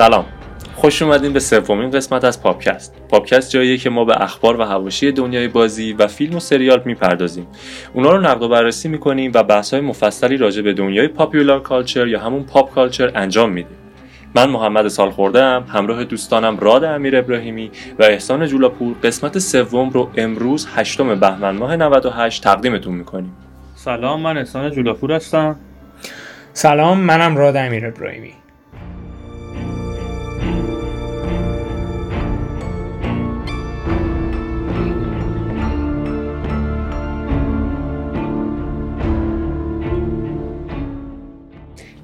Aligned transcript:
سلام. 0.00 0.24
خوش 0.74 1.02
اومدین 1.02 1.32
به 1.32 1.40
سومین 1.40 1.90
قسمت 1.90 2.24
از 2.24 2.42
پاپکست 2.42 2.94
پاپکست 3.08 3.50
جاییه 3.50 3.78
که 3.78 3.90
ما 3.90 4.04
به 4.04 4.22
اخبار 4.22 4.60
و 4.60 4.64
حواشی 4.64 5.12
دنیای 5.12 5.48
بازی 5.48 5.92
و 5.92 6.06
فیلم 6.06 6.36
و 6.36 6.40
سریال 6.40 6.82
می‌پردازیم. 6.84 7.46
اونا 7.92 8.10
رو 8.12 8.20
نقد 8.20 8.42
و 8.42 8.48
بررسی 8.48 8.88
می‌کنیم 8.88 9.32
و 9.34 9.42
بحث 9.42 9.74
های 9.74 9.82
مفصلی 9.82 10.36
راجع 10.36 10.62
به 10.62 10.72
دنیای 10.72 11.08
popular 11.08 11.62
culture 11.62 12.06
یا 12.06 12.20
همون 12.20 12.42
pop 12.42 12.74
culture 12.74 13.12
انجام 13.14 13.52
میدیم. 13.52 13.76
من 14.34 14.50
محمد 14.50 14.88
سالخورده 14.88 15.42
ام 15.42 15.62
همراه 15.62 16.04
دوستانم 16.04 16.58
راد 16.58 16.84
امیر 16.84 17.16
ابراهیمی 17.16 17.70
و 17.98 18.02
احسان 18.02 18.46
جولاپور 18.46 18.96
قسمت 19.02 19.38
سوم 19.38 19.90
رو 19.90 20.10
امروز 20.16 20.68
هشتم 20.74 21.14
بهمن 21.14 21.56
ماه 21.56 21.76
98 21.76 22.44
تقدیمتون 22.44 22.94
می‌کنیم. 22.94 23.36
سلام 23.74 24.20
من 24.20 24.38
احسان 24.38 24.70
جولاپور 24.70 25.12
هستم. 25.12 25.56
سلام 26.52 27.00
منم 27.00 27.36
راد 27.36 27.56
امیر 27.56 27.86
ابراهیمی. 27.86 28.39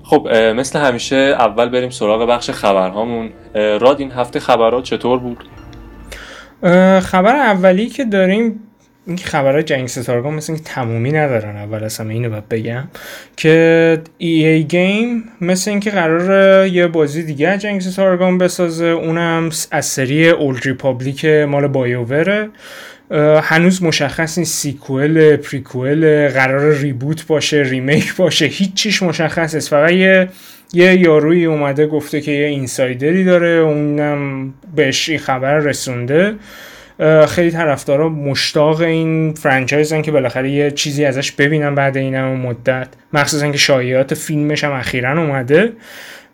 خب 0.07 0.29
مثل 0.35 0.79
همیشه 0.79 1.17
اول 1.17 1.69
بریم 1.69 1.91
سراغ 1.91 2.29
بخش 2.29 2.51
خبرهامون 2.51 3.31
راد 3.55 4.01
این 4.01 4.13
هفته 4.13 4.41
خبرات 4.41 4.85
چطور 4.85 5.19
بود؟ 5.19 5.45
خبر 7.01 7.37
اولی 7.37 7.87
که 7.87 8.05
داریم 8.05 8.61
این 9.07 9.17
خبرهای 9.17 9.63
جنگ 9.63 9.87
ستارگان 9.87 10.35
مثل 10.35 10.53
اینکه 10.53 10.69
تمومی 10.71 11.13
ندارن 11.13 11.57
اول 11.57 11.85
از 11.85 11.99
همه 11.99 12.15
اینو 12.15 12.31
باید 12.31 12.49
بگم 12.49 12.89
که 13.37 14.03
EA 14.19 14.65
Games 14.65 15.25
مثل 15.41 15.71
اینکه 15.71 15.91
قراره 15.91 16.67
یه 16.67 16.87
بازی 16.87 17.23
دیگه 17.23 17.59
جنگ 17.59 17.81
ستارگان 17.81 18.39
بسازه 18.39 18.87
اونم 18.87 19.51
از 19.71 19.87
سری 19.87 20.31
Old 20.31 20.61
Republic 20.65 21.25
مال 21.25 21.67
BioWare 21.67 22.38
ه 22.38 22.49
هنوز 23.43 23.83
مشخص 23.83 24.39
نیست 24.39 24.55
sequel 24.55 25.37
prequel 25.37 26.29
قراره 26.29 26.75
reboot 26.75 27.27
باشه 27.27 27.63
remake 27.63 28.17
باشه 28.17 28.47
هیچ 28.47 28.75
چیش 28.75 29.03
مشخص 29.03 29.55
نیست. 29.55 29.69
فقط 29.69 29.93
یه 29.93 30.29
یه 30.73 31.01
یارویی 31.01 31.45
اومده 31.45 31.87
گفته 31.87 32.21
که 32.21 32.31
یه 32.31 32.47
insider 32.47 33.15
ی 33.15 33.25
داره 33.25 33.49
اونم 33.49 34.55
بهش 34.77 35.09
این 35.09 35.19
خبر 35.19 35.59
رسونده. 35.59 36.35
خیلی 37.29 37.51
طرفدارا 37.51 38.09
مشتاق 38.09 38.81
این 38.81 39.35
franchise 39.35 39.96
ن 39.96 40.03
که 40.03 40.13
بالاخره 40.13 40.51
یه 40.51 40.71
چیزی 40.71 41.05
ازش 41.05 41.33
ببینم 41.33 41.75
بعد 41.75 41.97
این 41.97 42.25
مدت. 42.25 42.89
مخصوصا 43.13 43.51
که 43.51 43.59
شایعات 43.59 44.15
فیلمش 44.15 44.65
هم 44.65 44.73
اخیرا 44.73 45.23
اومده. 45.23 45.73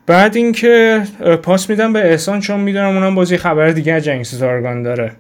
بعد 0.07 0.37
اینکه 0.37 1.03
پاس 1.43 1.71
میدم 1.71 1.93
به 1.93 2.11
احسان 2.11 2.41
چون 2.41 2.61
می‌دونم 2.61 2.97
اونم 2.97 3.15
باز 3.15 3.26
یه 3.26 3.37
خبر 3.37 3.69
دیگه 3.69 3.93
از 3.93 4.05
جنگ 4.05 4.25
داره. 4.85 5.13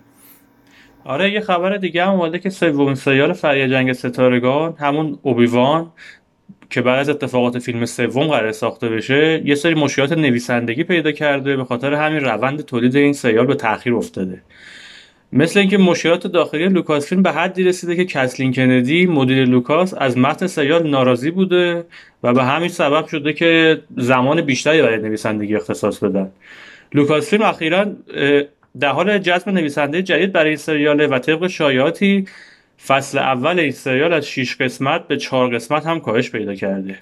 آره 1.04 1.32
یه 1.32 1.40
خبر 1.40 1.76
دیگه 1.76 2.04
هم 2.04 2.12
اومده 2.12 2.38
که 2.38 2.50
سومین 2.50 2.94
سریال 2.94 3.32
فریاد 3.32 3.70
جنگ 3.70 3.92
ستارگان 3.92 4.74
همون 4.78 5.18
اوبی‌وان 5.22 5.92
که 6.70 6.82
بعد 6.82 6.98
از 6.98 7.08
اتفاقات 7.08 7.58
فیلم 7.58 7.84
سوم 7.86 8.26
قراره 8.26 8.52
ساخته 8.52 8.88
بشه 8.88 9.42
یه 9.44 9.54
سری 9.54 9.74
مشکلات 9.74 10.12
نویسندگی 10.12 10.84
پیدا 10.84 11.12
کرده 11.12 11.56
به 11.56 11.64
خاطر 11.64 11.94
همین 11.94 12.20
روند 12.20 12.60
تولید 12.60 12.96
این 12.96 13.12
سریال 13.12 13.46
به 13.46 13.54
تاخیر 13.54 13.94
افتاده. 13.94 14.42
مثل 15.32 15.60
اینکه 15.60 15.78
مشکلات 15.78 16.26
داخلی 16.26 16.68
لوکاس 16.68 17.06
فیلم 17.08 17.22
به 17.22 17.32
حدی 17.32 17.64
رسیده 17.64 17.96
که 17.96 18.04
کتلین 18.04 18.52
کندی 18.52 19.06
مدیر 19.06 19.44
لوکاس 19.44 19.94
از 19.98 20.18
متن 20.18 20.46
سریال 20.46 20.90
ناراضی 20.90 21.30
بوده 21.30 21.84
و 22.22 22.32
به 22.32 22.44
همین 22.44 22.68
سبب 22.68 23.06
شده 23.06 23.32
که 23.32 23.80
زمان 23.96 24.40
بیشتری 24.40 24.82
برای 24.82 24.98
نویسندگی 24.98 25.56
اختصاص 25.56 25.98
بدن 25.98 26.32
لوکاس 26.94 27.30
فیلم 27.30 27.42
اخیرا 27.42 27.86
در 28.80 28.88
حال 28.88 29.18
جذب 29.18 29.48
نویسنده 29.48 30.02
جدید 30.02 30.32
برای 30.32 30.48
این 30.48 30.56
سریاله 30.56 31.06
و 31.06 31.18
طبق 31.18 31.46
شایعاتی 31.46 32.26
فصل 32.86 33.18
اول 33.18 33.58
این 33.58 33.70
سریال 33.70 34.12
از 34.12 34.26
6 34.26 34.56
قسمت 34.56 35.08
به 35.08 35.16
4 35.16 35.54
قسمت 35.54 35.86
هم 35.86 36.00
کاهش 36.00 36.30
پیدا 36.30 36.54
کرده. 36.54 36.98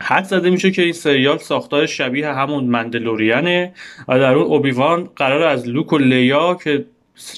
حد 0.00 0.24
زده 0.24 0.50
میشه 0.50 0.70
که 0.70 0.82
این 0.82 0.92
سریال 0.92 1.38
ساختار 1.38 1.86
شبیه 1.86 2.28
همون 2.28 2.64
مندلورینه 2.64 3.72
و 4.08 4.18
در 4.18 4.34
اون 4.34 4.46
اوبیوان 4.46 5.08
قرار 5.16 5.42
از 5.42 5.68
لوک 5.68 5.92
و 5.92 5.98
لیا 5.98 6.54
که 6.54 6.84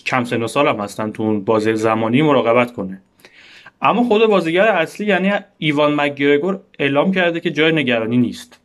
کم 0.07 0.25
سن 0.25 0.43
و 0.43 0.47
سال 0.47 0.69
هم 0.69 0.81
هستن 0.81 1.13
تو 1.13 1.23
اون 1.23 1.45
بازی 1.45 1.77
زمانی 1.77 2.23
مراقبت 2.23 2.73
کنه. 2.73 3.01
اما 3.83 4.05
خود 4.05 4.27
بازیگر 4.27 4.69
اصلی 4.69 5.07
یعنی 5.07 5.33
ایوان 5.59 5.95
مکگرگور 5.95 6.61
اعلام 6.79 7.13
کرده 7.13 7.41
که 7.41 7.51
جای 7.51 7.73
نگرانی 7.73 8.17
نیست. 8.17 8.61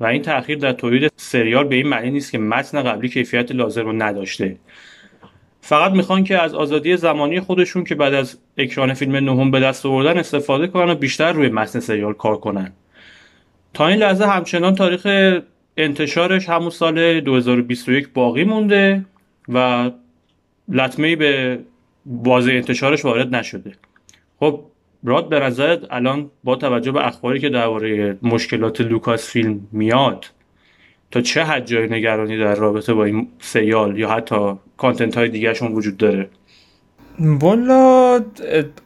و 0.00 0.04
این 0.04 0.22
تاخیر 0.22 0.58
در 0.58 0.72
تولید 0.72 1.12
سریال 1.16 1.64
به 1.64 1.74
این 1.74 1.88
معنی 1.88 2.10
نیست 2.10 2.32
که 2.32 2.38
متن 2.38 2.82
قبلی 2.82 3.08
کیفیت 3.08 3.52
لازم 3.52 3.84
رو 3.84 3.92
نداشته. 3.92 4.56
فقط 5.60 5.92
می‌خوان 5.92 6.24
که 6.24 6.42
از 6.42 6.54
آزادی 6.54 6.96
زمانی 6.96 7.40
خودشون 7.40 7.84
که 7.84 7.94
بعد 7.94 8.14
از 8.14 8.38
اکران 8.58 8.94
فیلم 8.94 9.16
نهم 9.16 9.50
به 9.50 9.60
دست 9.60 9.86
آوردن 9.86 10.18
استفاده 10.18 10.66
کنن 10.66 10.90
و 10.90 10.94
بیشتر 10.94 11.32
روی 11.32 11.48
متن 11.48 11.80
سریال 11.80 12.12
کار 12.12 12.36
کنن. 12.36 12.72
تا 13.74 13.88
این 13.88 13.98
لحظه 13.98 14.26
همچنان 14.26 14.74
تاریخ 14.74 15.06
انتشارش 15.76 16.48
همون 16.48 16.70
سال 16.70 17.20
2021 17.20 18.08
باقی 18.08 18.44
مونده 18.44 19.04
و 19.48 19.90
لطمه 20.68 21.16
به 21.16 21.58
واضح 22.06 22.52
انتشارش 22.52 23.04
وارد 23.04 23.34
نشده. 23.34 23.72
خب 24.40 24.60
راد 25.04 25.28
به 25.28 25.40
نظرت 25.40 25.80
الان 25.90 26.30
با 26.44 26.56
توجه 26.56 26.92
به 26.92 27.06
اخباری 27.06 27.40
که 27.40 27.48
درباره 27.48 28.18
مشکلات 28.22 28.80
لوکاس 28.80 29.30
فیلم 29.30 29.60
میاد 29.72 30.26
تا 31.10 31.20
چه 31.20 31.44
حد 31.44 31.66
جای 31.66 31.88
نگرانی 31.88 32.38
در 32.38 32.54
رابطه 32.54 32.94
با 32.94 33.04
این 33.04 33.28
سریال 33.40 33.98
یا 33.98 34.10
حتی 34.10 34.54
content 34.76 35.16
های 35.16 35.28
دیگرشون 35.28 35.72
وجود 35.72 35.96
داره؟ 35.96 36.28
والا 37.18 38.20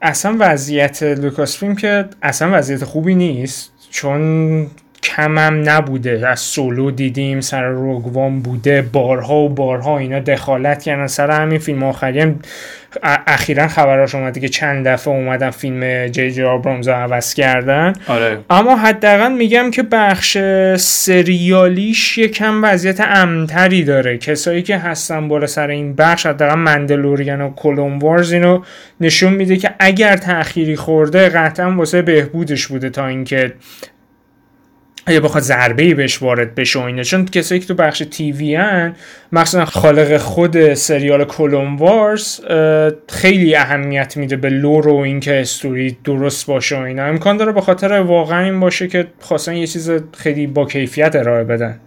اصلا 0.03 0.37
وضعیت 0.39 1.03
لوکاس 1.03 1.59
فیلم 1.59 1.77
که 1.77 2.09
اصلا 2.23 2.59
وضعیت 2.59 2.85
خوبی 2.85 3.15
نیست 3.15 3.73
چون 3.91 4.67
کمم 5.03 5.63
نبوده. 5.71 6.29
از 6.29 6.41
سولو 6.41 6.91
دیدیم 6.91 7.41
سر 7.41 7.69
روگ 7.69 8.12
وان 8.12 8.41
بوده. 8.41 8.83
بارها 8.83 9.35
و 9.35 9.49
بارها 9.49 9.99
اینا 9.99 10.19
دخالت 10.19 10.83
کردن. 10.83 11.07
سر 11.07 11.31
همین 11.31 11.59
فیلم 11.59 11.83
آخری 11.83 12.21
هم 12.21 12.41
اخیرا 13.03 13.69
خبراش 13.69 14.15
اومده 14.15 14.41
که 14.41 14.49
چند 14.49 14.89
دفعه 14.89 15.15
اومدن 15.15 15.51
فیلم 15.51 16.07
جی 16.07 16.31
جی 16.31 16.43
آبرامز 16.43 16.89
رو 16.89 16.95
عوض 16.95 17.35
کردن. 17.35 17.93
آره. 18.07 18.39
اما 18.51 18.77
حداقل 18.77 19.33
میگم 19.33 19.71
که 19.71 19.83
بخش 19.83 20.39
سریالیش 20.77 22.19
یکم 22.19 22.65
وضعیت 22.65 23.01
امتری 23.01 23.85
داره. 23.85 24.19
کسایی 24.19 24.63
که 24.63 24.79
هستن 24.79 25.29
بالا 25.29 25.47
سر 25.47 25.69
این 25.69 25.95
بخش 25.95 26.27
حداقل 26.27 26.55
مندلوریان 26.55 27.41
و 27.41 27.55
کلون 27.55 27.99
وارز 27.99 28.33
اینو 28.33 28.63
نشون 29.01 29.33
میده 29.33 29.57
که 29.57 29.75
اگر 29.79 30.17
تأخیری 30.17 30.77
خورده 30.77 31.29
قطعا 31.29 31.77
واسه 31.77 32.03
بهبودش 32.03 32.67
بوده 32.67 32.91
تا 32.91 33.07
اینکه 33.07 33.53
یا 35.11 35.21
بخواد 35.21 35.43
ضربه 35.43 35.83
ای 35.83 35.95
بهش 35.95 36.23
وارد 36.23 36.55
بشه 36.55 36.79
و 36.79 36.83
اینه 36.83 37.05
چون 37.05 37.27
کسایی 37.27 37.61
که 37.61 37.67
تو 37.67 37.75
بخش 37.75 38.03
تیوی 38.11 38.55
هن 38.55 38.95
مخصوصا 39.33 39.65
خالق 39.65 40.17
خود 40.17 40.75
سریال 40.75 41.25
کلون 41.25 41.77
وارز 41.77 42.41
خیلی 43.09 43.57
اهمیت 43.57 44.17
میده 44.17 44.37
به 44.37 44.49
lore 44.49 44.89
و 44.89 44.97
اینکه 44.97 45.41
استوری 45.41 45.99
درست 46.05 46.47
باشه 46.47 46.79
و 46.79 46.83
اینا. 46.83 47.05
امکان 47.05 47.37
داره 47.37 47.53
به 47.53 47.61
خاطر 47.61 47.93
واقعا 47.93 48.45
این 48.45 48.61
باشه 48.61 48.89
که 48.89 49.07
خواستن 49.21 49.55
یه 49.55 49.67
چیز 49.67 49.91
خیلی 50.17 50.47
با 50.47 50.67
کیفیت 50.67 51.17
ارائه 51.17 51.45
بدن. 51.45 51.81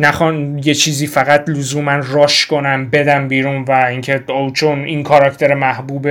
نخوان 0.00 0.60
یه 0.64 0.74
چیزی 0.74 1.06
فقط 1.06 1.48
لزوما 1.48 2.00
rush 2.12 2.46
کنن 2.46 2.90
بدن 2.90 3.28
بیرون 3.28 3.62
و 3.62 3.72
اینکه 3.72 4.22
او 4.28 4.50
چون 4.50 4.84
این 4.84 5.02
کاراکتر 5.02 5.54
محبوب 5.54 6.08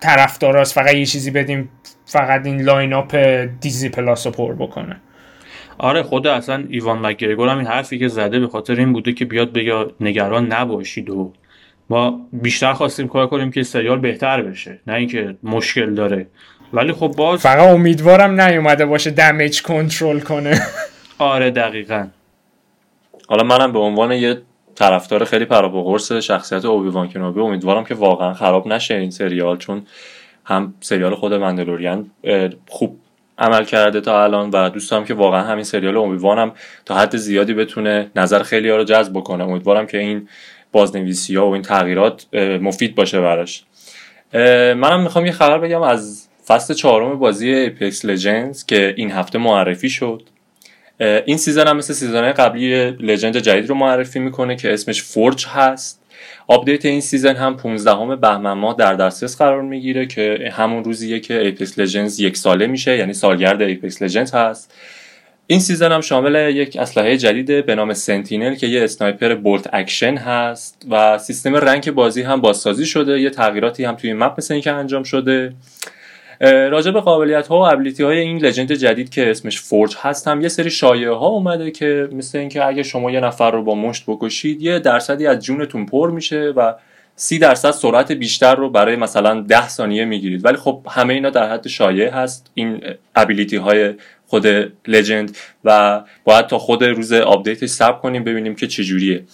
طرفداراست 0.00 0.74
فقط 0.74 0.94
یه 0.94 1.06
چیزی 1.06 1.30
بدیم 1.30 1.68
فقط 2.06 2.46
این 2.46 2.60
line 2.60 2.92
up 2.92 3.16
دیزنی 3.60 3.88
پلاس 3.88 4.26
رو 4.26 4.32
پر 4.32 4.54
بکنه. 4.54 4.96
آره 5.78 6.02
خود 6.02 6.26
اصلا 6.26 6.64
ایوان 6.68 7.06
مکگرگور 7.06 7.48
هم 7.48 7.58
این 7.58 7.66
حرفی 7.66 7.98
که 7.98 8.08
زده 8.08 8.40
به 8.40 8.48
خاطر 8.48 8.74
این 8.74 8.92
بوده 8.92 9.12
که 9.12 9.24
بیاد 9.24 9.52
بگه 9.52 9.86
نگران 10.00 10.52
نباشید 10.52 11.10
و 11.10 11.32
ما 11.90 12.20
بیشتر 12.32 12.72
خواستیم 12.72 13.08
کار 13.08 13.26
کنیم 13.26 13.50
که 13.50 13.62
سریال 13.62 13.98
بهتر 13.98 14.42
بشه 14.42 14.80
نه 14.86 14.94
اینکه 14.94 15.36
مشکل 15.42 15.94
داره. 15.94 16.26
ولی 16.72 16.92
خب 16.92 17.14
باز 17.16 17.40
فقط 17.40 17.68
امیدوارم 17.68 18.40
نیومده 18.40 18.86
باشه 18.86 19.10
دمیج 19.10 19.62
کنترل 19.62 20.20
کنه. 20.20 20.60
آره 21.18 21.50
دقیقا. 21.50 22.06
حالا 23.28 23.44
منم 23.44 23.72
به 23.72 23.78
عنوان 23.78 24.12
یه 24.12 24.42
طرفدار 24.74 25.24
خیلی 25.24 25.44
پراپاگورس 25.44 26.12
شخصیت 26.12 26.64
اوبی 26.64 26.88
وان 26.88 27.08
کنوبی 27.08 27.40
امیدوارم 27.40 27.84
که 27.84 27.94
واقعا 27.94 28.34
خراب 28.34 28.68
نشه 28.68 28.94
این 28.94 29.10
سریال 29.10 29.56
چون 29.56 29.82
هم 30.44 30.74
سریال 30.80 31.14
خود 31.14 31.34
مندلوریان 31.34 32.10
خوب 32.68 33.00
عمل 33.38 33.64
کرده 33.64 34.00
تا 34.00 34.24
الان 34.24 34.50
و 34.50 34.68
دوستم 34.68 35.04
که 35.04 35.14
واقعا 35.14 35.42
همین 35.42 35.64
سریال 35.64 35.96
امیدوارم 35.96 36.52
تا 36.84 36.94
حد 36.94 37.16
زیادی 37.16 37.54
بتونه 37.54 38.10
نظر 38.16 38.42
خیلی 38.42 38.68
ها 38.68 38.76
رو 38.76 38.84
جذب 38.84 39.12
بکنه. 39.12 39.44
امیدوارم 39.44 39.86
که 39.86 39.98
این 39.98 40.28
بازنویسی 40.72 41.36
ها 41.36 41.48
و 41.48 41.52
این 41.52 41.62
تغییرات 41.62 42.26
مفید 42.34 42.94
باشه 42.94 43.20
براش. 43.20 43.64
منم 44.74 45.02
می‌خوام 45.02 45.26
یه 45.26 45.32
خبر 45.32 45.58
بگم 45.58 45.82
از 45.82 46.28
فصل 46.46 46.74
چهارم 46.74 47.18
بازی 47.18 47.50
Apex 47.50 48.04
Legends 48.04 48.64
که 48.64 48.94
این 48.96 49.10
هفته 49.10 49.38
معرفی 49.38 49.90
شد. 49.90 50.22
این 51.00 51.36
season 51.36 51.66
هم 51.68 51.76
مثل 51.76 51.94
season 51.94 52.32
قبلی 52.32 52.90
legend 52.90 53.36
جدید 53.36 53.68
رو 53.68 53.74
معرفی 53.74 54.18
می‌کنه 54.18 54.56
که 54.56 54.72
اسمش 54.72 55.02
Forge 55.02 55.46
هست. 55.46 56.02
update 56.50 56.84
این 56.84 57.00
season 57.00 57.36
هم 57.36 57.56
15 57.56 58.16
بهمن 58.16 58.52
ماه 58.52 58.76
در 58.78 58.94
دسترس 58.94 59.36
قرار 59.36 59.62
می‌گیره 59.62 60.06
که 60.06 60.50
همون 60.52 60.84
روزیه 60.84 61.20
که 61.20 61.40
Apex 61.40 61.78
Legends 61.78 62.20
یک 62.20 62.36
ساله 62.36 62.66
میشه 62.66 62.96
یعنی 62.96 63.12
سالگرد 63.12 63.62
Apex 63.62 64.02
Legends 64.02 64.34
هست. 64.34 64.74
این 65.46 65.60
season 65.60 65.92
هم 65.92 66.00
شامل 66.00 66.50
یک 66.54 66.76
اسلحه 66.76 67.16
جدیده 67.16 67.62
به 67.62 67.74
نام 67.74 67.92
Sentinel 67.92 68.54
که 68.54 68.66
یه 68.66 68.84
sniper 68.84 69.34
bolt 69.34 69.68
action 69.72 70.16
هست 70.16 70.86
و 70.90 71.18
سیستم 71.18 71.56
rank 71.56 71.88
بازی 71.88 72.22
هم 72.22 72.40
بازسازی 72.40 72.86
شده. 72.86 73.20
یه 73.20 73.30
تغییراتی 73.30 73.84
هم 73.84 73.94
توی 73.94 74.12
map 74.12 74.34
مثل 74.38 74.54
اینکه 74.54 74.72
انجام 74.72 75.02
شده. 75.02 75.52
راجع 76.40 76.90
به 76.90 77.00
قابلیت 77.00 77.46
ها 77.46 77.58
و 77.58 77.72
ability 77.72 78.02
های 78.02 78.18
این 78.18 78.38
legend 78.38 78.72
جدید 78.72 79.10
که 79.10 79.30
اسمش 79.30 79.60
Forge 79.60 79.96
هست 80.00 80.28
هم 80.28 80.40
یه 80.40 80.48
سری 80.48 80.70
شایعه 80.70 81.12
ها 81.12 81.26
اومده 81.26 81.70
که 81.70 82.08
مثل 82.12 82.38
اینکه 82.38 82.66
اگه 82.66 82.82
شما 82.82 83.10
یه 83.10 83.20
نفر 83.20 83.50
رو 83.50 83.62
با 83.62 83.74
مشت 83.74 84.04
بکشید 84.06 84.62
یه 84.62 84.78
درصدی 84.78 85.26
از 85.26 85.44
جونتون 85.44 85.86
پر 85.86 86.10
میشه 86.10 86.52
و 86.56 86.74
سی 87.16 87.38
درصد 87.38 87.70
سرعت 87.70 88.12
بیشتر 88.12 88.54
رو 88.54 88.70
برای 88.70 88.96
مثلا 88.96 89.40
ده 89.40 89.68
ثانیه 89.68 90.04
می‌گیرید. 90.04 90.44
ولی 90.44 90.56
خب 90.56 90.86
همه 90.90 91.14
اینا 91.14 91.30
در 91.30 91.52
حد 91.52 91.68
شایعه 91.68 92.10
هست 92.10 92.50
این 92.54 92.80
ability 93.16 93.56
های 93.56 93.94
خود 94.26 94.46
legend 94.86 95.36
و 95.64 96.00
باید 96.24 96.46
تا 96.46 96.58
خود 96.58 96.84
روز 96.84 97.12
update 97.12 97.54
ش 97.54 97.68
صبر 97.68 97.98
کنیم 97.98 98.24
ببینیم 98.24 98.54
که 98.54 98.66
چجوریه. 98.66 99.24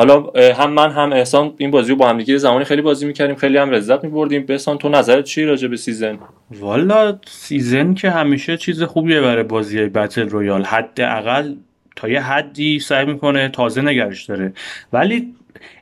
حالا 0.00 0.24
هم 0.56 0.70
من 0.70 0.90
هم 0.90 1.12
احسان 1.12 1.54
این 1.56 1.70
بازی 1.70 1.90
رو 1.90 1.96
با 1.96 2.08
هم 2.08 2.18
دیگه 2.18 2.36
زمانی 2.36 2.64
خیلی 2.64 2.82
بازی 2.82 3.06
می‌کردیم 3.06 3.36
خیلی 3.36 3.56
هم 3.58 3.70
لذت 3.70 4.04
میبردیم. 4.04 4.44
احسان 4.48 4.78
تو 4.78 4.88
نظرت 4.88 5.24
چی 5.24 5.44
راجع 5.44 5.68
به 5.68 5.76
season 5.76 6.18
والا 6.50 7.18
season 7.26 7.94
که 7.94 8.10
همیشه 8.10 8.56
چیز 8.56 8.82
خوبیه 8.82 9.20
برای 9.20 9.42
بازی 9.42 9.86
battle 9.86 10.28
royale 10.28 10.64
حداقل 10.64 11.54
تا 11.96 12.08
یه 12.08 12.20
حدی 12.20 12.78
سعی 12.78 13.06
می‌کنه 13.06 13.48
تازه 13.48 13.82
نگهش 13.82 14.24
داره. 14.24 14.52
ولی 14.92 15.34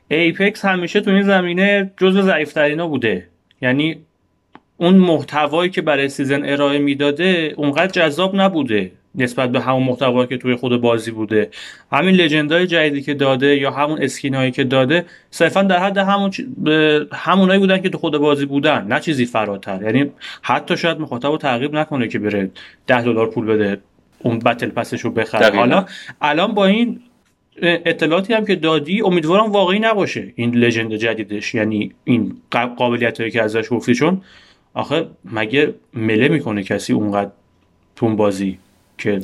Apex 0.07 0.65
همیشه 0.65 1.01
تو 1.01 1.11
این 1.11 1.23
زمینه 1.23 1.91
جزو 1.97 2.21
ضعیفترینا 2.21 2.87
بوده. 2.87 3.27
یعنی 3.61 3.97
اون 4.77 4.95
محتوایی 4.95 5.69
که 5.69 5.81
برای 5.81 6.09
season 6.09 6.45
ارائه 6.45 6.79
می‌داده 6.79 7.53
اونقدر 7.57 7.87
جذاب 7.87 8.35
نبوده. 8.35 8.91
نسبت 9.19 9.51
به 9.51 9.61
همون 9.61 9.83
محتوایی 9.83 10.27
که 10.27 10.37
توی 10.37 10.55
خود 10.55 10.81
بازی 10.81 11.11
بوده. 11.11 11.49
همین 11.91 12.15
legend 12.15 12.60
ای 12.60 12.67
جدیدی 12.67 13.01
که 13.01 13.13
داده 13.13 13.57
یا 13.57 13.71
همون 13.71 14.01
skin 14.01 14.34
ایی 14.34 14.51
که 14.51 14.63
داده 14.63 15.05
صرفا 15.31 15.63
در 15.63 15.79
حد 15.79 15.97
همون 15.97 16.29
چ... 16.29 16.41
همونایی 17.13 17.59
بودن 17.59 17.81
که 17.81 17.89
تو 17.89 17.97
خود 17.97 18.17
بازی 18.17 18.45
بودن 18.45 18.87
نه 18.87 18.99
چیزی 18.99 19.25
فراتر. 19.25 19.81
یعنی 19.83 20.11
حتی 20.41 20.77
شاید 20.77 20.99
مخاطب 20.99 21.29
رو 21.29 21.37
ترغیب 21.37 21.75
نکنه 21.75 22.07
که 22.07 22.19
بره 22.19 22.51
ده 22.87 23.01
دلار 23.01 23.29
پول 23.29 23.45
بده 23.45 23.81
اون 24.19 24.39
battle 24.39 24.69
pass 24.69 24.90
ش 24.90 25.01
رو 25.01 25.11
بخره. 25.11 25.57
حالا 25.57 25.85
الان 26.21 26.53
با 26.53 26.65
این 26.65 26.99
اطلاعاتی 27.61 28.33
هم 28.33 28.45
که 28.45 28.55
دادی 28.55 29.01
امیدوارم 29.01 29.51
واقعی 29.51 29.79
نباشه 29.79 30.33
این 30.35 30.55
legend 30.55 30.95
جدیدش. 30.95 31.55
یعنی 31.55 31.91
این 32.03 32.37
قابلیت 32.77 33.19
هایی 33.19 33.31
که 33.31 33.43
ازش 33.43 33.67
گفتی 33.69 33.93
چون 33.93 34.21
آخه 34.73 35.07
مگه 35.25 35.73
melee 35.93 36.27
می‌کنه 36.27 36.63
کسی 36.63 36.93
اونقدر 36.93 37.31
تو 37.95 38.15
بازی 38.15 38.57
که 38.99 39.19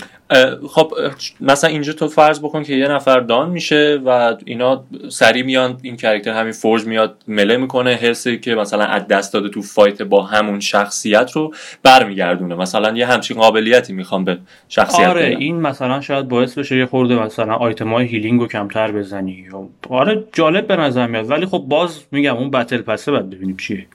خب 0.70 0.94
مثلا 1.42 1.70
اینجا 1.70 1.94
تو 1.94 2.08
فرض 2.08 2.40
بکن 2.40 2.64
که 2.64 2.74
یه 2.74 2.88
نفر 2.88 3.20
down 3.20 3.50
میشه 3.50 4.02
و 4.06 4.36
اینا 4.46 4.84
سری 5.10 5.44
میان 5.44 5.78
این 5.82 5.98
character 5.98 6.32
همین 6.32 6.52
Forge 6.52 6.86
میاد 6.86 7.24
melee 7.28 7.58
می‌کنه 7.58 7.94
اچ 7.94 8.12
پی‌ای 8.12 8.40
که 8.40 8.56
مثلا 8.56 8.84
از 8.84 9.08
دست 9.08 9.34
داده 9.34 9.50
تو 9.50 9.62
fight 9.62 10.02
با 10.02 10.22
همون 10.22 10.60
شخصیت 10.60 11.32
رو 11.32 11.54
برمیگردونه. 11.84 12.56
مثلا 12.56 12.98
یه 12.98 13.06
همچین 13.06 13.38
قابلیتی 13.38 13.94
می‌خوام 13.94 14.24
به 14.24 14.38
شخصیت 14.70 15.08
آره 15.08 15.26
این 15.40 15.62
مثلا 15.62 16.02
شاید 16.02 16.28
باعث 16.28 16.58
بشه 16.58 16.78
یه 16.78 16.86
خورده 16.86 17.16
مثلا 17.16 17.54
آیتم 17.54 17.94
های 17.94 18.06
healing 18.06 18.40
رو 18.42 18.48
کمتر 18.48 18.92
بزنی. 18.92 19.48
آره 19.90 20.24
جالب 20.34 20.68
به 20.68 20.76
نظر 20.76 21.08
میاد. 21.08 21.32
ولی 21.32 21.46
خب 21.46 21.64
باز 21.68 22.00
میگم 22.12 22.36
اون 22.36 22.52
battle 22.52 22.82
pass 22.82 23.06
ه 23.06 23.12
باید 23.12 23.30
ببینیم 23.30 23.58
چیه. 23.58 23.86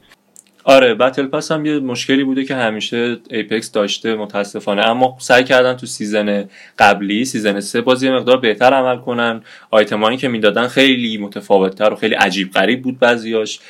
آره 0.65 0.95
battle 0.95 1.27
pass 1.27 1.53
هم 1.53 1.67
یه 1.67 1.79
مشکلی 1.79 2.25
بوده 2.25 2.45
که 2.45 2.55
همیشه 2.55 3.17
Apex 3.31 3.73
داشته 3.73 4.15
متاسفانه. 4.15 4.87
اما 4.87 5.17
سعی 5.21 5.45
کردن 5.45 5.75
تو 5.75 5.87
season 5.87 6.49
قبلی 6.79 7.25
season 7.25 7.61
سه 7.61 7.81
بازی 7.81 8.11
مقدار 8.11 8.37
بهتر 8.37 8.75
عمل 8.75 8.97
کنن. 8.97 9.43
آیتمانی 9.71 10.17
که 10.17 10.29
می‌دادن 10.29 10.69
خیلی 10.69 11.19
متفاوتتر 11.19 11.93
و 11.93 11.97
خیلی 11.97 12.15
عجیب 12.15 12.51
غریب 12.51 12.83
بود 12.83 12.99
بعضیاش. 12.99 13.61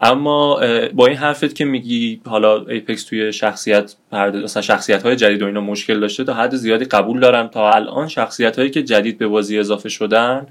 اما 0.00 0.60
با 0.94 1.06
این 1.06 1.16
حرفت 1.16 1.54
که 1.54 1.64
میگی 1.64 2.20
حالا 2.26 2.66
Apex 2.66 3.04
توی 3.04 3.32
شخصیت 3.32 3.94
مثلا 4.12 4.62
شخصیت 4.62 5.02
های 5.02 5.16
جدید 5.16 5.42
و 5.42 5.46
اینا 5.46 5.60
مشکل 5.60 6.00
داشته 6.00 6.24
تا 6.24 6.34
حد 6.34 6.54
زیادی 6.54 6.84
قبول 6.84 7.20
دارم. 7.20 7.48
تا 7.48 7.70
الان 7.70 8.08
شخصیت 8.08 8.58
هایی 8.58 8.70
که 8.70 8.82
جدید 8.82 9.18
به 9.18 9.26
بازی 9.26 9.58
اضافه 9.58 9.88
شدن 9.88 10.46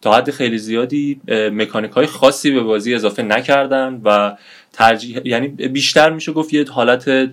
تا 0.00 0.12
حد 0.12 0.30
خیلی 0.30 0.58
زیادی 0.58 1.20
مکانیک 1.28 1.90
های 1.90 2.06
خاصی 2.06 2.50
به 2.50 2.60
بازی 2.60 2.94
اضافه 2.94 3.22
نکردن 3.22 4.00
و 4.04 4.36
ترجیح 4.74 5.20
یعنی 5.24 5.48
بیشتر 5.48 6.10
میشه 6.10 6.32
گفت 6.32 6.54
یه 6.54 6.64
حالت 6.70 7.30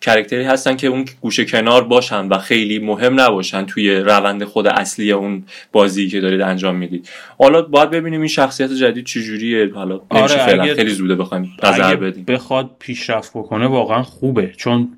کرکتری 0.00 0.44
هستن 0.44 0.76
که 0.76 0.86
اون 0.86 1.04
گوشه 1.20 1.44
کنار 1.44 1.84
باشن 1.84 2.28
و 2.28 2.38
خیلی 2.38 2.78
مهم 2.78 3.20
نباشن 3.20 3.66
توی 3.66 3.94
روند 3.94 4.44
خود 4.44 4.66
اصلی 4.66 5.12
اون 5.12 5.44
بازی 5.72 6.08
که 6.08 6.20
دارید 6.20 6.40
انجام 6.40 6.76
می‌دید. 6.76 7.08
حالا 7.38 7.62
باید 7.62 7.90
ببینیم 7.90 8.20
این 8.20 8.28
شخصیت 8.28 8.72
جدید 8.72 9.04
چجوریه. 9.04 9.74
حالا 9.74 10.00
آره 10.08 10.26
فعلا 10.26 10.74
خیلی 10.74 10.90
زوده 10.90 11.14
بخوایم 11.14 11.52
نظر 11.62 11.96
بدیم. 11.96 12.24
بخواد 12.24 12.70
پیشرفت 12.78 13.30
بکنه 13.34 13.66
واقعا 13.66 14.02
خوبه 14.02 14.52
چون 14.56 14.88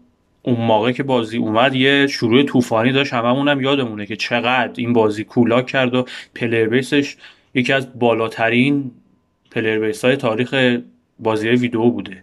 اون 0.42 0.60
موقع 0.66 0.92
که 0.92 1.02
بازی 1.02 1.38
اومد 1.38 1.74
یه 1.74 2.06
شروع 2.06 2.42
طوفانی 2.42 2.92
داشت 2.92 3.12
هممونم 3.12 3.60
یادمونه 3.60 4.06
که 4.06 4.16
چقدر 4.16 4.72
این 4.76 4.92
بازی 4.92 5.24
کولاک 5.24 5.66
کرد 5.66 5.94
و 5.94 6.04
player 6.34 6.68
base 6.68 7.00
ش 7.00 7.16
یکی 7.54 7.72
از 7.72 7.98
بالاترین 7.98 8.90
player 9.50 9.78
base 9.78 10.04
های 10.04 10.16
تاریخ 10.16 10.54
بازی 11.22 11.48
ویدیو 11.48 11.90
بوده. 11.90 12.22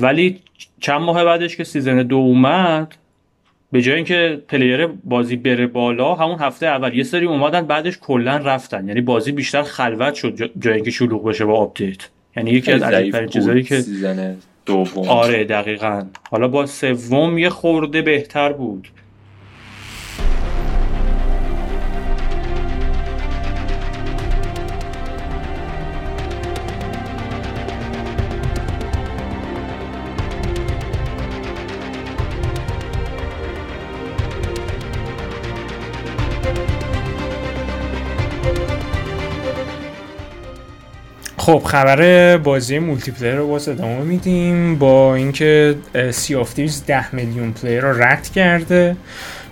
ولی 0.00 0.40
چند 0.80 1.00
ماه 1.00 1.24
بعدش 1.24 1.56
که 1.56 1.64
season 1.64 2.02
دو 2.02 2.16
اومد 2.16 2.94
به 3.72 3.82
جای 3.82 3.94
اینکه 3.94 4.42
player 4.48 4.86
بازی 4.86 5.36
بره 5.36 5.66
بالا 5.66 6.14
همون 6.14 6.38
هفته 6.38 6.66
اول 6.66 6.94
یه 6.94 7.04
سری 7.04 7.26
اومدن 7.26 7.66
بعدش 7.66 7.98
کلا 7.98 8.36
رفتن. 8.36 8.88
یعنی 8.88 9.00
بازی 9.00 9.32
بیشتر 9.32 9.62
خلوت 9.62 10.14
شد 10.14 10.50
جای 10.58 10.74
اینکه 10.74 10.90
شلوغ 10.90 11.24
بشه 11.28 11.44
با 11.44 11.54
update. 11.54 12.08
یعنی 12.36 12.50
یکی 12.50 12.72
از 12.72 12.82
عجیب‌ترین 12.82 13.28
چیزایی 13.28 13.62
که 13.62 13.80
season 13.80 14.36
دوم. 14.66 15.08
آره 15.08 15.44
دقیقا. 15.44 16.04
حالا 16.30 16.48
با 16.48 16.66
سوم 16.66 17.38
یه 17.38 17.48
خورده 17.48 18.02
بهتر 18.02 18.52
بود. 18.52 18.88
خب 41.44 41.62
خبر 41.64 42.36
بازی 42.36 42.78
multiplayer 42.78 43.34
رو 43.34 43.48
باز 43.48 43.68
ادامه 43.68 44.00
میدیم 44.00 44.78
با 44.78 45.14
اینکه 45.14 45.74
Sea 46.10 46.34
of 46.34 46.54
Thieves 46.54 46.86
10 46.86 47.14
میلیون 47.14 47.52
player 47.52 47.80
رو 47.80 48.02
رد 48.02 48.28
کرده 48.28 48.96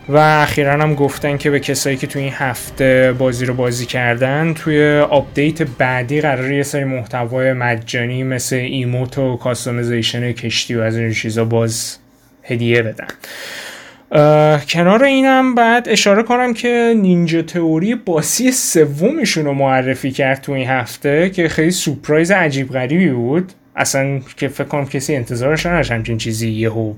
و 0.08 0.16
اخیرا 0.16 0.72
هم 0.72 0.94
گفتن 0.94 1.36
که 1.36 1.50
به 1.50 1.60
کسایی 1.60 1.96
که 1.96 2.06
توی 2.06 2.22
این 2.22 2.32
هفته 2.32 3.14
بازی 3.18 3.46
رو 3.46 3.54
بازی 3.54 3.86
کردن 3.86 4.54
توی 4.54 4.98
update 4.98 5.62
بعدی 5.62 6.20
قراره 6.20 6.52
یه 6.52 6.62
سری 6.62 6.84
محتوای 6.84 7.52
مجانی 7.52 8.22
مثل 8.22 8.56
emote 8.56 9.18
و 9.18 9.36
customization 9.36 10.32
کشتی 10.32 10.74
و 10.74 10.80
از 10.80 10.96
این 10.96 11.12
چیزا 11.12 11.44
باز 11.44 11.98
هدیه 12.42 12.82
بدن. 12.82 13.08
کنار 14.68 15.04
اینم 15.04 15.54
بعد 15.54 15.88
اشاره 15.88 16.22
کنم 16.22 16.54
که 16.54 16.94
Ninja 17.00 17.42
Theory 17.42 17.94
بازی 17.94 18.52
سومشون 18.52 19.44
رو 19.44 19.52
معرفی 19.52 20.10
کرد 20.10 20.40
تو 20.40 20.52
این 20.52 20.68
هفته 20.68 21.30
که 21.30 21.48
خیلی 21.48 21.70
سورپرایز 21.70 22.30
عجیب 22.30 22.72
غریبی 22.72 23.10
بود. 23.10 23.52
اصلا 23.76 24.20
که 24.36 24.48
فکر 24.48 24.64
کنم 24.68 24.86
کسی 24.86 25.16
انتظارش 25.16 25.66
نداشت 25.66 25.92
همچین 25.92 26.18
چیزی 26.18 26.50
یهو 26.50 26.94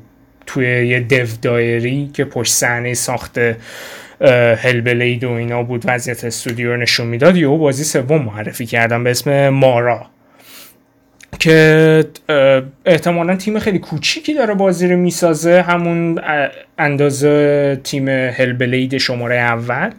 توی 0.46 0.86
یه 0.88 1.00
دو 1.00 1.26
دایری 1.42 2.10
که 2.12 2.24
پشت 2.24 2.52
صحنه 2.52 2.94
ساخته 2.94 3.56
هلبلید 4.58 5.24
و 5.24 5.30
اینا 5.30 5.62
بود 5.62 5.82
وضعیت 5.86 6.24
استودیو 6.24 6.76
نشون 6.76 7.06
می‌داد 7.06 7.36
یهو 7.36 7.58
بازی 7.58 7.84
سوم 7.84 8.22
معرفی 8.22 8.66
کردم 8.66 9.04
به 9.04 9.10
اسم 9.10 9.48
مارا. 9.48 10.06
که 11.38 12.04
احتمالا 12.86 13.36
تیم 13.36 13.58
خیلی 13.58 13.78
کوچیکی 13.78 14.34
داره 14.34 14.54
بازی 14.54 14.88
رو 14.88 14.96
می‌سازه 14.96 15.62
همون 15.62 16.20
اندازه 16.78 17.80
تیم 17.84 18.08
هلبلید 18.08 18.98
شماره 18.98 19.36
اول. 19.36 19.90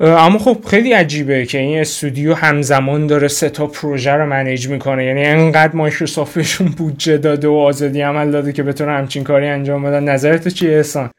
اما 0.00 0.38
خب 0.38 0.58
خیلی 0.70 0.92
عجیبه 0.92 1.46
که 1.46 1.58
این 1.58 1.80
استودیو 1.80 2.34
همزمان 2.34 3.06
داره 3.06 3.28
سه 3.28 3.48
تا 3.48 3.66
پروژه 3.66 4.12
رو 4.12 4.26
منیج 4.26 4.68
می‌کنه. 4.68 5.04
یعنی 5.04 5.24
انقدر 5.24 5.76
مایکروسافت 5.76 6.34
بهشون 6.34 6.66
بودجه 6.66 7.16
داده 7.16 7.48
و 7.48 7.52
آزادی 7.52 8.00
عمل 8.00 8.30
داده 8.30 8.52
که 8.52 8.62
بتونه 8.62 8.92
همچین 8.92 9.24
کاری 9.24 9.46
انجام 9.46 9.82
بدن. 9.82 10.04
نظرت 10.04 10.48
چیه 10.48 10.76
احسان؟ 10.76 11.10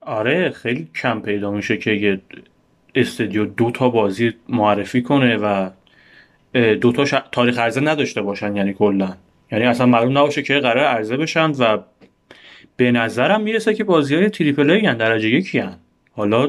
آره 0.00 0.50
خیلی 0.50 0.88
کم 1.02 1.20
پیدا 1.20 1.50
میشه 1.50 1.76
که 1.76 1.90
یه 1.90 2.20
استودیو 2.94 3.44
دو 3.44 3.70
تا 3.70 3.88
بازی 3.88 4.32
معرفی 4.48 5.02
کنه 5.02 5.36
و 5.36 5.70
دو 6.54 6.92
تا 6.92 7.04
تاریخ 7.32 7.58
عرضه 7.58 7.80
نداشته 7.80 8.22
باشن 8.22 8.56
یعنی 8.56 8.72
کلا. 8.72 9.14
یعنی 9.52 9.64
اصلا 9.64 9.86
معلوم 9.86 10.18
نباشه 10.18 10.42
که 10.42 10.58
قرار 10.58 10.84
عرضه 10.84 11.16
بشن 11.16 11.50
و 11.50 11.78
به 12.76 12.92
نظرم 12.92 13.40
می‌رسه 13.40 13.74
که 13.74 13.84
بازی 13.84 14.14
های 14.14 14.30
triple 14.30 14.70
A 14.70 14.94
درجه 14.94 15.28
یکی 15.28 15.58
هن. 15.58 15.76
حالا 16.12 16.48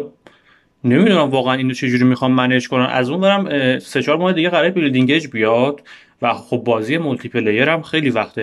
نمی‌دونم 0.83 1.29
واقعا 1.29 1.53
اینو 1.53 1.73
چجوری 1.73 2.03
می‌خوان 2.03 2.31
manage 2.31 2.67
کنن 2.67 2.87
از 2.91 3.09
اون 3.09 3.21
ورم 3.21 3.79
سه 3.79 4.01
چهار 4.01 4.17
ماه 4.17 4.33
دیگه 4.33 4.49
قراره 4.49 4.69
Bleeding 4.69 5.08
Edge 5.08 5.27
بیاد 5.27 5.81
و 6.21 6.33
خب 6.33 6.57
بازی 6.57 6.97
multiplayer 6.97 7.69
هم 7.69 7.81
خیلی 7.81 8.09
وقت 8.09 8.39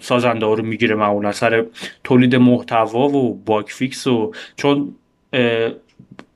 سازنده 0.00 0.46
رو 0.46 0.62
می‌گیره 0.62 0.94
معمولا. 0.94 1.32
سر 1.32 1.64
تولید 2.04 2.36
محتوا 2.36 3.08
و 3.08 3.42
bug 3.46 3.66
fix 3.66 4.06
و 4.06 4.32
چون 4.56 4.94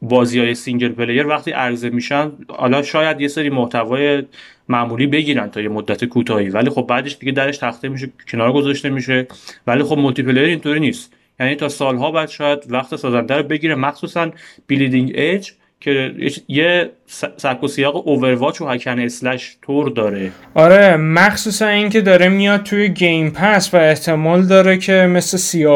بازی 0.03 0.41
های 0.41 0.55
single 0.55 0.88
player 0.88 1.26
وقتی 1.27 1.51
عرضه 1.51 1.91
میشن 1.91 2.33
حالا 2.49 2.83
شاید 2.83 3.21
یه 3.21 3.29
سری 3.29 3.51
محتوای 3.51 4.23
معمولی 4.69 5.07
بگیرن 5.07 5.51
تا 5.51 5.61
یه 5.61 5.69
مدت 5.69 6.05
کوتاهی. 6.05 6.49
ولی 6.49 6.71
خب 6.71 6.87
بعدش 6.89 7.17
دیگه 7.21 7.33
درش 7.33 7.59
تخته 7.59 7.89
میشه 7.89 8.09
کنار 8.29 8.53
گذاشته 8.53 8.91
میشه. 8.91 9.27
ولی 9.67 9.83
خب 9.83 9.99
multiplayer 9.99 10.45
اینطوری 10.45 10.81
نیست. 10.81 11.13
یعنی 11.41 11.55
تا 11.55 11.69
سالها 11.69 12.11
بعد 12.11 12.29
شاید 12.29 12.59
وقت 12.69 12.97
سازنده 12.97 13.37
رو 13.37 13.43
بگیره. 13.43 13.75
مخصوصا 13.75 14.31
Bleeding 14.67 15.12
Edge 15.15 15.50
که 15.81 16.15
یه 16.49 16.91
سبک 17.37 17.65
و 17.65 17.69
سیاق 17.69 18.09
Overwatch 18.09 18.61
و 18.61 18.67
hack 18.67 18.85
and 18.85 18.99
slash 18.99 19.57
طور 19.62 19.88
داره. 19.89 20.31
آره 20.55 20.97
مخصوصا 20.97 21.67
اینکه 21.67 22.01
داره 22.01 22.29
میاد 22.29 22.63
توی 22.63 22.89
Game 22.88 23.31
Pass 23.31 23.75
و 23.75 23.77
احتمال 23.77 24.43
داره 24.43 24.79
که 24.79 24.93
مثل 24.93 25.37
Sea 25.37 25.67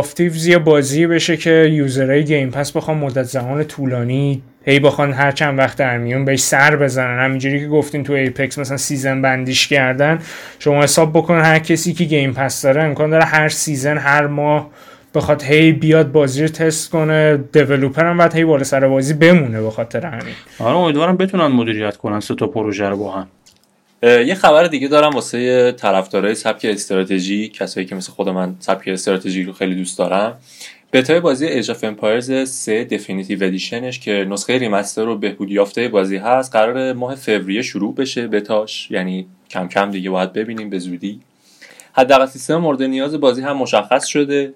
یه 0.47 0.59
بازی 0.59 1.07
بشه 1.07 1.37
که 1.37 1.71
user 1.73 2.25
های 2.25 2.33
Game 2.33 2.51
Pass 2.51 2.73
بخوام 2.73 2.97
مدت 2.97 3.23
زمان 3.23 3.65
طولانی 3.65 4.43
هی 4.65 4.81
بخوان 4.81 5.13
هر 5.13 5.33
چند 5.33 5.59
وقت 5.59 5.79
در 5.79 5.99
میون 5.99 6.25
بهش 6.25 6.41
سر 6.41 6.77
بزنن. 6.77 7.25
همینجوری 7.25 7.61
که 7.61 7.69
گفتین 7.69 8.05
تو 8.05 8.13
Apex 8.13 8.59
مثلا 8.59 8.77
season 8.77 9.23
بندیش 9.23 9.69
کردن 9.69 10.19
شما 10.59 10.83
حساب 10.83 11.13
بکن 11.13 11.35
هر 11.41 11.59
کسی 11.59 11.93
که 11.93 12.05
Game 12.05 12.33
Pass 12.33 12.63
داره 12.63 12.83
امکان 12.83 13.11
داره 13.11 13.25
هر 13.25 13.49
season 13.49 13.99
هر 13.99 14.27
ماه 14.27 14.71
بخواد 15.15 15.43
هی 15.43 15.73
بیاد 15.73 16.13
بازی 16.13 16.43
رو 16.43 16.49
تست 16.49 16.91
کنه. 16.91 17.37
developer 17.53 18.05
هم 18.05 18.19
بعد 18.19 18.35
هی 18.35 18.45
بالا 18.45 18.65
سر 18.65 18.89
بازی 18.89 19.15
بمونه 19.15 19.63
به 19.63 19.71
خاطر 19.71 20.07
همین. 20.07 20.35
آره 20.59 20.77
امیدوارم 20.77 21.17
بتونن 21.17 21.47
مدیریت 21.47 21.97
کنن 21.97 22.21
سه 22.21 22.35
تا 22.35 22.47
پروژه 22.47 22.89
رو 22.89 22.97
با 22.97 23.13
هم. 23.13 23.29
یه 24.03 24.35
خبر 24.35 24.67
دیگه 24.67 24.89
دارم 24.89 25.11
واسه 25.11 25.73
طرفدارای 25.73 26.35
سبک 26.35 26.67
استراتژی 26.71 27.49
کسایی 27.49 27.87
که 27.87 27.95
مثل 27.95 28.13
خود 28.13 28.29
من 28.29 28.55
سبک 28.59 28.89
استراتژی 28.89 29.43
رو 29.43 29.53
خیلی 29.53 29.75
دوست 29.75 29.99
دارم. 29.99 30.37
بتای 30.93 31.21
بازی 31.21 31.47
Age 31.47 31.71
of 31.71 31.85
Empires 31.85 32.33
3 32.49 32.85
Definitive 32.85 33.45
Edition 33.45 33.88
ش 33.88 34.01
که 34.01 34.27
نسخه 34.31 34.59
remaster 34.59 35.09
و 35.09 35.19
بهبودی 35.19 35.55
یافته 35.55 35.89
بازی 35.89 36.17
هست 36.17 36.53
قرار 36.53 36.93
ماه 36.93 37.15
فوریه 37.15 37.63
شروع 37.63 37.95
بشه 37.95 38.27
بتاش 38.27 38.91
یعنی 38.91 39.27
کم 39.51 39.69
کم 39.69 39.91
دیگه 39.91 40.11
باید 40.11 40.33
ببینیم 40.33 40.71
به 40.71 40.79
زودی. 40.79 41.21
حداقل 41.93 42.27
سیستم 42.27 42.57
مورد 42.57 42.83
نیاز 42.83 43.15
بازی 43.15 43.43
هم 43.43 43.57
مشخص 43.57 44.07
شده 44.07 44.55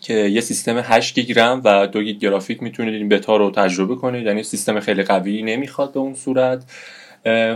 که 0.00 0.14
یه 0.14 0.40
سیستم 0.40 0.80
8 0.84 1.14
گیگ 1.14 1.38
رم 1.38 1.60
و 1.64 1.86
2 1.86 2.02
گیگ 2.02 2.18
گرافیک 2.18 2.62
می‌تونید 2.62 2.94
این 2.94 3.08
بتا 3.08 3.36
رو 3.36 3.50
تجربه 3.50 3.96
کنید. 3.96 4.26
یعنی 4.26 4.42
سیستم 4.42 4.80
خیلی 4.80 5.02
قوی 5.02 5.42
نمی‌خواد 5.42 5.92
به 5.92 6.00
اون 6.00 6.14
صورت. 6.14 6.64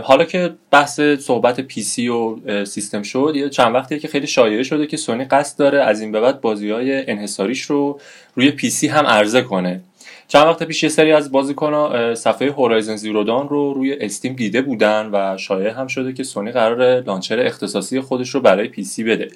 حالا 0.03 0.25
که 0.25 0.53
بحث 0.71 0.99
صحبت 0.99 1.59
PC 1.59 2.07
و 2.07 2.35
سیستم 2.65 3.01
شد 3.01 3.33
یه 3.35 3.49
چند 3.49 3.75
وقتیه 3.75 3.99
که 3.99 4.07
خیلی 4.07 4.27
شایعه 4.27 4.63
شده 4.63 4.87
که 4.87 4.97
سونی 4.97 5.25
قصد 5.25 5.59
داره 5.59 5.81
از 5.81 6.01
این 6.01 6.11
به 6.11 6.21
بعد 6.21 6.41
بازی 6.41 6.69
های 6.69 7.11
انحصاریش 7.11 7.61
رو 7.61 7.99
روی 8.35 8.51
PC 8.51 8.87
هم 8.87 9.05
عرضه 9.05 9.41
کنه. 9.41 9.81
چند 10.27 10.47
وقت 10.47 10.63
پیش 10.63 10.83
یه 10.83 10.89
سری 10.89 11.11
از 11.11 11.31
بازیکنها 11.31 12.15
صفحه 12.15 12.51
Horizon 12.51 12.95
Zero 12.95 13.23
Dawn 13.23 13.49
رو 13.49 13.73
روی 13.73 13.93
Steam 13.93 14.33
دیده 14.33 14.61
بودن 14.61 15.09
و 15.13 15.37
شایعه 15.37 15.73
هم 15.73 15.87
شده 15.87 16.13
که 16.13 16.23
سونی 16.23 16.51
قرار 16.51 17.01
launcher 17.01 17.39
اختصاصی 17.39 17.99
خودش 17.99 18.29
رو 18.29 18.41
برای 18.41 18.67
PC 18.67 19.03
بده. 19.03 19.27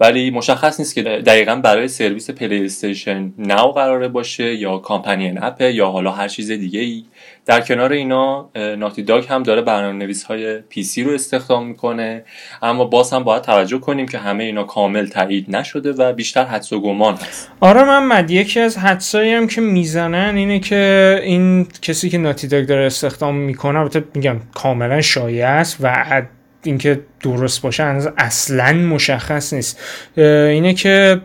ولی 0.00 0.30
مشخص 0.30 0.80
نیست 0.80 0.94
که 0.94 1.02
دقیقا 1.02 1.54
برای 1.54 1.88
سرویس 1.88 2.30
PlayStation 2.30 3.32
Now 3.38 3.72
قراره 3.72 4.08
باشه 4.08 4.54
یا 4.54 4.78
companion 4.78 5.42
app 5.42 5.65
ه 5.65 5.72
یا 5.72 5.86
حالا 5.86 6.10
هر 6.10 6.28
چیز 6.28 6.50
دیگه 6.50 6.80
ای 6.80 7.04
در 7.46 7.60
کنار 7.60 7.92
اینا 7.92 8.50
Naughty 8.54 9.02
Dog 9.02 9.26
هم 9.28 9.42
داره 9.42 9.62
برنامه 9.62 9.92
نویس 9.92 10.24
های 10.24 10.60
PC 10.60 11.02
رو 11.02 11.12
استخدام 11.12 11.66
می‌کنه. 11.66 12.24
اما 12.62 12.84
باز 12.84 13.12
هم 13.12 13.24
باید 13.24 13.42
توجه 13.42 13.78
کنیم 13.78 14.08
که 14.08 14.18
همه 14.18 14.44
اینا 14.44 14.64
کامل 14.64 15.06
تایید 15.06 15.56
نشده 15.56 15.92
و 15.92 16.12
بیشتر 16.12 16.44
حدس 16.44 16.72
و 16.72 16.80
گمان 16.80 17.14
هست. 17.14 17.50
آره 17.60 18.00
من 18.00 18.26
یکی 18.28 18.60
از 18.60 18.78
حدسایی 18.78 19.32
هم 19.32 19.46
که 19.46 19.60
می‌زنن 19.60 20.36
اینه 20.36 20.60
که 20.60 21.20
این 21.22 21.66
کسی 21.82 22.10
که 22.10 22.18
Naughty 22.18 22.48
Dog 22.48 22.66
داره 22.66 22.86
استخدام 22.86 23.36
می‌کنه 23.36 23.78
البته 23.78 24.04
میگم 24.14 24.36
کاملا 24.54 25.00
شایع 25.00 25.48
است 25.48 25.76
و 25.80 26.22
اینکه 26.62 27.00
درست 27.22 27.62
باشه 27.62 27.82
اصلا 28.16 28.72
مشخص 28.72 29.52
نیست. 29.52 29.80
اینه 30.16 30.74
که 30.74 31.20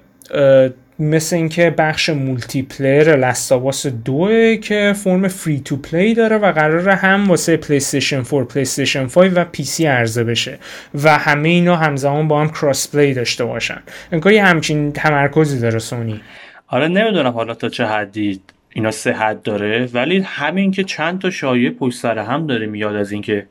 مثل 1.00 1.36
اینکه 1.36 1.70
بخش 1.70 2.10
multiplayer 2.10 3.16
Last 3.16 3.52
of 3.52 3.70
Us 3.70 3.88
دوه 3.88 4.58
که 4.58 4.94
فرم 5.04 5.28
free 5.28 5.60
to 5.60 5.78
play 5.78 6.14
داره 6.14 6.38
و 6.38 6.52
قراره 6.52 6.96
هم 6.96 7.28
واسه 7.28 7.58
PlayStation 7.58 8.24
4 8.24 8.44
PlayStation 8.44 9.08
5 9.08 9.32
و 9.36 9.46
PC 9.46 9.86
عرضه 9.86 10.24
بشه 10.24 10.60
و 11.04 11.18
همه 11.18 11.50
اینا 11.50 11.76
همزمان 11.76 12.28
با 12.28 12.42
هم 12.42 12.50
cross 12.50 12.96
play 12.96 13.14
داشته 13.14 13.46
باشن. 13.46 13.82
انگار 14.12 14.34
یه 14.34 14.46
همچین 14.46 14.92
تمرکزی 14.92 15.60
داره 15.60 15.80
سونی. 15.80 16.22
آره 16.68 16.88
نمی‌دونم 16.88 17.32
حالا 17.32 17.54
تا 17.54 17.70
چه 17.70 17.86
حدی 17.86 18.42
اینا 18.74 18.92
صحت 18.92 19.44
داره 19.44 19.90
ولی 19.94 20.20
همین 20.20 20.72
که 20.72 20.84
چند 20.84 21.22
تا 21.22 21.30
شایعه 21.30 21.72
پشت 21.72 22.00
سر 22.00 22.20
هم 22.20 22.48
داره 22.48 22.66
میاد 22.66 22.96
از 22.96 23.12
اینکه 23.12 23.46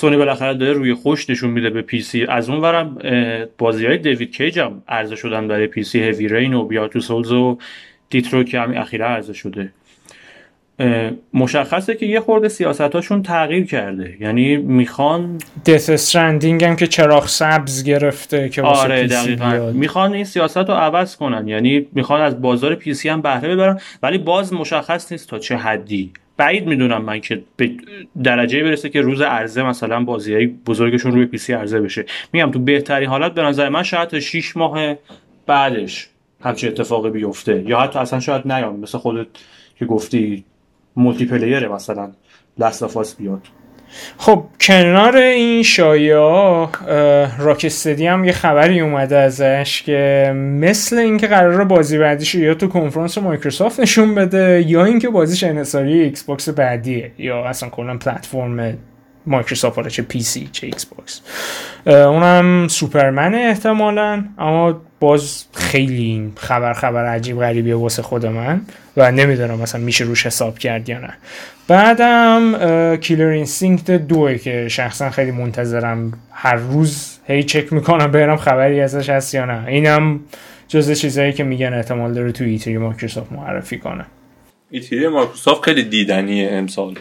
سونی 0.00 0.16
بالاخره 0.16 0.54
داره 0.54 0.72
روی 0.72 0.94
خوش 0.94 1.30
نشون 1.30 1.50
میده 1.50 1.70
به 1.70 1.82
PC. 1.82 2.24
از 2.28 2.48
اون 2.48 2.60
ورم 2.60 2.98
بازی 3.58 3.86
های 3.86 3.98
دیوید 3.98 4.36
کیج 4.36 4.58
هم 4.58 4.82
عرضه 4.88 5.16
شدن 5.16 5.48
برای 5.48 5.66
PC. 5.66 6.02
Heavy 6.02 6.28
Rain 6.28 6.54
و 6.54 6.64
Beyond 6.64 6.88
Two 6.88 7.00
Souls 7.00 7.32
و 7.32 7.58
Detroit 8.10 8.44
که 8.44 8.60
همین 8.60 8.78
اخیره 8.78 9.04
عرضه 9.04 9.32
شده. 9.32 9.72
مشخصه 11.34 11.94
که 11.94 12.06
یه 12.06 12.20
خورده 12.20 12.48
سیاستاشون 12.48 13.22
تغییر 13.22 13.66
کرده. 13.66 14.16
یعنی 14.20 14.56
می‌خوان 14.56 15.38
Death 15.66 15.90
Stranding 15.90 16.64
هم 16.64 16.76
که 16.76 16.86
چراغ 16.86 17.26
سبز 17.26 17.84
گرفته 17.84 18.48
که 18.48 18.62
واسه 18.62 18.80
آره 18.80 19.06
دقیقا. 19.06 19.72
می‌خوان 19.74 20.12
این 20.12 20.24
سیاست 20.24 20.56
رو 20.56 20.74
عوض 20.74 21.16
کنن. 21.16 21.48
یعنی 21.48 21.86
می‌خوان 21.92 22.20
از 22.20 22.42
بازار 22.42 22.74
PC 22.74 23.08
هم 23.08 23.22
بهره 23.22 23.48
ببرن. 23.48 23.80
ولی 24.02 24.18
باز 24.18 24.52
مشخص 24.52 25.12
نیست 25.12 25.28
تا 25.28 25.38
چه 25.38 25.56
حدی. 25.56 26.12
بعید 26.38 26.66
می‌دونم 26.66 27.02
من 27.02 27.20
که 27.20 27.42
به 27.56 27.70
درجه 28.22 28.62
برسه 28.62 28.88
که 28.88 29.00
روز 29.00 29.20
عرضه 29.20 29.62
مثلا 29.62 30.04
بازی 30.04 30.34
های 30.34 30.46
بزرگشون 30.46 31.12
روی 31.12 31.26
PC 31.26 31.52
عرضه 31.52 31.80
بشه. 31.80 32.04
میگم 32.32 32.50
تو 32.50 32.58
بهترین 32.58 33.08
حالت 33.08 33.34
به 33.34 33.42
نظر 33.42 33.68
من 33.68 33.82
شاید 33.82 34.08
تا 34.08 34.20
6 34.20 34.56
ماه 34.56 34.94
بعدش 35.46 36.08
همچین 36.40 36.70
اتفاقی 36.70 37.10
بیفته. 37.10 37.64
یا 37.66 37.80
حتی 37.80 37.98
اصلا 37.98 38.20
شاید 38.20 38.52
نیاد 38.52 38.80
مثل 38.80 38.98
خودت 38.98 39.26
که 39.78 39.84
گفتی 39.84 40.44
multiplayer 40.96 41.26
ه 41.26 41.68
مثلا 41.68 42.12
Last 42.58 42.87
of 42.87 43.02
Us 43.02 43.16
بیاد. 43.16 43.42
خب 44.16 44.44
کنار 44.60 45.16
این 45.16 45.62
شایعه 45.62 46.68
Rocksteady 47.38 48.06
هم 48.06 48.24
یه 48.24 48.32
خبری 48.32 48.80
اومده 48.80 49.16
ازش 49.16 49.82
که 49.82 50.32
مثل 50.34 50.98
اینکه 50.98 51.26
قرار 51.26 51.64
بازی 51.64 51.98
بعدیش 51.98 52.34
یا 52.34 52.54
تو 52.54 52.66
کنفرانس 52.68 53.18
مایکروسافت 53.18 53.80
نشون 53.80 54.14
بده 54.14 54.64
یا 54.66 54.84
اینکه 54.84 55.08
بازیش 55.08 55.44
انحصاری 55.44 56.00
Xbox 56.00 56.48
بعدیه 56.48 57.10
یا 57.18 57.44
اصلا 57.44 57.68
کلا 57.68 57.96
پلتفرم 57.96 58.78
مایکروسافت 59.28 59.76
حالا 59.76 59.88
چه 59.88 60.02
PC 60.02 60.48
چه 60.52 60.66
Xbox. 60.66 61.20
اونم 61.86 62.68
سوپرمن 62.68 63.34
احتمالا 63.34 64.24
اما 64.38 64.80
باز 65.00 65.44
خیلی 65.54 66.32
خبر 66.36 66.72
خبر 66.72 67.06
عجیب 67.06 67.38
غریبیه 67.38 67.74
واسه 67.74 68.02
خود 68.02 68.26
من 68.26 68.60
و 68.96 69.12
نمی‌دونم 69.12 69.58
مثلا 69.58 69.80
میشه 69.80 70.04
روش 70.04 70.26
حساب 70.26 70.58
کرد 70.58 70.88
یا 70.88 70.98
نه. 70.98 71.14
بعدم 71.68 72.96
Killer 72.96 73.26
Instinct 73.26 73.90
دوه 73.90 74.38
که 74.38 74.68
شخصا 74.68 75.10
خیلی 75.10 75.30
منتظرم 75.30 76.12
هر 76.32 76.54
روز 76.54 77.18
هی 77.26 77.42
چک 77.42 77.72
می‌کنم 77.72 78.10
برم 78.10 78.36
خبری 78.36 78.80
ازش 78.80 79.10
هست 79.10 79.34
یا 79.34 79.44
نه. 79.44 79.66
اینم 79.66 80.20
جزء 80.68 80.94
چیزهایی 80.94 81.32
که 81.32 81.44
میگن 81.44 81.74
احتمال 81.74 82.14
داره 82.14 82.32
تو 82.32 82.44
E3 82.44 82.67
ی 82.67 82.78
مایکروسافت 82.78 83.32
معرفی 83.32 83.78
کنه. 83.78 84.04
E3 84.70 84.95
ی 84.95 85.08
مایکروسافت 85.08 85.64
خیلی 85.64 85.82
دیدنیه 85.82 86.48
امسال. 86.52 86.94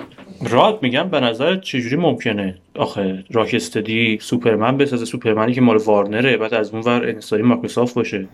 راد 0.50 0.80
میگم 0.82 1.10
به 1.10 1.20
نظر 1.20 1.56
چجوری 1.56 1.96
ممکنه؟ 1.96 2.56
آخه 2.76 3.24
Rocksteady 3.32 4.18
Superman 4.22 4.78
بسازه 4.78 5.06
سوپرمنی 5.06 5.54
که 5.54 5.62
مال 5.62 5.78
Warner 5.78 6.29
ه 6.29 6.38
بعد 6.38 6.54
از 6.54 6.74
اون 6.74 6.82
ور 6.82 7.10
انحصاری 7.10 7.44
مایکروسافت 7.44 7.96
باشه. 7.96 8.26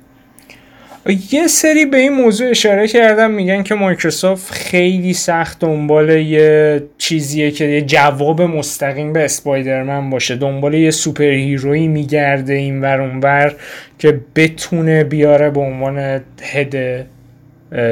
یه 1.32 1.48
سری 1.48 1.86
به 1.86 1.98
این 1.98 2.14
موضوع 2.14 2.50
اشاره 2.50 2.88
کردم 2.88 3.32
میگن 3.32 3.64
که 3.64 3.76
مایکروسافت 3.76 4.52
خیلی 4.52 5.14
سخت 5.14 5.60
دنبال 5.60 6.10
یه 6.10 6.84
چیزیه 6.98 7.52
که 7.52 7.66
یه 7.66 7.82
جواب 7.82 8.42
مستقیم 8.42 9.14
به 9.14 9.26
Spider-Man 9.26 10.10
باشه. 10.10 10.36
دنبال 10.36 10.74
یه 10.74 10.92
superhero 10.92 11.24
ی 11.24 11.88
میگرده 11.88 12.54
این 12.54 12.82
ور 12.82 13.02
اونور 13.02 13.56
که 14.00 14.20
بتونه 14.36 15.04
بیاره 15.04 15.50
به 15.50 15.60
عنوان 15.60 16.22
head 16.42 17.06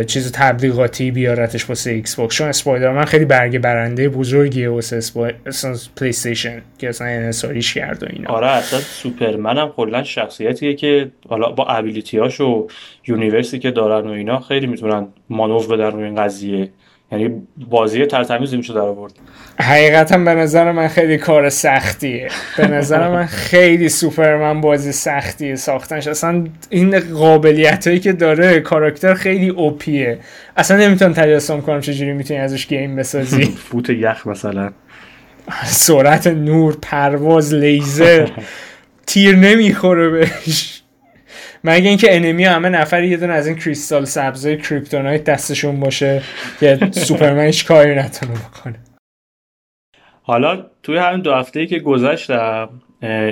چیز 0.07 0.31
تبلیغاتی 0.31 1.11
بیارتش 1.11 1.69
واسه 1.69 1.91
Xbox 1.91 2.36
چون 2.35 2.47
Spider-Man 2.48 3.05
خیلی 3.05 3.25
برگ 3.25 3.59
برنده 3.59 4.09
بزرگیه 4.09 4.69
واسه. 4.69 5.00
PlayStation 5.95 6.62
که 6.77 6.89
اصلا 6.89 7.07
انحصاریش 7.07 7.73
کرد 7.73 8.03
و 8.03 8.05
اینا 8.09 8.29
آره 8.29 8.47
اصلا 8.47 8.79
سوپرمن 8.79 9.57
هم 9.57 9.69
کلا 9.69 10.03
شخصیتیه 10.03 10.73
که 10.73 11.11
حالا 11.29 11.51
با 11.51 11.65
ability 11.65 12.25
اش 12.25 12.41
و 12.41 12.67
universe 13.07 13.54
ی 13.54 13.60
که 13.59 13.71
دارن 13.71 14.07
و 14.07 14.11
اینا 14.11 14.39
خیلی 14.39 14.67
می‌تونن 14.67 15.07
مانور 15.29 15.67
بدن 15.67 15.91
روی 15.91 16.03
این 16.03 16.15
قضیه 16.15 16.69
یعنی 17.12 17.41
بازی 17.70 18.06
تر 18.05 18.18
و 18.18 18.25
تمیزی 18.25 18.57
میشه 18.58 18.74
در 18.74 18.80
آورد؟ 18.80 19.13
حقیقتا 19.60 20.18
به 20.18 20.34
نظر 20.34 20.72
من 20.72 20.88
خیلی 20.88 21.18
کار 21.18 21.50
سختیه. 21.50 22.27
به 22.58 22.68
نظر 22.68 23.10
من 23.10 23.25
خیلی 23.25 23.89
سوپرمن 23.89 24.62
بازی 24.62 24.91
سختیه 24.91 25.56
ساختنش. 25.56 26.08
اصلا 26.08 26.44
این 26.70 27.00
قابلیت 27.00 27.88
هایی 27.88 28.00
که 28.00 28.13
داره 28.13 28.60
کاراکتر 28.60 29.13
OP 29.13 29.50
ه 29.50 29.63
OP 29.63 29.91
ه. 29.91 30.19
اصلا 30.58 30.77
نمی‌تونم 30.77 31.13
تجسم 31.13 31.62
کنم 31.62 31.82
چجوری 31.82 32.13
می‌تونی 32.13 32.39
ازش 32.39 32.68
game 32.67 32.95
بسازی. 32.96 33.44
فوت 33.70 33.89
یخ 33.89 34.27
مثلا. 34.27 34.72
سرعت 35.65 36.27
نور 36.27 36.77
پرواز 36.82 37.53
لیزر. 37.53 38.27
تیر 39.06 39.36
نمی‌خوره 39.36 40.10
بهش. 40.10 40.80
مگه 41.63 41.89
اینکه 41.89 42.15
enemy 42.15 42.43
همه 42.44 42.70
نفری 42.70 43.08
یه 43.08 43.18
دونه 43.18 43.34
از 43.34 43.48
این 43.48 43.56
کریستال 43.56 44.06
سبزای 44.06 44.58
kryptonite 44.57 45.24
دستشون 45.24 45.80
باشه 45.80 46.22
که 46.60 46.80
سوپرمن 46.91 47.46
هیچ 47.46 47.65
کاری 47.65 47.96
نتونه 47.96 48.32
بکنه. 48.32 48.80
حالا 50.24 50.65
توی 50.84 50.98
همین 50.98 51.22
دو 51.22 51.34
هفته 51.34 51.60
ای 51.60 51.68
که 51.68 51.80
گذشتم 51.80 52.70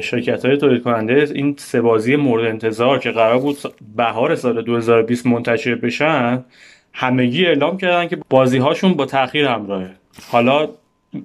شرکت 0.01 0.45
های 0.45 0.57
تولید 0.57 0.83
کننده 0.83 1.27
این 1.33 1.55
سه 1.57 1.81
بازی 1.81 2.15
مورد 2.15 2.45
انتظار 2.45 2.99
که 2.99 3.11
قرار 3.11 3.39
بود 3.39 3.57
بهار 3.95 4.35
سال 4.35 4.61
2020 4.61 5.25
منتشر 5.25 5.75
بشن 5.75 6.43
همگی 6.93 7.45
اعلام 7.45 7.77
کردن 7.77 8.07
که 8.07 8.17
بازی 8.29 8.57
هاشون 8.57 8.93
با 8.93 9.05
تاخیر 9.05 9.45
همراهه. 9.45 9.89
حالا 10.31 10.69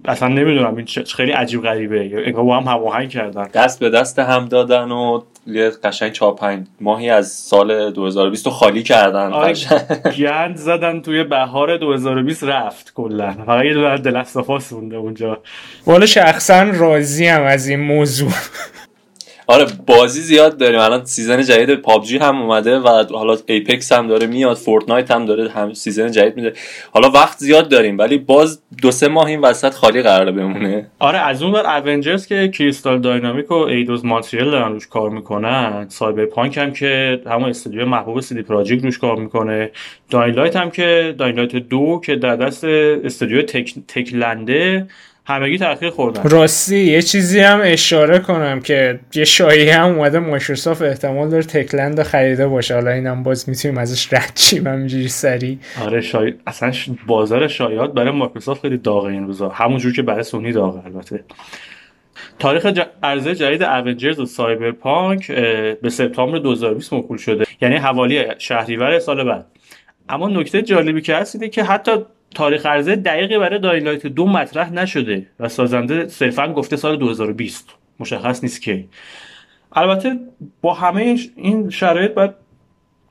اصلا 0.05 0.29
نمی‌دونم 0.29 0.77
این 0.77 0.87
خیلی 1.17 1.33
عجیب 1.33 1.63
غریبه. 1.63 2.11
انگار 2.27 2.45
با 2.45 2.61
هم 2.61 2.73
هماهنگ 2.73 3.09
کردن. 3.09 3.49
دست 3.55 3.81
به 3.81 3.91
دست 3.91 4.19
هم 4.19 4.49
دادن 4.49 4.91
و 4.91 5.21
یه 5.47 5.71
قشنگ 5.85 6.13
چهار 6.13 6.35
پنج 6.35 6.67
ماهی 6.81 7.11
از 7.11 7.29
سال 7.29 7.91
2020 7.91 8.49
خالی 8.49 8.83
کردن. 8.83 9.33
آره 9.33 9.55
گند 10.19 10.57
زدن 10.57 11.01
توی 11.01 11.25
بهار 11.25 11.77
2020 11.77 12.45
رفت 12.45 12.93
کلا. 12.95 13.33
فقط 13.47 13.65
یه 13.65 13.75
دونه 13.75 13.99
The 13.99 14.19
Last 14.19 14.46
of 14.46 14.59
Us 14.59 14.73
مونده 14.73 14.97
اونجا. 14.97 15.39
والا 15.87 16.07
شخصا 16.07 16.63
راضی‌ام 16.63 17.43
از 17.43 17.69
این 17.69 17.81
موضوع. 17.81 18.33
آره 19.47 19.67
بازی 19.87 20.21
زیاد 20.21 20.59
داریم. 20.59 20.81
الان 20.81 21.05
season 21.05 21.43
جدید 21.43 21.75
PUBG 21.75 22.19
هم 22.19 22.43
اومده 22.43 22.79
و 22.79 23.05
حالا 23.13 23.37
Apex 23.47 23.93
هم 23.93 24.07
داره 24.07 24.27
میاد 24.27 24.57
Fortnite 24.57 25.11
هم 25.11 25.27
داره 25.27 25.51
هم 25.51 25.73
season 25.75 26.11
جدید 26.11 26.37
میده. 26.37 26.53
حالا 26.93 27.11
وقت 27.11 27.39
زیاد 27.39 27.69
داریم 27.69 27.99
ولی 27.99 28.19
باز 28.19 28.63
دو 28.83 28.91
سه 28.91 29.09
ماه 29.09 29.27
این 29.27 29.41
وسط 29.41 29.75
خالی 29.75 30.03
قرار 30.03 30.33
بمونه. 30.33 30.87
آره 30.99 31.19
از 31.19 31.43
اون 31.43 31.53
ور 31.53 31.83
Avengers 31.87 32.27
که 32.27 32.49
Crystal 32.49 33.01
Dynamics 33.01 33.51
و 33.51 33.55
Eidos 33.55 34.05
Montréal 34.05 34.51
دارن 34.51 34.73
روش 34.73 34.87
کار 34.87 35.11
می‌کنن. 35.11 35.87
Cyberpunk 35.89 36.59
هم 36.59 36.73
که 36.73 37.21
همون 37.27 37.49
استودیو 37.49 37.87
محبوب 37.87 38.21
CD 38.21 38.43
Projekt 38.43 38.83
روش 38.83 38.99
کار 38.99 39.17
می‌کنه. 39.17 39.71
Dying 40.11 40.34
Light 40.34 40.57
هم 40.57 40.71
که 40.71 41.15
Dying 41.19 41.38
Light 41.38 41.57
دو 41.57 42.01
که 42.05 42.17
در 42.17 42.37
دست 42.37 42.65
استودیو 42.65 43.43
تک 43.43 43.75
Techland 43.89 44.76
ه 44.76 44.87
همگی 45.27 45.59
تاخیر 45.59 45.91
خوردن. 45.91 46.23
راستی 46.23 46.79
یه 46.79 47.03
چیزی 47.03 47.41
هم 47.41 47.61
اشاره 47.65 48.19
کنم 48.19 48.61
که 48.61 49.01
یه 49.15 49.25
شایعه 49.25 49.75
هم 49.75 49.89
اومده 49.89 50.19
مایکروسافت 50.19 50.83
احتمال 50.83 51.29
داره 51.29 51.43
Techland 51.43 52.03
خریده 52.03 52.49
باشه. 52.49 52.75
حالا 52.75 52.91
اینم 52.91 53.23
باز 53.23 53.49
می‌تونیم 53.49 53.79
ازش 53.79 54.13
رد 54.13 54.33
شیم 54.35 54.67
همینجوری 54.67 55.09
سری 55.09 55.59
آره 55.83 56.01
شای... 56.01 56.35
اصلا 56.47 56.73
بازار 57.07 57.49
شایعات 57.49 57.93
برای 57.93 58.11
مایکروسافت 58.11 58.63
خیلی 58.63 58.77
داغه 58.77 59.07
این 59.07 59.27
روزا. 59.27 59.49
همونجور 59.49 59.93
که 59.93 60.03
برای 60.03 60.23
سونی 60.23 60.53
داغه 60.53 60.87
البته. 60.87 61.25
تاریخ 62.39 62.67
ج... 62.67 62.81
عرضه 63.03 63.35
جدید 63.35 63.63
Avengers 63.63 64.21
و 64.21 64.27
Cyberpunk 64.27 65.33
به 65.83 65.91
سپتامبر 65.91 66.39
2020 66.39 66.93
موکول 66.93 67.19
شده. 67.19 67.45
یعنی 67.61 67.77
حوالی 67.77 68.25
شهریور 68.39 68.99
سال 68.99 69.25
بعد. 69.25 69.47
اما 70.09 70.29
نکته 70.29 70.63
جالبی 70.63 71.01
که 71.01 71.17
هست 71.17 71.35
اینه 71.35 71.49
که 71.49 71.65
حتی 71.65 71.93
تاریخ 72.35 72.67
عرضه 72.67 72.97
دقیقی 72.97 73.39
برای 73.39 73.59
Dying 73.59 73.83
Light 73.83 74.07
دو 74.07 74.27
مطرح 74.27 74.73
نشده 74.73 75.27
و 75.41 75.49
سازنده 75.49 76.09
صرفا 76.09 76.53
گفته 76.53 76.77
سال 76.77 76.97
2020 76.97 77.69
مشخص 78.01 78.43
نیست 78.43 78.63
که 78.63 78.85
البته 79.73 80.17
با 80.61 80.75
همه 80.75 81.17
این 81.37 81.71
شرایط 81.71 82.15
باید 82.15 82.31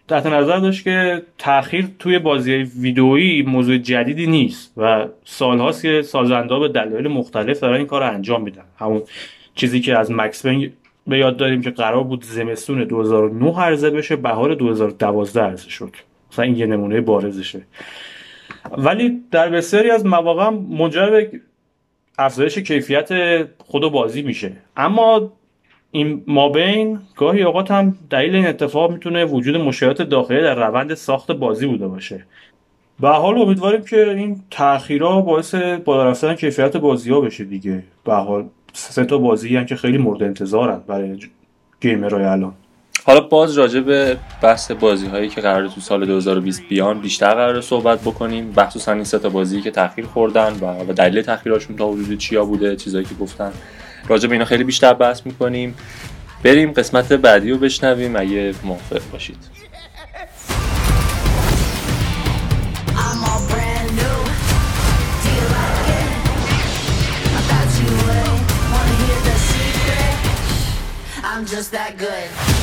تحت 0.07 0.25
نظر 0.25 0.57
داشت 0.57 0.83
که 0.83 1.21
تاخیر 1.37 1.87
توی 1.99 2.19
بازی 2.19 2.53
ویدئویی 2.53 3.41
موضوع 3.41 3.77
جدیدی 3.77 4.27
نیست 4.27 4.73
و 4.77 5.07
سالهاست 5.25 5.81
که 5.81 6.01
سازنده 6.01 6.59
به 6.59 6.67
دلایل 6.67 7.07
مختلف 7.07 7.59
دارن 7.59 7.77
این 7.77 7.87
کار 7.87 8.01
رو 8.01 8.13
انجام 8.13 8.41
میدن. 8.41 8.63
همون 8.79 9.01
چیزی 9.55 9.79
که 9.79 9.97
از 9.97 10.11
مکس 10.11 10.45
به 11.07 11.17
یاد 11.17 11.37
داریم 11.37 11.61
که 11.61 11.69
قرار 11.69 12.03
بود 12.03 12.23
زمستون 12.23 12.83
2009 12.83 13.59
عرضه 13.59 13.89
بشه 13.89 14.15
بهار 14.15 14.55
2012 14.55 15.41
عرضه 15.41 15.69
شد. 15.69 15.95
مثلا 16.31 16.45
این 16.45 16.55
یه 16.55 16.65
نمونه 16.65 17.01
بارزشه. 17.01 17.61
ولی 18.77 19.23
در 19.31 19.49
بسیاری 19.49 19.89
از 19.89 20.05
مواقع 20.05 20.49
منجر 20.49 21.09
به 21.09 21.31
افزایش 22.17 22.57
کیفیت 22.57 23.09
خود 23.57 23.81
بازی 23.91 24.21
میشه. 24.21 24.51
اما 24.77 25.31
این 25.91 26.23
مابین 26.27 26.99
گاهی 27.15 27.43
اوقات 27.43 27.71
هم 27.71 27.97
دلیل 28.09 28.35
این 28.35 28.47
اتفاق 28.47 28.91
می‌تونه 28.91 29.25
وجود 29.25 29.57
مشکلات 29.57 30.01
داخلی 30.01 30.41
در 30.41 30.55
روند 30.67 30.93
ساخت 30.93 31.31
بازی 31.31 31.67
بوده 31.67 31.87
باشه. 31.87 32.25
به 32.99 33.09
حال 33.09 33.37
امیدواریم 33.37 33.81
که 33.81 34.09
این 34.09 34.41
تاخیرها 34.51 35.21
باعث 35.21 35.55
بالا 35.55 36.09
رفتن 36.09 36.35
کیفیت 36.35 36.77
بازی 36.77 37.11
ها 37.11 37.21
بشه 37.21 37.43
دیگه. 37.43 37.83
به 38.05 38.13
حال 38.13 38.49
سه 38.73 39.05
تا 39.05 39.17
بازی 39.17 39.55
هم 39.55 39.65
که 39.65 39.75
خیلی 39.75 39.97
مورد 39.97 40.23
انتظارن 40.23 40.81
برای 40.87 41.19
گیمرهای 41.81 42.23
الان. 42.23 42.53
حالا 43.05 43.19
باز 43.19 43.57
راجع 43.57 43.79
به 43.79 44.17
بحث 44.41 44.71
بازی 44.71 45.07
هایی 45.07 45.29
که 45.29 45.41
قرار 45.41 45.67
تو 45.67 45.81
سال 45.81 46.05
2020 46.05 46.61
بیان 46.69 46.99
بیشتر 46.99 47.33
قرار 47.33 47.61
صحبت 47.61 48.01
بکنیم. 48.01 48.51
بحث 48.51 48.87
این 48.87 49.03
سه 49.03 49.19
تا 49.19 49.29
بازی 49.29 49.61
که 49.61 49.71
تاخیر 49.71 50.05
خوردن 50.05 50.53
و 50.53 50.93
دلیل 50.93 51.21
تاخیرشون 51.21 51.75
تا 51.75 51.91
حدود 51.91 52.17
چیا 52.17 52.45
بوده 52.45 52.75
چیزایی 52.75 53.05
که 53.05 53.15
گفتن. 53.15 53.51
راجع 54.07 54.27
به 54.27 54.33
اینا 54.33 54.45
خیلی 54.45 54.63
بیشتر 54.63 54.93
بحث 54.93 55.25
می‌کنیم. 55.25 55.75
بریم 56.43 56.71
قسمت 56.71 57.13
بعدی 57.13 57.51
رو 57.51 57.57
بشنویم 57.57 58.15
اگه 58.15 58.55
موافق 58.63 59.01
باشید. 59.11 59.37
Just 71.53 71.71
that 71.71 71.97
good. 71.97 72.62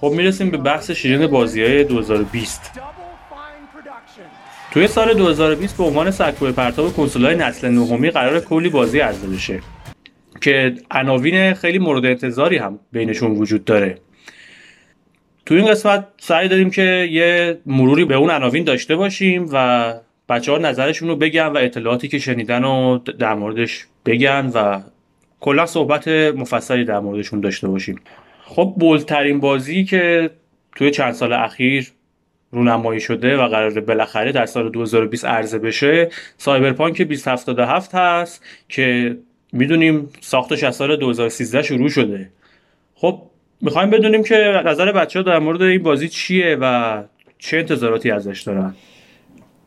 خب 0.00 0.12
می‌رسیم 0.16 0.50
به 0.50 0.56
بحث 0.56 0.90
شیرین 0.90 1.26
بازی 1.26 1.62
های 1.62 1.84
2020 1.84 2.80
توی 4.70 4.86
سال 4.86 5.14
2020 5.14 5.76
به 5.76 5.84
عنوان 5.84 6.10
سکوی 6.10 6.52
پرتاب 6.52 6.92
کنسول 6.92 7.26
های 7.26 7.34
نسل 7.34 7.68
نهمی 7.68 8.10
قرار 8.10 8.40
کلی 8.40 8.68
بازی 8.68 9.00
عرضه 9.00 9.26
بشه 9.26 9.60
که 10.40 10.74
عناوین 10.90 11.54
خیلی 11.54 11.78
مورد 11.78 12.06
انتظاری 12.06 12.56
هم 12.56 12.78
بینشون 12.92 13.30
وجود 13.30 13.64
داره. 13.64 13.98
تو 15.46 15.54
این 15.54 15.66
قسمت 15.66 16.06
سعی 16.20 16.48
داریم 16.48 16.70
که 16.70 17.08
یه 17.10 17.58
مروری 17.66 18.04
به 18.04 18.14
اون 18.14 18.30
عناوین 18.30 18.64
داشته 18.64 18.96
باشیم 18.96 19.48
و 19.52 19.94
بچه 20.28 20.52
ها 20.52 20.58
نظرشون 20.58 21.08
رو 21.08 21.16
بگن 21.16 21.46
و 21.46 21.56
اطلاعاتی 21.56 22.08
که 22.08 22.18
شنیدن 22.18 22.62
رو 22.62 22.98
در 23.18 23.34
موردش 23.34 23.86
بگن 24.06 24.50
و 24.54 24.80
کلا 25.40 25.66
صحبت 25.66 26.08
مفصلی 26.08 26.84
در 26.84 27.00
موردشون 27.00 27.40
داشته 27.40 27.68
باشیم. 27.68 28.00
خب 28.44 28.74
بولترین 28.78 29.40
بازی 29.40 29.84
که 29.84 30.30
توی 30.76 30.90
چند 30.90 31.12
سال 31.12 31.32
اخیر 31.32 31.92
رونمایی 32.50 33.00
شده 33.00 33.36
و 33.36 33.48
قرار 33.48 33.80
بالاخره 33.80 34.32
در 34.32 34.46
سال 34.46 34.70
2020 34.70 35.24
عرضه 35.24 35.58
بشه 35.58 36.10
سایبرپانک 36.38 37.02
2077 37.02 37.94
هست 37.94 38.44
که 38.68 39.16
می‌دونیم 39.52 40.08
ساختش 40.20 40.64
از 40.64 40.76
سال 40.76 40.96
2013 40.96 41.62
شروع 41.62 41.88
شده. 41.88 42.30
خب 42.94 43.22
می‌خوایم 43.60 43.90
بدونیم 43.90 44.22
که 44.22 44.62
نظر 44.66 44.92
بچه 44.92 45.18
ها 45.18 45.22
در 45.22 45.38
مورد 45.38 45.62
این 45.62 45.82
بازی 45.82 46.08
چیه 46.08 46.58
و 46.60 47.02
چه 47.38 47.56
انتظاراتی 47.56 48.10
ازش 48.10 48.42
دارن. 48.42 48.74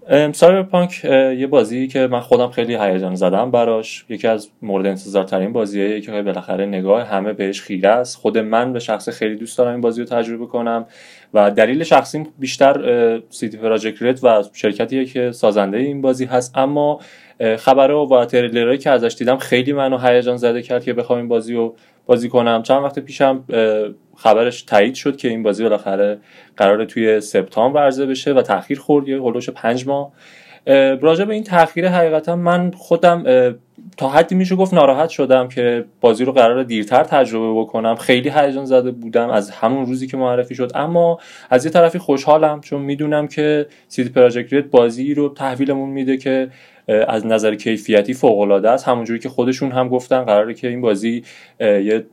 سایبرپانک 0.09 1.05
یه 1.05 1.47
بازی 1.47 1.87
که 1.87 2.07
من 2.07 2.19
خودم 2.19 2.49
خیلی 2.49 2.75
هیجان 2.75 3.15
زدم 3.15 3.51
براش. 3.51 4.05
یکی 4.09 4.27
از 4.27 4.49
مورد 4.61 4.85
انتظار 4.85 5.23
ترین 5.23 5.53
بازیه 5.53 6.01
که 6.01 6.11
بالاخره 6.21 6.65
نگاه 6.65 7.03
همه 7.03 7.33
بهش 7.33 7.61
خیره 7.61 7.89
است. 7.89 8.17
خود 8.17 8.37
من 8.37 8.73
به 8.73 8.79
شخص 8.79 9.09
خیلی 9.09 9.35
دوست 9.35 9.57
دارم 9.57 9.71
این 9.71 9.81
بازی 9.81 10.01
رو 10.01 10.07
تجربه 10.07 10.45
کنم. 10.45 10.85
و 11.33 11.51
دلیل 11.51 11.83
شخصیم 11.83 12.27
بیشتر 12.39 13.21
سیتی 13.29 13.57
پراجکت 13.57 14.03
رد 14.03 14.19
و 14.23 14.43
شرکتیه 14.53 15.05
که 15.05 15.31
سازنده 15.31 15.77
این 15.77 16.01
بازی 16.01 16.25
هست. 16.25 16.57
اما 16.57 16.99
خبره 17.57 17.93
و 17.93 18.25
تریلرهایی 18.25 18.77
که 18.77 18.89
ازش 18.89 19.15
دیدم 19.17 19.37
خیلی 19.37 19.73
منو 19.73 19.97
هیجان 19.97 20.37
زده 20.37 20.61
کرد 20.61 20.83
که 20.83 20.93
بخوام 20.93 21.19
این 21.19 21.27
بازی 21.27 21.53
رو 21.53 21.75
بازی 22.05 22.29
کنم. 22.29 22.63
چند 22.63 22.83
وقت 22.83 22.99
پیشم 22.99 23.43
خبرش 24.17 24.63
تایید 24.63 24.95
شد 24.95 25.17
که 25.17 25.27
این 25.27 25.43
بازی 25.43 25.63
بالاخره 25.63 26.19
قراره 26.57 26.85
توی 26.85 27.21
سپتامبر 27.21 27.83
عرضه 27.83 28.05
بشه 28.05 28.33
و 28.33 28.41
تاخیر 28.41 28.79
خورد 28.79 29.07
یه 29.07 29.21
هلوش 29.21 29.49
پنج 29.49 29.87
ماه. 29.87 30.11
راجع 31.01 31.25
به 31.25 31.33
این 31.33 31.43
تاخیر 31.43 31.89
حقیقتا 31.89 32.35
من 32.35 32.71
خودم 32.71 33.23
تا 33.97 34.09
حدی 34.09 34.35
میشه 34.35 34.55
گفت 34.55 34.73
ناراحت 34.73 35.09
شدم 35.09 35.47
که 35.47 35.85
بازی 36.01 36.25
رو 36.25 36.31
قرار 36.31 36.63
دیرتر 36.63 37.03
تجربه 37.03 37.59
بکنم. 37.59 37.95
خیلی 37.95 38.29
هیجان 38.29 38.65
زده 38.65 38.91
بودم 38.91 39.29
از 39.29 39.51
همون 39.51 39.85
روزی 39.85 40.07
که 40.07 40.17
معرفی 40.17 40.55
شد. 40.55 40.71
اما 40.75 41.19
از 41.49 41.65
یه 41.65 41.71
طرفی 41.71 41.97
خوشحالم 41.97 42.61
چون 42.61 42.81
می‌دونم 42.81 43.27
که 43.27 43.65
سیتی 43.87 44.09
پراجکت 44.09 44.63
بازی 44.63 45.13
رو 45.13 45.29
تحویلمون 45.29 45.89
میده 45.89 46.17
که 46.17 46.49
از 47.07 47.25
نظر 47.25 47.55
کیفیتی 47.55 48.13
فوق 48.13 48.39
العاده 48.39 48.69
است. 48.69 48.87
همونجوری 48.87 49.19
که 49.19 49.29
خودشون 49.29 49.71
هم 49.71 49.89
گفتن 49.89 50.23
قراره 50.23 50.53
که 50.53 50.67
این 50.67 50.81
بازی 50.81 51.23
یه 51.59 52.05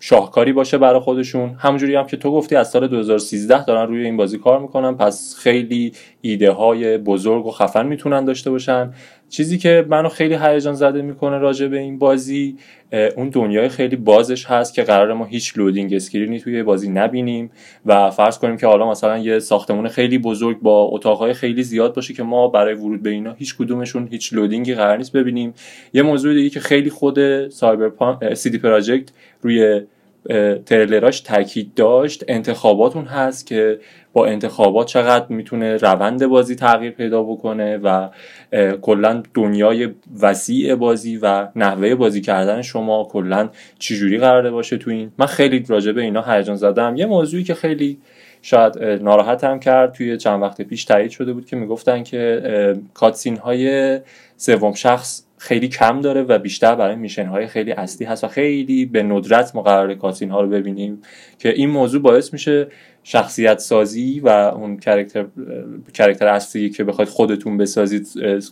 شاهکاری 0.00 0.52
باشه 0.52 0.78
برای 0.78 1.00
خودشون. 1.00 1.54
همونجوری 1.58 1.94
هم 1.94 2.06
که 2.06 2.16
تو 2.16 2.32
گفتی 2.32 2.56
از 2.56 2.70
سال 2.70 2.88
2013 2.88 3.64
دارن 3.64 3.88
روی 3.88 4.04
این 4.04 4.16
بازی 4.16 4.38
کار 4.38 4.58
می‌کنن. 4.58 4.94
پس 4.94 5.36
خیلی 5.38 5.92
ایده 6.20 6.50
های 6.50 6.98
بزرگ 6.98 7.46
و 7.46 7.50
خفن 7.50 7.86
می‌تونن 7.86 8.24
داشته 8.24 8.50
باشن. 8.50 8.92
چیزی 9.28 9.58
که 9.58 9.86
منو 9.88 10.08
خیلی 10.08 10.34
هیجان 10.34 10.74
زده 10.74 11.02
می‌کنه 11.02 11.38
راجع 11.38 11.66
به 11.66 11.78
این 11.78 11.98
بازی 11.98 12.56
اون 13.16 13.28
دنیای 13.28 13.68
خیلی 13.68 13.96
بازش 13.96 14.46
هست 14.46 14.74
که 14.74 14.82
قرار 14.82 15.12
ما 15.12 15.24
هیچ 15.24 15.58
loading 15.58 15.94
screen 15.94 16.33
ی 16.33 16.40
توی 16.40 16.62
بازی 16.62 16.90
نبینیم 16.90 17.50
و 17.86 18.10
فرض 18.10 18.38
کنیم 18.38 18.56
که 18.56 18.66
حالا 18.66 18.90
مثلا 18.90 19.18
یه 19.18 19.38
ساختمون 19.38 19.88
خیلی 19.88 20.18
بزرگ 20.18 20.60
با 20.60 20.82
اتاقهای 20.82 21.32
خیلی 21.32 21.62
زیاد 21.62 21.94
باشه 21.94 22.14
که 22.14 22.22
ما 22.22 22.48
برای 22.48 22.74
ورود 22.74 23.02
به 23.02 23.10
اینا 23.10 23.32
هیچ 23.32 23.56
کدومشون 23.56 24.08
هیچ 24.10 24.32
loading 24.32 24.69
ی 24.69 24.74
قرار 24.74 24.96
نیست 24.96 25.12
ببینیم. 25.12 25.54
یه 25.92 26.02
موضوع 26.02 26.34
دیگه 26.34 26.50
که 26.50 26.60
خیلی 26.60 26.90
خود 26.90 27.48
Cyberpunk 27.48 28.34
CD 28.34 28.58
Projekt 28.58 29.10
روی 29.42 29.82
تریلراش 30.66 31.20
تاکید 31.20 31.74
داشت 31.74 32.24
انتخاباتون 32.28 33.04
هست 33.04 33.46
که 33.46 33.78
با 34.12 34.26
انتخابات 34.26 34.86
چقدر 34.86 35.26
می‌تونه 35.28 35.76
روند 35.76 36.26
بازی 36.26 36.54
تغییر 36.54 36.92
پیدا 36.92 37.22
بکنه 37.22 37.76
و 37.76 38.08
کلا 38.82 39.22
دنیای 39.34 39.88
وسیع 40.20 40.74
بازی 40.74 41.16
و 41.16 41.48
نحوه 41.56 41.94
بازی 41.94 42.20
کردن 42.20 42.62
شما 42.62 43.04
کلا 43.04 43.48
چجوری 43.78 44.18
قراره 44.18 44.50
باشه 44.50 44.76
تو 44.76 44.90
این؟ 44.90 45.12
من 45.18 45.26
خیلی 45.26 45.64
راجع 45.68 45.92
به 45.92 46.02
اینا 46.02 46.22
هیجان 46.22 46.56
زدم. 46.56 46.96
یه 46.96 47.06
موضوعی 47.06 47.44
که 47.44 47.54
خیلی 47.54 47.98
شاید 48.42 48.78
ناراحتم 48.78 49.58
کرد 49.58 49.92
توی 49.92 50.16
چند 50.16 50.42
وقت 50.42 50.62
پیش 50.62 50.84
تایید 50.84 51.10
شده 51.10 51.32
بود 51.32 51.46
که 51.46 51.56
می‌گفتن 51.56 52.02
که 52.02 52.42
کاتسین 52.94 53.36
های 53.36 54.00
سوم 54.36 54.72
شخص 54.72 55.25
خیلی 55.46 55.68
کم 55.68 56.00
داره 56.00 56.22
و 56.22 56.38
بیشتر 56.38 56.74
برای 56.74 56.96
میشن 56.96 57.26
های 57.26 57.46
خیلی 57.46 57.72
اصلی 57.72 58.06
هست 58.06 58.24
و 58.24 58.28
خیلی 58.28 58.86
به 58.86 59.02
ندرت 59.02 59.56
مقرر 59.56 59.94
کاتسین 59.94 60.30
ها 60.30 60.40
رو 60.40 60.48
ببینیم 60.48 61.02
که 61.38 61.48
این 61.48 61.70
موضوع 61.70 62.02
باعث 62.02 62.32
میشه 62.32 62.66
شخصیت 63.02 63.58
سازی 63.58 64.20
و 64.20 64.28
اون 64.28 64.76
character 64.76 65.26
character 65.94 66.26
اصلی 66.26 66.70
که 66.70 66.84
بخواید 66.84 67.08
خودتون 67.08 67.56
بسازید 67.56 68.06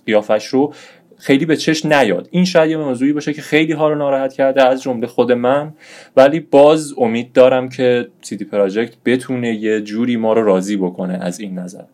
قیافش 0.07 0.47
رو 0.47 0.75
خیلی 1.19 1.47
به 1.47 1.57
چشم 1.57 1.93
نیاد. 1.93 2.29
این 2.31 2.45
شاید 2.45 2.71
یه 2.71 2.77
موضوعی 2.77 3.13
باشه 3.13 3.33
که 3.33 3.43
خیلی 3.43 3.73
ها 3.73 3.89
رو 3.89 3.95
ناراحت 3.95 4.33
کرده 4.33 4.65
از 4.65 4.83
جمله 4.83 5.07
خود 5.07 5.33
من 5.33 5.73
ولی 6.17 6.41
باز 6.41 6.95
امید 6.99 7.33
دارم 7.33 7.69
که 7.69 8.09
CD 8.21 8.45
Projekt 8.45 8.95
بتونه 9.05 9.55
یه 9.55 9.81
جوری 9.81 10.17
ما 10.17 10.33
رو 10.33 10.45
راضی 10.45 10.77
بکنه 10.77 11.15
از 11.15 11.41
این 11.41 11.59
نظر. 11.59 11.85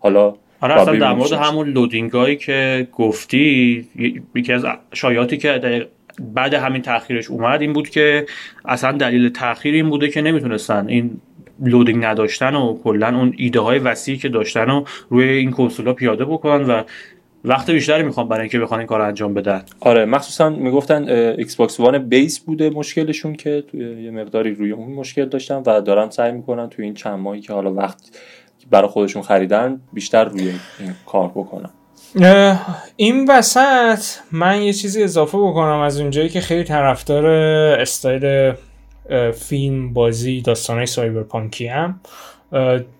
حالا 0.00 0.34
آره 0.60 0.80
اصلا 0.80 0.96
در 0.96 1.12
مورد 1.12 1.32
همون 1.32 1.68
loading 1.68 2.10
هایی 2.10 2.36
که 2.36 2.88
گفتی 2.92 3.88
یکی 4.34 4.52
از 4.52 4.64
شایعاتی 4.94 5.36
که 5.36 5.86
بعد 6.34 6.54
همین 6.54 6.82
تاخیرش 6.82 7.30
اومد 7.30 7.60
این 7.60 7.72
بود 7.72 7.88
که 7.88 8.26
اصلا 8.64 8.92
دلیل 8.92 9.28
تاخیر 9.28 9.74
این 9.74 9.90
بوده 9.90 10.08
که 10.08 10.22
نمی‌تونستن 10.22 10.88
این 10.88 11.20
loading 11.60 12.04
نداشتن 12.04 12.54
و 12.54 12.78
کلا 12.84 13.16
اون 13.16 13.34
ایده 13.36 13.60
های 13.60 13.78
وسیعی 13.78 14.18
که 14.18 14.28
داشتن 14.28 14.70
و 14.70 14.84
روی 15.10 15.28
این 15.28 15.50
کنسول 15.50 15.92
پیاده 15.92 16.24
بکنن 16.24 16.64
و 16.64 16.82
وقت 17.44 17.70
بیشتری 17.70 18.02
می‌خوان 18.02 18.28
برای 18.28 18.40
اینکه 18.40 18.58
بخوان 18.58 18.80
این 18.80 18.86
کار 18.86 19.00
انجام 19.00 19.34
بدن. 19.34 19.62
آره 19.80 20.04
مخصوصا 20.04 20.50
می‌گفتن 20.50 21.08
Xbox 21.08 21.80
One 21.80 21.98
base 21.98 22.40
بوده 22.40 22.70
مشکلشون 22.70 23.34
که 23.34 23.64
توی 23.70 24.02
یه 24.04 24.10
مقداری 24.10 24.54
روی 24.54 24.72
اون 24.72 24.92
مشکل 24.92 25.24
داشتن 25.24 25.62
و 25.66 25.80
دارن 25.80 26.10
سعی 26.10 26.32
می‌کنن 26.32 26.68
توی 26.68 26.84
این 26.84 26.94
چند 26.94 27.18
ماهی 27.18 27.40
که 27.40 27.52
حالا 27.52 27.74
وقت 27.74 28.18
برای 28.70 28.88
خودشون 28.88 29.22
خریدن 29.22 29.80
بیشتر 29.92 30.24
روی 30.24 30.42
این 30.80 30.94
کار 31.06 31.28
بکنن. 31.28 31.70
این 32.96 33.30
وسط 33.30 34.04
من 34.32 34.62
یه 34.62 34.72
چیزی 34.72 35.02
اضافه 35.02 35.38
بکنم 35.38 35.80
از 35.80 36.00
اونجایی 36.00 36.28
که 36.28 36.40
خیلی 36.40 36.64
طرفدار 36.64 37.26
استایل 37.80 38.54
فیلم 39.34 39.92
بازی 39.92 40.40
داستانهای 40.40 40.86
سایبرپانکی 40.86 41.66
هم 41.66 42.00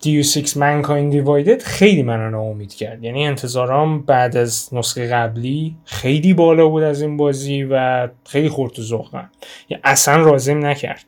دیو 0.01 0.23
6 0.23 0.53
Mankind 0.53 1.15
Divided 1.15 1.63
خیلی 1.63 2.03
من 2.03 2.35
امید 2.35 2.75
کرد. 2.75 3.05
یعنی 3.05 3.27
انتظارام 3.27 4.03
بعد 4.03 4.37
از 4.37 4.69
نسخه 4.73 5.09
قبلی 5.09 5.77
خیلی 5.85 6.35
بالا 6.35 6.69
بود 6.69 6.83
از 6.83 7.03
این 7.03 7.17
بازی 7.17 7.63
و 7.71 8.09
خیلی 8.25 8.49
خورد 8.49 8.81
ذوقم 8.81 9.31
یعنی 9.69 9.83
اصلا 9.85 10.17
رازم 10.17 10.67
نکرد. 10.67 11.05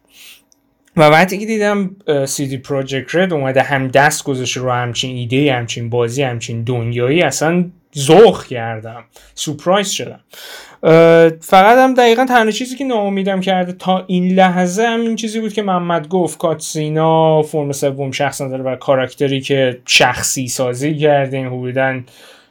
و 0.98 1.02
وقتی 1.02 1.38
که 1.38 1.46
دیدم 1.46 1.90
سی 2.26 2.46
دی 2.46 2.56
پروژکت 2.56 3.14
رد 3.14 3.32
اومده 3.32 3.62
هم 3.62 3.88
دست 3.88 4.24
گذاشته 4.24 4.60
رو 4.60 4.70
همچین 4.70 5.16
ایده 5.16 5.52
همچین 5.52 5.90
بازی 5.90 6.22
همچین 6.22 6.62
دنیایی 6.62 7.22
اصلا 7.22 7.64
ذوق 7.98 8.44
کردم. 8.44 9.04
سپرایز 9.34 9.88
شدم. 9.88 10.20
فقط 11.40 11.78
هم 11.78 11.94
دقیقا 11.94 12.24
تنها 12.24 12.50
چیزی 12.50 12.76
که 12.76 12.84
ناامیدم 12.84 13.40
کرده 13.40 13.72
تا 13.72 14.04
این 14.06 14.34
لحظه 14.34 14.82
هم 14.82 15.00
این 15.00 15.16
چیزی 15.16 15.40
بود 15.40 15.52
که 15.52 15.62
محمد 15.62 16.08
گفت 16.08 16.38
کاتسینا 16.38 17.42
فرم 17.42 17.72
سوم 17.72 18.10
شخص 18.10 18.40
نداره 18.40 18.62
و 18.62 18.76
کاراکتری 18.76 19.40
که 19.40 19.78
شخصی 19.86 20.48
سازی 20.48 20.98
کردین 20.98 21.46
حدودا 21.46 22.00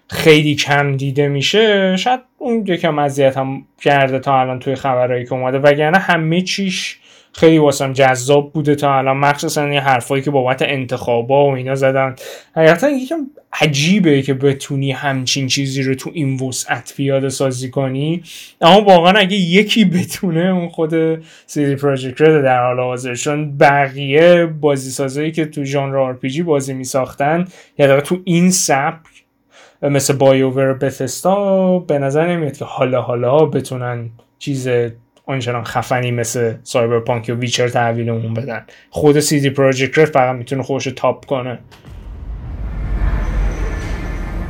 خیلی 0.10 0.56
کم 0.56 0.98
دیده 0.98 1.28
میشه. 1.28 1.98
شاید 1.98 2.20
اون 2.38 2.64
یکم 2.68 3.00
اذیت 3.00 3.38
هم 3.38 3.66
کرده 3.82 4.20
تا 4.20 4.40
الان 4.40 4.60
توی 4.60 4.76
خبرهایی 4.76 5.26
که 5.26 5.34
اومده 5.34 5.60
وگرنه 5.60 5.98
همه 5.98 6.42
چیش 6.42 7.00
خیلی 7.38 7.58
واسم 7.58 7.94
جذاب 7.94 8.54
بوده 8.54 8.76
تا 8.76 8.98
الان. 8.98 9.18
مخصوصا 9.18 9.64
این 9.64 9.80
حرفایی 9.80 10.24
که 10.24 10.32
بابت 10.32 10.62
انتخابا 10.62 11.46
و 11.46 11.56
اینا 11.56 11.76
زدن. 11.76 12.16
حقیقتا 12.56 12.90
یکم 12.90 13.28
عجیبه 13.62 14.22
که 14.22 14.34
بتونی 14.34 14.92
همچین 14.92 15.48
چیزی 15.48 15.84
رو 15.84 15.96
تو 15.96 16.10
این 16.14 16.40
وسعت 16.40 16.94
پیاده 16.98 17.30
سازی 17.30 17.70
کنی. 17.70 18.24
اما 18.62 18.82
واقعا 18.82 19.14
اگه 19.20 19.36
یکی 19.36 19.86
بتونه 19.86 20.40
اون 20.40 20.70
خود 20.70 20.94
CD 21.46 21.76
Projekt 21.76 22.22
Red 22.22 22.44
در 22.44 22.64
حال 22.64 22.80
حاضر. 22.80 23.16
چون 23.16 23.58
بقیه 23.58 24.46
بازی 24.46 24.90
سازایی 24.90 25.32
که 25.32 25.46
تو 25.46 25.64
ژانر 25.64 25.98
RPG 25.98 26.20
ای 26.46 26.74
می 26.74 26.84
ساختن 26.84 27.46
یا 27.78 28.02
تو 28.02 28.18
این 28.24 28.52
سبک 28.52 29.08
مثل 29.82 30.14
BioWare 30.14 30.74
Bethesda 30.74 31.80
به 31.80 32.00
نظر 32.00 32.28
نمیاد 32.28 32.58
که 32.58 32.66
حالا 32.66 33.02
حالا 33.02 33.46
بتونن 33.46 34.10
چیز 34.40 34.70
آنچنان 35.27 35.65
خفنی 35.65 36.11
مثل 36.11 36.55
سایبرپانک 36.63 37.27
و 37.29 37.33
ویچر 37.33 37.69
تحویلمون 37.69 38.35
بدن 38.35 38.67
خود 38.91 39.21
سیدی 39.21 39.51
پروژکت 39.51 40.05
فقط 40.05 40.37
میتونه 40.37 40.63
خودش 40.63 40.85
تاپ 40.85 41.27
کنه 41.27 41.59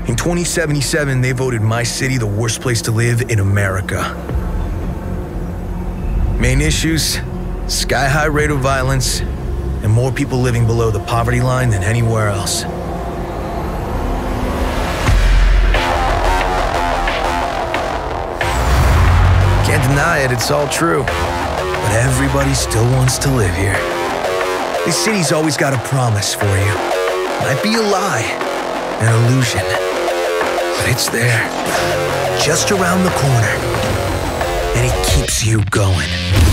In 0.08 0.16
2077, 0.16 1.20
they 1.20 1.30
voted 1.30 1.62
my 1.62 1.84
city 1.84 2.18
the 2.18 2.32
worst 2.40 2.60
place 2.60 2.82
to 2.82 2.90
live 2.90 3.18
in 3.30 3.38
America. 3.38 4.00
Main 6.40 6.60
issues 6.60 7.20
sky 7.68 8.08
high 8.08 8.26
rate 8.26 8.50
of 8.50 8.58
violence, 8.58 9.20
and 9.82 9.90
more 9.90 10.12
people 10.12 10.38
living 10.38 10.66
below 10.66 10.90
the 10.90 11.00
poverty 11.00 11.40
line 11.40 11.70
than 11.70 11.82
anywhere 11.82 12.28
else. 12.28 12.64
Can't 19.67 19.83
deny 19.83 20.19
it, 20.19 20.31
it's 20.31 20.49
all 20.49 20.65
true. 20.69 21.03
But 21.03 21.91
everybody 21.91 22.53
still 22.53 22.85
wants 22.95 23.17
to 23.17 23.29
live 23.29 23.53
here. 23.53 23.75
This 24.85 24.95
city's 24.97 25.33
always 25.33 25.57
got 25.57 25.73
a 25.73 25.89
promise 25.89 26.33
for 26.33 26.45
you. 26.45 26.73
might 27.43 27.59
be 27.61 27.75
a 27.75 27.81
lie, 27.81 28.23
an 29.01 29.13
illusion, 29.25 29.67
but 30.77 30.87
it's 30.87 31.09
there, 31.09 31.43
just 32.39 32.71
around 32.71 33.03
the 33.03 33.09
corner, 33.09 33.53
and 34.77 34.85
it 34.85 35.05
keeps 35.05 35.45
you 35.45 35.61
going. 35.65 36.46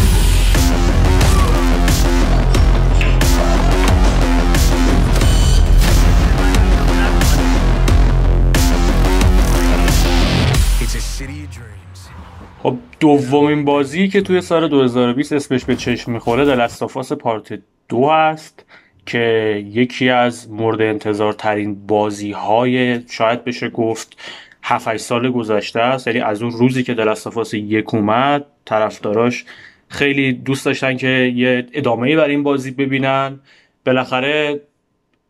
خب 12.65 12.77
دومین 13.01 13.65
بازی 13.65 14.09
که 14.09 14.21
توی 14.21 14.41
سال 14.41 14.69
2020 14.69 15.33
اسمش 15.33 15.65
به 15.65 15.77
چشم 15.77 16.13
می‌خوره 16.13 16.45
دلستافاس 16.45 17.13
پارت 17.13 17.59
دو 17.89 18.09
هست 18.09 18.65
که 19.07 19.65
یکی 19.67 20.09
از 20.09 20.51
مورد 20.51 20.81
انتظار 20.81 21.33
ترین 21.33 21.87
بازی 21.87 22.33
های 22.33 23.01
شاید 23.11 23.45
بشه 23.45 23.69
گفت 23.69 24.17
7 24.63 24.97
سال 24.97 25.31
گذشته 25.31 25.81
است. 25.81 26.07
یعنی 26.07 26.21
از 26.21 26.43
اون 26.43 26.53
روزی 26.53 26.83
که 26.83 26.95
دلستافاس 26.95 27.55
یک 27.55 27.95
اومد 27.95 28.47
طرفداراش 28.65 29.45
خیلی 29.89 30.33
دوست 30.33 30.65
داشتن 30.65 30.97
که 30.97 31.33
یه 31.37 31.67
ادامه 31.73 32.17
بر 32.17 32.29
این 32.29 32.43
بازی 32.43 32.71
ببینن. 32.71 33.41
بالاخره 33.87 34.61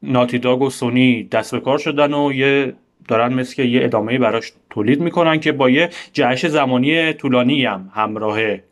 ناتی 0.02 0.38
داگ 0.38 0.62
و 0.62 0.70
سونی 0.70 1.24
دست 1.24 1.54
به 1.54 1.60
کار 1.60 1.78
شدن 1.78 2.14
و 2.14 2.32
یه 2.32 2.74
دارن 3.08 3.34
مثل 3.34 3.62
یه 3.62 3.84
ادامه 3.84 4.18
براش 4.18 4.52
تولید 4.70 5.00
می‌کنن 5.00 5.40
که 5.40 5.52
با 5.52 5.70
یه 5.70 5.90
جهش 6.12 6.46
زمانی 6.46 7.12
طولانی 7.12 7.64
هم 7.64 7.90
همراهه. 7.94 8.62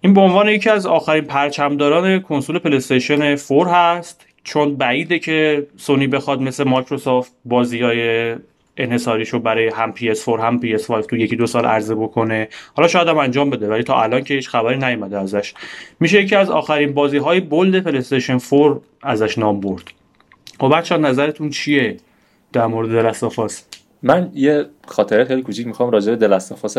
این 0.00 0.14
به 0.14 0.20
عنوان 0.20 0.48
یکی 0.48 0.70
از 0.70 0.86
آخرین 0.86 1.24
پرچمداران 1.24 2.20
کنسول 2.20 2.58
PlayStation 2.58 3.36
4 3.36 3.68
هست 3.68 4.26
چون 4.44 4.76
بعیده 4.76 5.18
که 5.18 5.66
سونی 5.76 6.06
بخواد 6.06 6.42
مثل 6.42 6.64
مایکروسافت 6.64 7.32
بازی 7.44 7.82
های 7.82 8.34
انحصاریشو 8.76 9.38
برای 9.38 9.68
هم 9.68 9.94
PS4 9.96 10.28
هم 10.28 10.60
PS5 10.60 11.06
تو 11.06 11.16
یکی 11.16 11.36
دو 11.36 11.46
سال 11.46 11.64
عرضه 11.64 11.94
بکنه. 11.94 12.48
حالا 12.74 12.88
شاید 12.88 13.08
هم 13.08 13.18
انجام 13.18 13.50
بده 13.50 13.68
ولی 13.68 13.82
تا 13.82 14.02
الان 14.02 14.24
که 14.24 14.34
هیچ 14.34 14.48
خبری 14.48 14.78
نیومده 14.78 15.18
ازش. 15.18 15.54
میشه 16.00 16.22
یکی 16.22 16.36
از 16.36 16.50
آخرین 16.50 16.94
بازی 16.94 17.18
های 17.18 17.40
bold 17.40 17.84
PlayStation 17.84 18.38
4 18.38 18.80
ازش 19.02 19.38
نام 19.38 19.60
برد. 19.60 19.84
خب 20.60 20.76
بچه 20.76 20.96
نظرتون 20.96 21.50
چیه؟ 21.50 21.96
در 22.52 22.66
مورد 22.66 22.88
The 22.88 23.09
Last 23.09 23.36
of 23.36 23.50
Us 23.50 23.64
من 24.02 24.30
یه 24.34 24.66
خاطره 24.86 25.24
خیلی 25.24 25.42
کوچیک 25.42 25.66
می‌خوام 25.66 25.90
راجع 25.90 26.10
به 26.10 26.16
The 26.16 26.32
Last 26.32 26.54
of 26.54 26.65
Us 26.65 26.76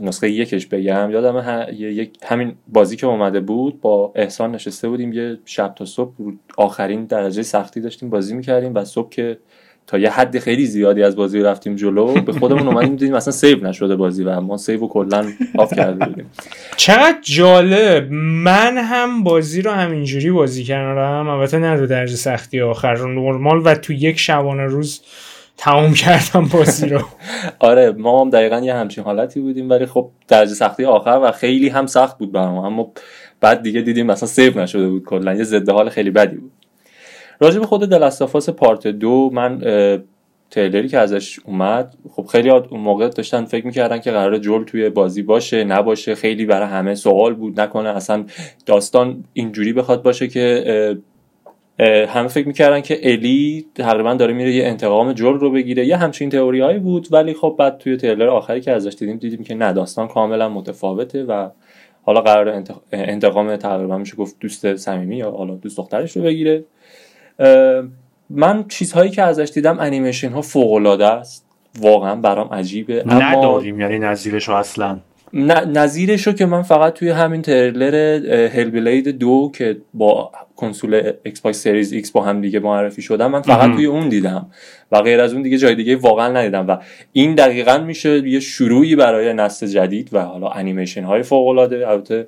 نسخه 0.00 0.30
یکش 0.30 0.66
بگم. 0.66 1.10
یادم 1.10 1.38
ه... 1.38 1.74
یک 1.74 2.18
همین 2.22 2.54
بازی 2.68 2.96
که 2.96 3.06
اومده 3.06 3.40
بود 3.40 3.80
با 3.80 4.12
احسان 4.14 4.54
نشسته 4.54 4.88
بودیم 4.88 5.12
یه 5.12 5.38
شب 5.44 5.74
تا 5.74 5.84
صبح 5.84 6.14
آخرین 6.56 7.04
درجه 7.04 7.42
سختی 7.42 7.80
داشتیم 7.80 8.10
بازی 8.10 8.34
می‌کردیم 8.34 8.74
و 8.74 8.84
صبح 8.84 9.08
که 9.08 9.38
تا 9.86 9.98
یه 9.98 10.10
حد 10.10 10.38
خیلی 10.38 10.66
زیادی 10.66 11.02
از 11.02 11.16
بازی 11.16 11.40
رفتیم 11.40 11.76
جلو 11.76 12.14
به 12.14 12.32
خودمون 12.32 12.68
اومدیم 12.68 12.96
دیدیم 12.96 13.14
اصلا 13.14 13.32
save 13.32 13.66
نشده 13.66 13.96
بازی 13.96 14.24
و 14.24 14.40
ما 14.40 14.56
save 14.56 14.86
کلا 14.86 15.26
off 15.58 15.74
کرده 15.74 16.06
بودیم. 16.06 16.30
چقدر 16.76 17.18
جالب. 17.22 18.12
من 18.12 18.78
هم 18.78 19.24
بازی 19.24 19.62
رو 19.62 19.70
همینجوری 19.70 20.30
بازی 20.30 20.64
کردم. 20.64 21.28
البته 21.28 21.58
نه 21.58 21.74
رو 21.74 21.86
درجه 21.86 22.16
سختی 22.16 22.60
آخر 22.60 22.94
رو 22.94 23.08
نرمال 23.08 23.62
و 23.64 23.74
تو 23.74 23.92
یک 23.92 24.18
شبانه 24.18 24.62
روز 24.62 25.00
تمام 25.56 25.94
کردم 25.94 26.48
بازی 26.52 26.88
رو. 26.88 27.00
آره 27.58 27.92
ما 27.92 28.20
هم 28.20 28.30
دقیقا 28.30 28.60
یه 28.60 28.74
همچین 28.74 29.04
حالتی 29.04 29.40
بودیم 29.40 29.70
ولی 29.70 29.86
خب 29.86 30.10
درجه 30.28 30.54
سختی 30.54 30.84
آخر 30.84 31.20
و 31.22 31.32
خیلی 31.32 31.68
هم 31.68 31.86
سخت 31.86 32.18
بود 32.18 32.32
برام. 32.32 32.58
اما 32.58 32.92
بعد 33.40 33.62
دیگه 33.62 33.80
دیدیم 33.80 34.06
مثلا 34.06 34.28
سیو 34.28 34.60
نشده 34.60 34.88
بود 34.88 35.04
کلا. 35.04 35.34
یه 35.34 35.44
ضد 35.44 35.68
حال 35.68 35.88
خیلی 35.88 36.10
بدی 36.10 36.36
بود. 36.36 36.52
راجع 37.40 37.58
به 37.58 37.66
خود 37.66 37.90
دلستافاس 37.90 38.50
پارت 38.50 38.86
دو 38.86 39.30
من 39.32 39.60
تریلری 40.50 40.88
که 40.88 40.98
ازش 40.98 41.40
اومد 41.44 41.94
خب 42.10 42.26
خیلی 42.26 42.50
اون 42.50 42.80
موقع 42.80 43.08
داشتن 43.08 43.44
فکر 43.44 43.66
می‌کردن 43.66 43.98
که 43.98 44.10
قرار 44.10 44.38
جول 44.38 44.64
توی 44.64 44.90
بازی 44.90 45.22
باشه 45.22 45.64
نباشه 45.64 46.14
خیلی 46.14 46.46
برای 46.46 46.68
همه 46.68 46.94
سوال 46.94 47.34
بود 47.34 47.60
نکنه 47.60 47.88
اصلا 47.88 48.24
داستان 48.66 49.24
اینجوری 49.32 49.72
بخواد 49.72 50.02
باشه 50.02 50.28
که 50.28 50.96
همه 52.08 52.28
فکر 52.28 52.46
می‌کردن 52.46 52.80
که 52.80 53.12
الی 53.12 53.66
تقریبا 53.74 54.14
داره 54.14 54.32
میره 54.32 54.52
یه 54.52 54.66
انتقام 54.66 55.12
جول 55.12 55.38
رو 55.38 55.50
بگیره 55.50 55.86
یه 55.86 55.96
همچین 55.96 56.30
تئوری 56.30 56.60
هایی 56.60 56.78
بود 56.78 57.08
ولی 57.10 57.34
خب 57.34 57.56
بعد 57.58 57.78
توی 57.78 57.96
تریلر 57.96 58.28
آخری 58.28 58.60
که 58.60 58.72
ازش 58.72 58.94
دیدیم 58.98 59.16
دیدیم 59.16 59.44
که 59.44 59.54
نه 59.54 59.72
داستان 59.72 60.08
کاملا 60.08 60.48
متفاوته 60.48 61.24
و 61.24 61.48
حالا 62.02 62.20
قرار 62.20 62.62
انتقام 62.92 63.56
تقریبا 63.56 63.98
میشه 63.98 64.16
گفت 64.16 64.36
دوست 64.40 64.76
صمیمی 64.76 65.16
یا 65.16 65.30
حالا 65.30 65.54
دوست 65.54 65.76
دخترش 65.76 66.16
رو 66.16 66.22
بگیره. 66.22 66.64
من 68.30 68.64
چیزهایی 68.68 69.10
که 69.10 69.22
ازش 69.22 69.50
دیدم 69.54 69.80
انیمیشن 69.80 70.28
ها 70.28 70.42
فوق 70.42 70.72
العاده 70.72 71.06
است. 71.06 71.44
واقعا 71.80 72.14
برام 72.14 72.48
عجیبه. 72.48 73.04
اما 73.06 73.20
نداریم 73.20 73.80
یعنی 73.80 73.98
نظیرش 73.98 74.48
اصلا. 74.48 74.98
نظیرش 75.72 76.26
رو 76.26 76.32
که 76.32 76.46
من 76.46 76.62
فقط 76.62 76.92
توی 76.92 77.10
همین 77.10 77.42
تریلر 77.42 77.96
Hellblade 78.46 79.08
دو 79.08 79.52
که 79.54 79.76
با 79.94 80.32
کنسول 80.56 81.12
Xbox 81.24 81.62
Series 81.62 81.92
X 81.92 82.10
با 82.10 82.22
هم 82.22 82.40
دیگه 82.40 82.60
معرفی 82.60 83.02
شد 83.02 83.30
من 83.30 83.42
فقط 83.42 83.74
توی 83.74 83.86
اون 83.86 84.08
دیدم. 84.08 84.46
و 84.92 85.02
غیر 85.02 85.20
از 85.20 85.32
اون 85.32 85.42
دیگه 85.42 85.58
جای 85.58 85.74
دیگه 85.74 85.96
واقعا 85.96 86.32
ندیدم. 86.32 86.68
و 86.68 86.76
این 87.12 87.34
دقیقا 87.34 87.78
میشه 87.78 88.28
یه 88.28 88.40
شروعی 88.40 88.96
برای 88.96 89.32
نسل 89.32 89.66
جدید 89.66 90.08
و 90.12 90.20
حالا 90.20 90.48
انیمیشن 90.48 91.04
های 91.04 91.22
فوق 91.22 91.48
العاده 91.48 91.88
البته 91.88 92.26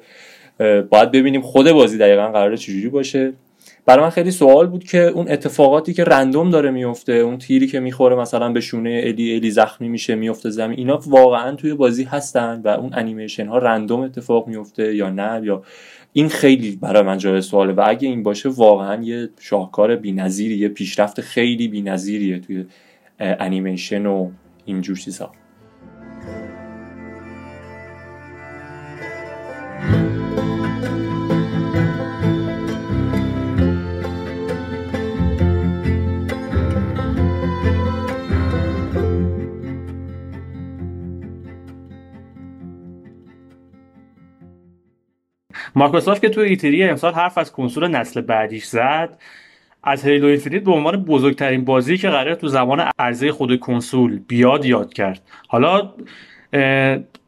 باید 0.90 1.10
ببینیم 1.10 1.40
خود 1.40 1.72
بازی 1.72 1.98
دقیقا 1.98 2.28
قراره 2.28 2.56
چجوری 2.56 2.88
باشه. 2.88 3.32
برای 3.86 4.04
من 4.04 4.10
خیلی 4.10 4.30
سوال 4.30 4.66
بود 4.66 4.84
که 4.84 5.02
اون 5.02 5.28
اتفاقاتی 5.28 5.94
که 5.94 6.04
random 6.04 6.50
داره 6.50 6.70
میفته 6.70 7.12
اون 7.12 7.38
تیری 7.38 7.66
که 7.66 7.80
می‌خوره 7.80 8.16
مثلا 8.16 8.52
به 8.52 8.60
شونه 8.60 9.00
Ellie 9.04 9.34
Ellie 9.34 9.50
زخمی 9.50 9.88
میشه 9.88 10.14
میفته 10.14 10.50
زمین 10.50 10.78
اینا 10.78 11.00
واقعا 11.06 11.54
توی 11.54 11.74
بازی 11.74 12.04
هستن 12.04 12.60
و 12.64 12.68
اون 12.68 12.90
انیمیشن 12.94 13.46
ها 13.46 13.58
random 13.58 14.00
اتفاق 14.00 14.48
میفته 14.48 14.94
یا 14.94 15.10
نه؟ 15.10 15.40
یا 15.44 15.62
این 16.12 16.28
خیلی 16.28 16.76
برای 16.76 17.02
من 17.02 17.18
جای 17.18 17.40
سواله 17.40 17.72
و 17.72 17.84
اگه 17.86 18.08
این 18.08 18.22
باشه 18.22 18.48
واقعا 18.48 19.02
یه 19.02 19.28
شاهکار 19.40 19.96
بی‌نظیری 19.96 20.54
یه 20.54 20.68
پیشرفت 20.68 21.20
خیلی 21.20 21.68
بی‌نظیریه 21.68 22.38
توی 22.38 22.64
انیمیشن 23.20 24.06
و 24.06 24.30
اینجور 24.64 24.96
چیزها. 24.96 25.32
مایکروسافت 45.76 46.20
که 46.20 46.28
توی 46.28 46.48
E3 46.48 46.84
امسال 46.84 47.12
حرف 47.12 47.38
از 47.38 47.52
کنسول 47.52 47.88
نسل 47.88 48.20
بعدیش 48.20 48.64
زد 48.64 49.18
از 49.84 50.04
Halo 50.04 50.26
Infinite 50.26 50.64
به 50.64 50.72
عنوان 50.72 51.04
بزرگترین 51.04 51.64
بازی 51.64 51.98
که 51.98 52.08
قرار 52.08 52.34
تو 52.34 52.48
زمان 52.48 52.90
عرضه 52.98 53.32
خود 53.32 53.60
کنسول 53.60 54.20
بیاد 54.28 54.64
یاد 54.64 54.92
کرد. 54.92 55.22
حالا 55.48 55.92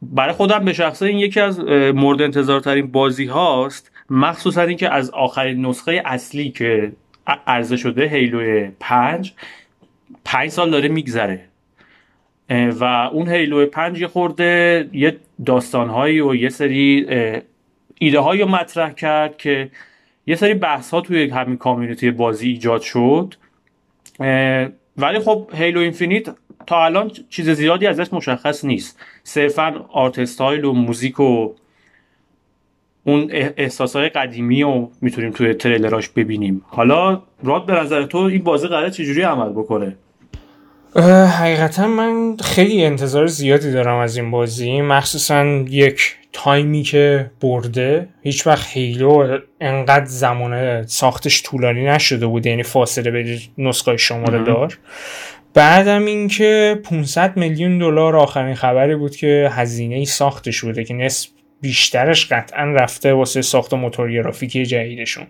برای 0.01 0.31
خودم 0.31 0.65
به 0.65 0.73
شخصه 0.73 1.05
این 1.05 1.17
یکی 1.17 1.39
از 1.39 1.59
مورد 1.95 2.21
انتظارترین 2.21 2.91
بازی 2.91 3.25
هاست 3.25 3.91
مخصوصا 4.09 4.61
اینکه 4.61 4.93
از 4.93 5.09
آخرین 5.09 5.65
نسخه 5.65 6.01
اصلی 6.05 6.49
که 6.49 6.91
عرضه 7.47 7.77
شده 7.77 8.07
Halo 8.07 8.67
5 8.79 9.33
5 10.25 10.49
سال 10.49 10.71
داره 10.71 10.89
میگذره. 10.89 11.41
و 12.49 12.83
اون 12.83 13.29
Halo 13.29 13.65
5 13.65 14.01
یه 14.01 14.07
خورده 14.07 14.89
یه 14.93 15.17
داستانهایی 15.45 16.21
و 16.21 16.35
یه 16.35 16.49
سری 16.49 17.07
ایده 18.01 18.19
هایی 18.19 18.43
مطرح 18.43 18.93
کرد 18.93 19.37
که 19.37 19.71
یه 20.27 20.35
سری 20.35 20.53
بحث 20.53 20.91
ها 20.91 21.01
توی 21.01 21.29
همین 21.29 21.57
community 21.57 22.11
بازی 22.11 22.49
ایجاد 22.49 22.81
شد. 22.81 23.35
ولی 24.97 25.19
خب 25.19 25.49
Halo 25.53 25.79
Infinite 25.79 26.27
تا 26.67 26.85
الان 26.85 27.11
چیز 27.29 27.49
زیادی 27.49 27.87
ازش 27.87 28.13
مشخص 28.13 28.65
نیست. 28.65 28.99
صرفا 29.23 29.85
art 29.91 30.19
style 30.19 30.65
و 30.65 30.73
موزیک 30.73 31.19
و 31.19 31.53
اون 33.03 33.29
احساسای 33.57 34.09
قدیمی 34.09 34.63
و 34.63 34.87
می‌تونیم 35.01 35.31
توی 35.31 35.53
تریلراش 35.53 36.09
ببینیم. 36.09 36.61
حالا 36.67 37.21
راد 37.43 37.65
به 37.65 37.73
نظر 37.73 38.03
تو 38.03 38.17
این 38.17 38.43
بازی 38.43 38.67
قراره 38.67 38.91
چجوری 38.91 39.21
عمل 39.21 39.49
بکنه؟ 39.49 39.95
حقیقتا 41.39 41.87
من 41.87 42.37
خیلی 42.37 42.85
انتظار 42.85 43.27
زیادی 43.27 43.71
دارم 43.71 43.97
از 43.97 44.17
این 44.17 44.31
بازی. 44.31 44.81
مخصوصا 44.81 45.45
یک 45.69 46.15
تایمی 46.33 46.83
که 46.83 47.31
برده 47.41 48.09
هیچ 48.21 48.47
وقت 48.47 48.67
Halo 48.73 49.37
انقدر 49.61 50.05
زمان 50.05 50.85
ساختش 50.85 51.43
طولانی 51.43 51.85
نشده 51.85 52.27
بود 52.27 52.45
یعنی 52.45 52.63
فاصله 52.63 53.11
به 53.11 53.39
نسخه 53.57 53.97
شماره 53.97 54.43
دار 54.43 54.77
بعدم 55.53 56.05
اینکه 56.05 56.79
500 56.83 57.37
میلیون 57.37 57.79
دلار 57.79 58.15
آخرین 58.15 58.55
خبری 58.55 58.95
بود 58.95 59.15
که 59.15 59.49
هزینه 59.51 60.05
ساختش 60.05 60.61
بوده 60.61 60.83
که 60.83 60.93
نصف 60.93 61.29
بیشترش 61.61 62.27
قطعا 62.31 62.63
رفته 62.63 63.13
واسه 63.13 63.41
ساخت 63.41 63.73
موتور 63.73 64.11
گرافیکی 64.11 64.65
جدیدشون. 64.65 65.27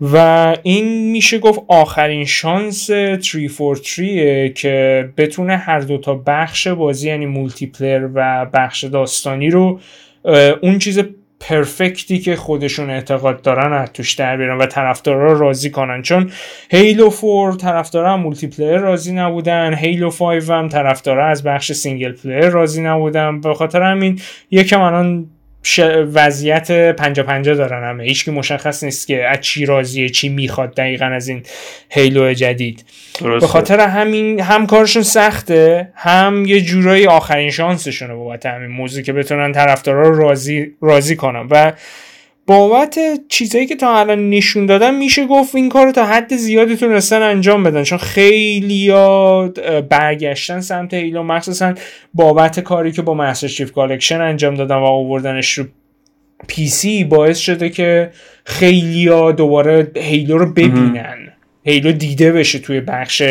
و 0.00 0.56
این 0.62 1.10
میشه 1.10 1.38
گفت 1.38 1.60
آخرین 1.68 2.24
شانس 2.24 2.90
343 2.90 4.48
که 4.48 5.08
بتونه 5.16 5.56
هر 5.56 5.80
دوتا 5.80 6.14
بخش 6.26 6.68
بازی 6.68 7.08
یعنی 7.08 7.26
multiplayer 7.26 8.10
و 8.14 8.46
بخش 8.52 8.84
داستانی 8.84 9.50
رو 9.50 9.80
اون 10.62 10.78
چیز 10.78 11.00
perfect 11.40 12.08
ی 12.08 12.18
که 12.18 12.36
خودشون 12.36 12.90
اعتقاد 12.90 13.42
دارن 13.42 13.72
از 13.72 13.92
توش 13.92 14.12
در 14.12 14.36
بیارن 14.36 14.58
و 14.58 14.66
طرفدارا 14.66 15.32
راضی 15.32 15.70
کنن. 15.70 16.02
چون 16.02 16.30
Halo 16.70 17.10
4 17.10 17.52
طرفدارا 17.52 18.16
multiplayer 18.16 18.78
راضی 18.78 19.12
نبودن 19.12 19.74
Halo 19.74 20.10
5 20.10 20.50
هم 20.50 20.68
طرفدارا 20.68 21.26
از 21.26 21.42
بخش 21.42 21.72
single 21.72 22.12
player 22.12 22.48
راضی 22.48 22.82
نبودن. 22.82 23.40
به 23.40 23.54
خاطر 23.54 23.82
همین 23.82 24.20
یکم 24.50 24.80
الان 24.80 25.26
وضعیت 26.14 26.70
پنجا 26.96 27.22
پنجا 27.22 27.54
دارن 27.54 27.88
همه. 27.90 28.04
هیچ 28.04 28.28
مشخص 28.28 28.84
نیست 28.84 29.06
که 29.06 29.28
از 29.28 29.40
چی 29.40 29.66
راضیه 29.66 30.08
چی 30.08 30.28
می‌خواد 30.28 30.74
دقیقا 30.74 31.06
از 31.06 31.28
این 31.28 31.42
Halo 31.88 32.34
جدید. 32.34 32.84
به 33.40 33.46
خاطر 33.46 33.80
همین 33.80 34.40
هم 34.40 34.66
کارشون 34.66 35.02
سخته 35.02 35.92
هم 35.94 36.44
یه 36.46 36.60
جورایی 36.60 37.06
آخرین 37.06 37.50
شانسشونه 37.50 38.14
بابت 38.14 38.46
همین 38.46 38.70
موضوع 38.70 39.02
که 39.02 39.12
بتونن 39.12 39.52
طرفدارا 39.52 40.08
رو 40.08 40.18
راضی 40.18 40.66
راضی 40.82 41.16
کنن. 41.16 41.46
و 41.50 41.72
بابت 42.48 42.98
چیزایی 43.28 43.66
که 43.66 43.76
تا 43.76 43.98
الان 43.98 44.30
نشون 44.30 44.66
دادن 44.66 44.94
میشه 44.94 45.26
گفت 45.26 45.54
این 45.54 45.68
کار 45.68 45.86
رو 45.86 45.92
تا 45.92 46.06
حد 46.06 46.36
زیادی 46.36 46.76
تونستن 46.76 47.22
انجام 47.22 47.62
بدن. 47.62 47.82
چون 47.82 47.98
خیلی 47.98 48.92
برگشتن 49.90 50.60
سمت 50.60 50.94
Halo 50.94 51.22
مخصوصا 51.22 51.74
بابت 52.14 52.60
کاری 52.60 52.92
که 52.92 53.02
با 53.02 53.14
Master 53.14 53.48
Chief 53.48 53.72
Collection 53.72 54.20
انجام 54.20 54.54
دادن 54.54 54.76
و 54.76 54.84
آوردنش 54.84 55.52
رو 55.52 55.64
PC 56.46 57.04
باعث 57.04 57.38
شده 57.38 57.68
که 57.68 58.10
خیلی 58.44 59.06
دوباره 59.32 59.92
Halo 59.96 60.38
رو 60.38 60.52
ببینن. 60.52 61.32
Halo 61.64 61.92
دیده 61.92 62.32
بشه 62.32 62.58
توی 62.58 62.80
بخش 62.80 63.22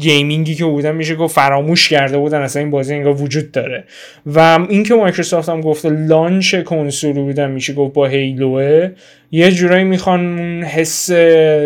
gaming 0.00 0.46
ی 0.46 0.54
که 0.54 0.64
بودن 0.64 0.94
میشه 0.94 1.14
گفت 1.14 1.34
فراموش 1.34 1.88
کرده 1.88 2.18
بودن 2.18 2.42
اصلا 2.42 2.62
این 2.62 2.70
بازی 2.70 2.94
انگار 2.94 3.22
وجود 3.22 3.52
داره. 3.52 3.84
و 4.26 4.66
اینکه 4.68 4.94
مایکروسافت 4.94 5.48
هم 5.48 5.60
گفته 5.60 5.90
launch 5.90 6.54
کنسول 6.54 7.12
بودن 7.12 7.50
میشه 7.50 7.72
گفت 7.72 7.94
با 7.94 8.06
Halo 8.06 8.73
ه 8.73 8.90
یه 9.30 9.50
جورایی 9.52 9.84
می‌خوان 9.84 10.38
حس 10.62 11.10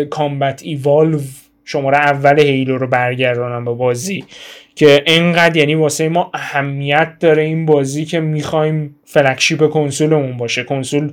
Combat 0.09 0.61
Evolved 0.63 1.19
شماره 1.65 1.97
اول 1.97 2.39
Halo 2.39 2.77
رو 2.77 2.87
برگردانن 2.87 3.65
به 3.65 3.73
بازی. 3.73 4.23
که 4.75 5.03
انقدر 5.05 5.57
یعنی 5.57 5.75
واسه 5.75 6.09
ما 6.09 6.31
اهمیت 6.33 7.13
داره 7.19 7.43
این 7.43 7.65
بازی 7.65 8.05
که 8.05 8.19
می‌خوایم 8.19 8.95
flagship 9.05 9.69
کنسولمون 9.69 10.37
باشه. 10.37 10.63
کنسول 10.63 11.11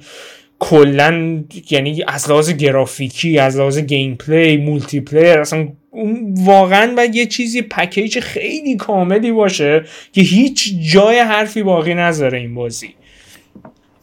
کلا 0.58 1.42
یعنی 1.70 2.04
از 2.06 2.30
لحاظ 2.30 2.50
گرافیکی 2.50 3.38
از 3.38 3.58
لحاظ 3.58 3.78
gameplay 3.78 4.56
multiplayer 4.56 5.38
اصلا 5.38 5.68
واقعا 6.36 6.94
باید 6.94 7.14
یه 7.14 7.26
چیزی 7.26 7.62
پکیج 7.62 8.20
خیلی 8.20 8.76
کاملی 8.76 9.32
باشه 9.32 9.84
که 10.12 10.20
هیچ 10.20 10.74
جای 10.92 11.18
حرفی 11.18 11.62
باقی 11.62 11.94
نذاره 11.94 12.38
این 12.38 12.54
بازی. 12.54 12.94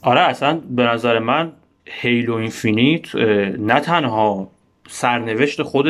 آره 0.02 0.22
اصلا 0.22 0.62
به 0.70 0.84
نظر 0.84 1.20
من 1.20 1.52
Halo 1.86 2.34
Infinite 2.34 3.16
نه 3.60 3.80
تنها 3.80 4.52
سرنوشت 4.90 5.64
خود 5.64 5.88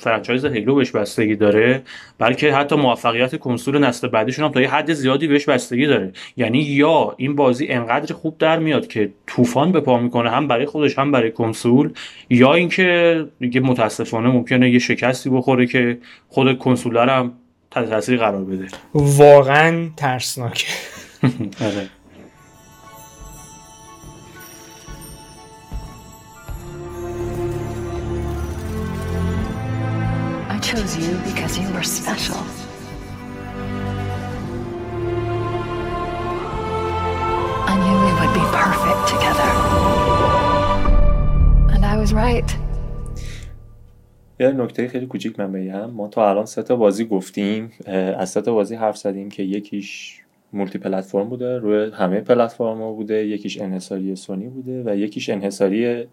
franchise 0.00 0.44
Halo 0.44 0.74
بهش 0.74 0.90
بستگی 0.90 1.36
داره 1.36 1.82
بلکه 2.18 2.54
حتی 2.54 2.76
موفقیت 2.76 3.36
کنسول 3.36 3.78
نسل 3.78 4.08
بعدیشون 4.08 4.44
هم 4.44 4.52
تا 4.52 4.60
یه 4.60 4.70
حد 4.70 4.92
زیادی 4.92 5.26
بهش 5.26 5.44
بستگی 5.44 5.86
داره. 5.86 6.12
یعنی 6.36 6.58
یا 6.58 7.14
این 7.16 7.36
بازی 7.36 7.66
انقدر 7.66 8.14
خوب 8.14 8.38
در 8.38 8.58
میاد 8.58 8.86
که 8.86 9.12
طوفان 9.26 9.72
به 9.72 9.80
پا 9.80 9.98
می‌کنه 9.98 10.30
هم 10.30 10.48
برای 10.48 10.66
خودش 10.66 10.98
هم 10.98 11.12
برای 11.12 11.30
کنسول 11.30 11.92
یا 12.30 12.54
اینکه 12.54 13.26
دیگه 13.40 13.60
متاسفانه 13.60 14.28
ممکنه 14.28 14.70
یه 14.70 14.78
شکستی 14.78 15.30
بخوره 15.30 15.66
که 15.66 15.98
خود 16.28 16.58
کنسول 16.58 16.96
هم 16.96 17.32
تحت 17.70 17.90
تاثیر 17.90 18.18
قرار 18.18 18.44
بده. 18.44 18.66
واقعا 18.94 19.88
ترسناکه. 19.96 20.66
chose 30.70 30.96
you 31.04 31.14
because 31.28 31.52
you 31.60 31.68
were 31.74 31.86
special. 31.98 32.40
I 37.70 37.74
knew 37.82 37.96
we 38.06 38.12
would 38.18 38.34
be 38.40 38.44
perfect 38.60 39.02
together. 39.14 39.50
And 41.74 41.82
I 41.92 41.96
was 42.02 42.12
right. 42.12 42.50
یه 44.40 44.52
نکته 44.52 44.88
خیلی 44.88 45.06
کوچیک 45.06 45.40
من 45.40 45.52
بگم 45.52 45.90
ما 45.90 46.08
تا 46.08 46.30
الان 46.30 46.46
سه 46.46 46.62
تا 46.62 46.76
بازی 46.76 47.04
گفتیم 47.04 47.72
از 48.18 48.30
سه 48.30 48.40
تا 48.40 48.54
بازی 48.54 48.74
حرف 48.74 48.96
زدیم 48.96 49.28
که 49.28 49.42
یکیش 49.42 50.20
multi-platform 50.52 51.28
بوده 51.28 51.58
روی 51.58 51.90
همه 51.94 52.20
پلتفرم 52.20 52.78
بوده 52.78 53.26
یکیش 53.26 53.60
انحصاری 53.60 54.16
سونی 54.16 54.48
بوده 54.48 54.82
و 54.86 54.96
یکیش 54.96 55.30
انحصاری 55.30 56.06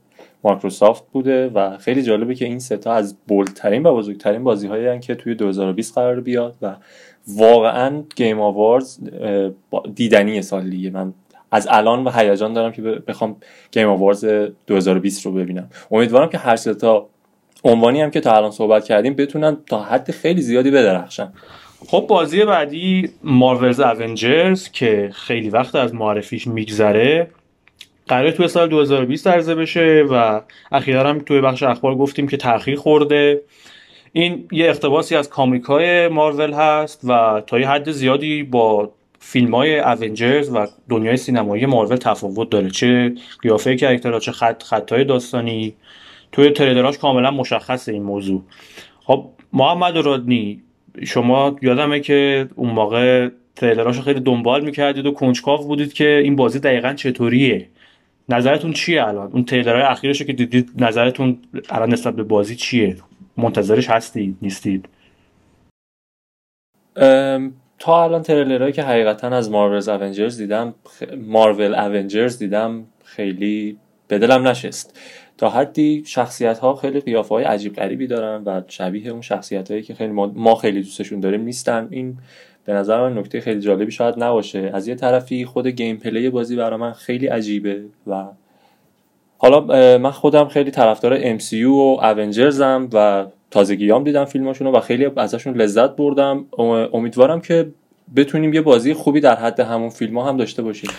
مایکروسافت 0.43 1.03
بوده 1.11 1.47
و 1.47 1.77
خیلی 1.77 2.03
جالبه 2.03 2.35
که 2.35 2.45
این 2.45 2.59
سه 2.59 2.82
تا 2.82 2.93
از 2.93 3.17
bold 3.27 3.56
ترین 3.56 3.85
و 3.85 3.95
بزرگترین 3.95 4.43
بازی 4.43 4.67
هایی 4.67 4.99
که 4.99 5.15
توی 5.15 5.35
2020 5.35 5.95
قرار 5.95 6.19
بیاد 6.19 6.55
و 6.61 6.75
واقعا 7.27 8.03
Game 8.15 8.39
Awards 8.39 8.99
دیدنی 9.95 10.41
سال 10.41 10.69
دیگه. 10.69 10.89
من 10.89 11.13
از 11.51 11.67
الان 11.71 12.03
و 12.03 12.11
هیجان 12.11 12.53
دارم 12.53 12.71
که 12.71 12.81
بخوام 12.81 13.35
گیم 13.71 13.87
آوارز 13.87 14.25
2020 14.67 15.25
رو 15.25 15.31
ببینم. 15.31 15.69
امیدوارم 15.91 16.29
که 16.29 16.37
هر 16.37 16.55
ستا 16.55 17.09
عنوانی 17.63 18.01
هم 18.01 18.11
که 18.11 18.19
تا 18.19 18.35
الان 18.35 18.51
صحبت 18.51 18.85
کردیم 18.85 19.13
بتونن 19.13 19.57
تا 19.65 19.83
حد 19.83 20.11
خیلی 20.11 20.41
زیادی 20.41 20.71
بدرخشن. 20.71 21.33
خب 21.87 22.05
بازی 22.09 22.45
بعدی 22.45 23.09
مارولز 23.23 23.79
اونجرز 23.79 24.69
که 24.69 25.09
خیلی 25.13 25.49
وقت 25.49 25.75
از 25.75 25.93
معرفیش 25.93 26.47
میگذره. 26.47 27.27
قراره 28.07 28.31
توی 28.31 28.47
سال 28.47 28.67
2020 28.67 29.27
عرضه 29.27 29.55
بشه 29.55 30.05
و 30.09 30.41
اخیرا 30.71 31.09
هم 31.09 31.19
توی 31.19 31.41
بخش 31.41 31.63
اخبار 31.63 31.95
گفتیم 31.95 32.27
که 32.27 32.37
تاخیر 32.37 32.75
خورده. 32.75 33.41
این 34.13 34.47
یه 34.51 34.69
اقتباسی 34.69 35.15
از 35.15 35.29
کامیکای 35.29 36.07
مارول 36.07 36.53
هست 36.53 37.01
و 37.03 37.41
تا 37.47 37.59
یه 37.59 37.69
حد 37.69 37.91
زیادی 37.91 38.43
با 38.43 38.91
فیلم 39.19 39.55
های 39.55 39.79
اونجرز 39.79 40.49
و 40.55 40.67
دنیای 40.89 41.17
سینمایی 41.17 41.65
مارول 41.65 41.95
تفاوت 41.95 42.49
داره. 42.49 42.69
چه 42.69 43.13
قیافه 43.41 43.75
کرکترها 43.75 44.19
چه 44.19 44.31
خط 44.31 44.63
خطای 44.63 45.03
داستانی. 45.03 45.75
توی 46.31 46.49
تریلراش 46.49 46.97
کاملا 46.97 47.31
مشخصه 47.31 47.91
این 47.91 48.03
موضوع. 48.03 48.43
خب 49.03 49.29
محمد 49.53 49.97
رادنی 49.97 50.61
شما 51.05 51.55
یادمه 51.61 51.99
که 51.99 52.49
اون 52.55 52.69
موقع 52.69 53.29
تریلراشو 53.55 54.01
خیلی 54.01 54.19
دنبال 54.19 54.65
می‌کردید 54.65 55.05
و 55.05 55.11
کنجکاو 55.11 55.67
بودید 55.67 55.93
که 55.93 56.21
این 56.23 56.35
بازی 56.35 56.59
دقیقا 56.59 56.93
چطوریه. 56.93 57.67
نظرتون 58.29 58.73
چیه 58.73 59.07
الان؟ 59.07 59.31
اون 59.31 59.45
تریلرهای 59.45 59.81
اخیرشو 59.81 60.25
که 60.25 60.33
دیدید 60.33 60.71
نظرتون 60.83 61.37
الان 61.69 61.93
نسبت 61.93 62.15
به 62.15 62.23
بازی 62.23 62.55
چیه؟ 62.55 62.97
منتظرش 63.37 63.89
هستید 63.89 64.37
نیستید؟ 64.41 64.89
تا 67.79 68.03
الان 68.03 68.21
تریلرهایی 68.21 68.73
که 68.73 68.83
حقیقتا 68.83 69.27
از 69.27 69.51
مارولز 69.51 69.89
اونجرز 69.89 70.37
دیدم 70.37 70.73
مارول 71.17 71.75
اونجرز 71.75 72.39
دیدم 72.39 72.85
خیلی 73.03 73.77
به 74.07 74.19
دلم 74.19 74.47
نشست. 74.47 74.99
تا 75.37 75.49
حدی 75.49 76.03
شخصیت 76.05 76.59
ها 76.59 76.75
خیلی 76.75 76.99
قیافه 76.99 77.35
های 77.35 77.43
عجیب 77.43 77.75
غریبی 77.75 78.07
دارن 78.07 78.43
و 78.43 78.61
شبیه 78.67 79.11
اون 79.11 79.21
شخصیت 79.21 79.71
هایی 79.71 79.83
که 79.83 79.93
خیلی 79.93 80.11
ما, 80.11 80.55
خیلی 80.55 80.81
دوستشون 80.81 81.19
داریم 81.19 81.41
نیستن. 81.41 81.87
این 81.91 82.17
به 82.67 82.73
نظر 82.73 83.09
من 83.09 83.17
نکته 83.17 83.41
خیلی 83.41 83.59
جالبی 83.61 83.91
شاید 83.91 84.23
نباشه. 84.23 84.71
از 84.73 84.87
یه 84.87 84.95
طرفی 84.95 85.45
خود 85.45 85.67
گیم 85.67 85.97
پلی 85.97 86.29
بازی 86.29 86.55
برای 86.55 86.79
من 86.79 86.91
خیلی 86.93 87.27
عجیبه 87.27 87.81
و 88.07 88.25
حالا 89.37 89.61
من 89.97 90.11
خودم 90.11 90.47
خیلی 90.47 90.71
طرفدار 90.71 91.37
MCU 91.37 91.65
و 91.65 91.99
اونجرزم 92.01 92.89
و 92.93 93.25
تازگیام 93.51 94.03
دیدم 94.03 94.25
فیلماشونو 94.25 94.71
و 94.71 94.79
خیلی 94.79 95.07
ازشون 95.15 95.53
لذت 95.53 95.95
بردم. 95.95 96.45
امیدوارم 96.93 97.41
که 97.41 97.67
بتونیم 98.15 98.53
یه 98.53 98.61
بازی 98.61 98.93
خوبی 98.93 99.19
در 99.19 99.35
حد 99.35 99.59
همون 99.59 99.89
فیلم 99.89 100.17
ها 100.17 100.29
هم 100.29 100.37
داشته 100.37 100.61
باشیم. 100.61 100.89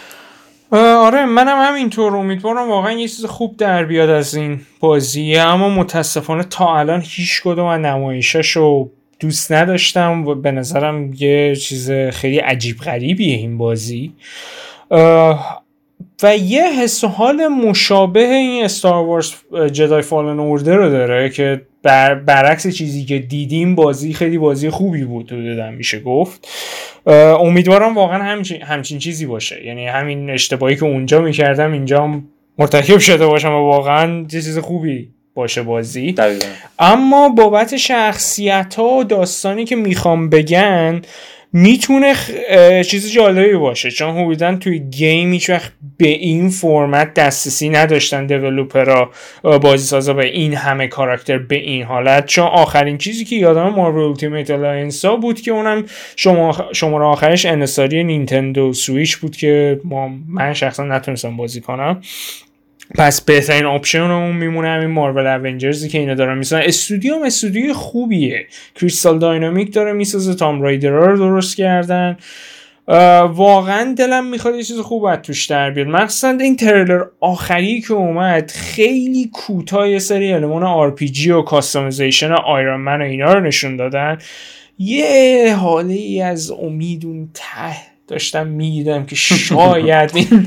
آره 0.72 1.26
منم 1.26 1.57
همینطور. 1.61 2.16
امیدوارم 2.16 2.68
واقعا 2.68 2.92
یه 2.92 3.09
چیز 3.09 3.24
خوب 3.24 3.57
در 3.57 3.84
بیاد 3.84 4.11
از 4.11 4.34
این 4.34 4.61
بازی. 4.80 5.36
اما 5.36 5.68
متاسفانه 5.68 6.45
تا 6.45 6.76
الان 6.78 7.01
هیچ 7.05 7.42
کدوم 7.42 7.66
از 7.66 7.80
نمایشاشو 7.80 8.90
دوست 9.20 9.52
نداشتم 9.52 10.26
و 10.26 10.34
به 10.34 10.50
نظرم 10.50 11.12
یه 11.18 11.56
چیز 11.56 11.90
خیلی 11.90 12.38
عجیب 12.38 12.76
غریبیه 12.76 13.36
این 13.36 13.58
بازی. 13.58 14.12
و 16.22 16.36
یه 16.36 16.80
حس 16.82 17.04
و 17.04 17.08
حال 17.08 17.46
مشابه 17.46 18.24
این 18.24 18.64
استار 18.64 19.06
وارز 19.06 19.32
جدای 19.72 20.02
فالن 20.02 20.40
اوردر 20.40 20.76
رو 20.76 20.90
داره 20.90 21.30
که 21.30 21.62
بر 21.82 22.14
برعکس 22.14 22.66
چیزی 22.66 23.04
که 23.04 23.18
دیدیم 23.18 23.74
بازی 23.74 24.12
خیلی 24.12 24.38
بازی 24.38 24.70
خوبی 24.70 25.04
بود 25.04 25.26
دادم 25.26 25.74
میشه 25.74 26.00
گفت. 26.00 26.48
امیدوارم 27.40 27.94
واقعا 27.94 28.22
همچین, 28.22 28.62
همچین 28.62 28.98
چیزی 28.98 29.26
باشه. 29.26 29.64
یعنی 29.66 29.86
همین 29.86 30.30
اشتباهی 30.30 30.76
که 30.76 30.84
اونجا 30.84 31.20
می‌کردم 31.20 31.72
اینجا 31.72 32.20
مرتکب 32.58 32.98
شده 32.98 33.26
باشم 33.26 33.52
و 33.52 33.66
واقعا 33.66 34.26
چیز 34.30 34.58
خوبی 34.58 35.10
باشه 35.39 35.62
بازی. 35.62 36.12
دقیقا. 36.12 36.47
اما 36.78 37.28
بابت 37.28 37.76
شخصیت 37.76 38.74
ها 38.74 38.84
و 38.84 39.05
داستانی 39.05 39.64
که 39.64 39.76
می‌خوام 39.76 40.28
بگن 40.28 41.03
می‌تونه 41.53 42.14
چیز 42.86 43.12
جالبی 43.12 43.57
باشه. 43.57 43.91
چون 43.91 44.16
حدودا 44.16 44.57
توی 44.57 44.78
گیم 44.78 45.32
هیچ 45.32 45.51
وقت 45.51 45.72
به 45.99 46.09
این 46.09 46.49
فرمت 46.49 47.14
دسترسی 47.14 47.68
نداشتن 47.68 48.26
developer 48.26 49.02
ا 49.02 49.11
بازی 49.43 49.86
سازا 49.86 50.12
به 50.12 50.26
این 50.26 50.55
همه 50.55 50.86
کاراکتر 50.89 51.39
به 51.39 51.57
این 51.57 51.82
حالت. 51.82 52.26
چون 52.26 52.45
آخرین 52.47 52.99
چیزی 52.99 53.24
که 53.24 53.36
یادم 53.36 53.68
Marvel 53.68 54.03
Ultimate 54.03 54.51
Alliance 54.51 55.09
ا 55.09 55.16
بود 55.16 55.41
که 55.41 55.51
اونم 55.51 55.84
شما 56.16 56.57
شماره 56.72 57.05
آخرش 57.05 57.47
انحصاری 57.46 58.05
Nintendo 58.05 58.72
Switch 58.72 59.16
بود 59.16 59.36
که 59.36 59.80
ما 59.84 60.11
من 60.28 60.55
شخصا 60.55 60.84
نتونستم 60.84 61.36
بازی 61.36 61.61
کنم. 61.61 62.01
پس 62.95 63.20
بهترین 63.20 63.64
option 63.64 64.01
اون 64.01 64.36
میمونه 64.36 64.68
همین 64.68 64.91
Marvel 64.90 65.26
Avengers 65.26 65.82
ی 65.82 65.88
که 65.89 65.99
اینا 65.99 66.14
دارن 66.14 66.39
می‌سازن. 66.39 66.62
استودیو 66.62 67.14
هم 67.14 67.22
استودیو 67.22 67.74
خوبیه. 67.74 68.47
Crystal 68.74 69.18
Dynamics 69.18 69.74
داره 69.74 69.93
می‌سازه 69.93 70.34
Tomb 70.34 70.62
Raider 70.62 70.90
رو 70.91 71.16
درست 71.16 71.57
کردن. 71.57 72.16
واقعا 73.28 73.95
دلم 73.99 74.26
می‌خواد 74.26 74.55
یه 74.55 74.62
چیز 74.62 74.78
خوب 74.78 75.05
از 75.05 75.18
توش 75.22 75.47
در 75.47 75.70
بیاد. 75.70 75.86
مخصوصا 75.86 76.28
این 76.28 76.57
تریلر 76.57 77.03
آخری 77.20 77.80
که 77.80 77.93
اومد 77.95 78.51
خیلی 78.51 79.30
کوتاه 79.32 79.91
یه 79.91 79.99
سری 79.99 80.32
المان 80.32 80.62
RPG 80.62 81.30
و 81.30 81.43
customization 81.42 82.32
Iron 82.32 82.80
Man 82.80 83.03
و 83.03 83.05
اینا 83.05 83.34
رو 83.34 83.41
نشون 83.41 83.76
دادن. 83.76 84.18
یه 84.78 85.55
هاله 85.61 85.94
ای 85.95 86.22
از 86.22 86.51
امید 86.51 87.07
اون 87.07 87.30
ته 87.34 87.88
داشتم 88.09 88.46
می‌دیدم 88.46 89.06
که 89.06 89.16
شاید 89.16 90.11
این 90.14 90.46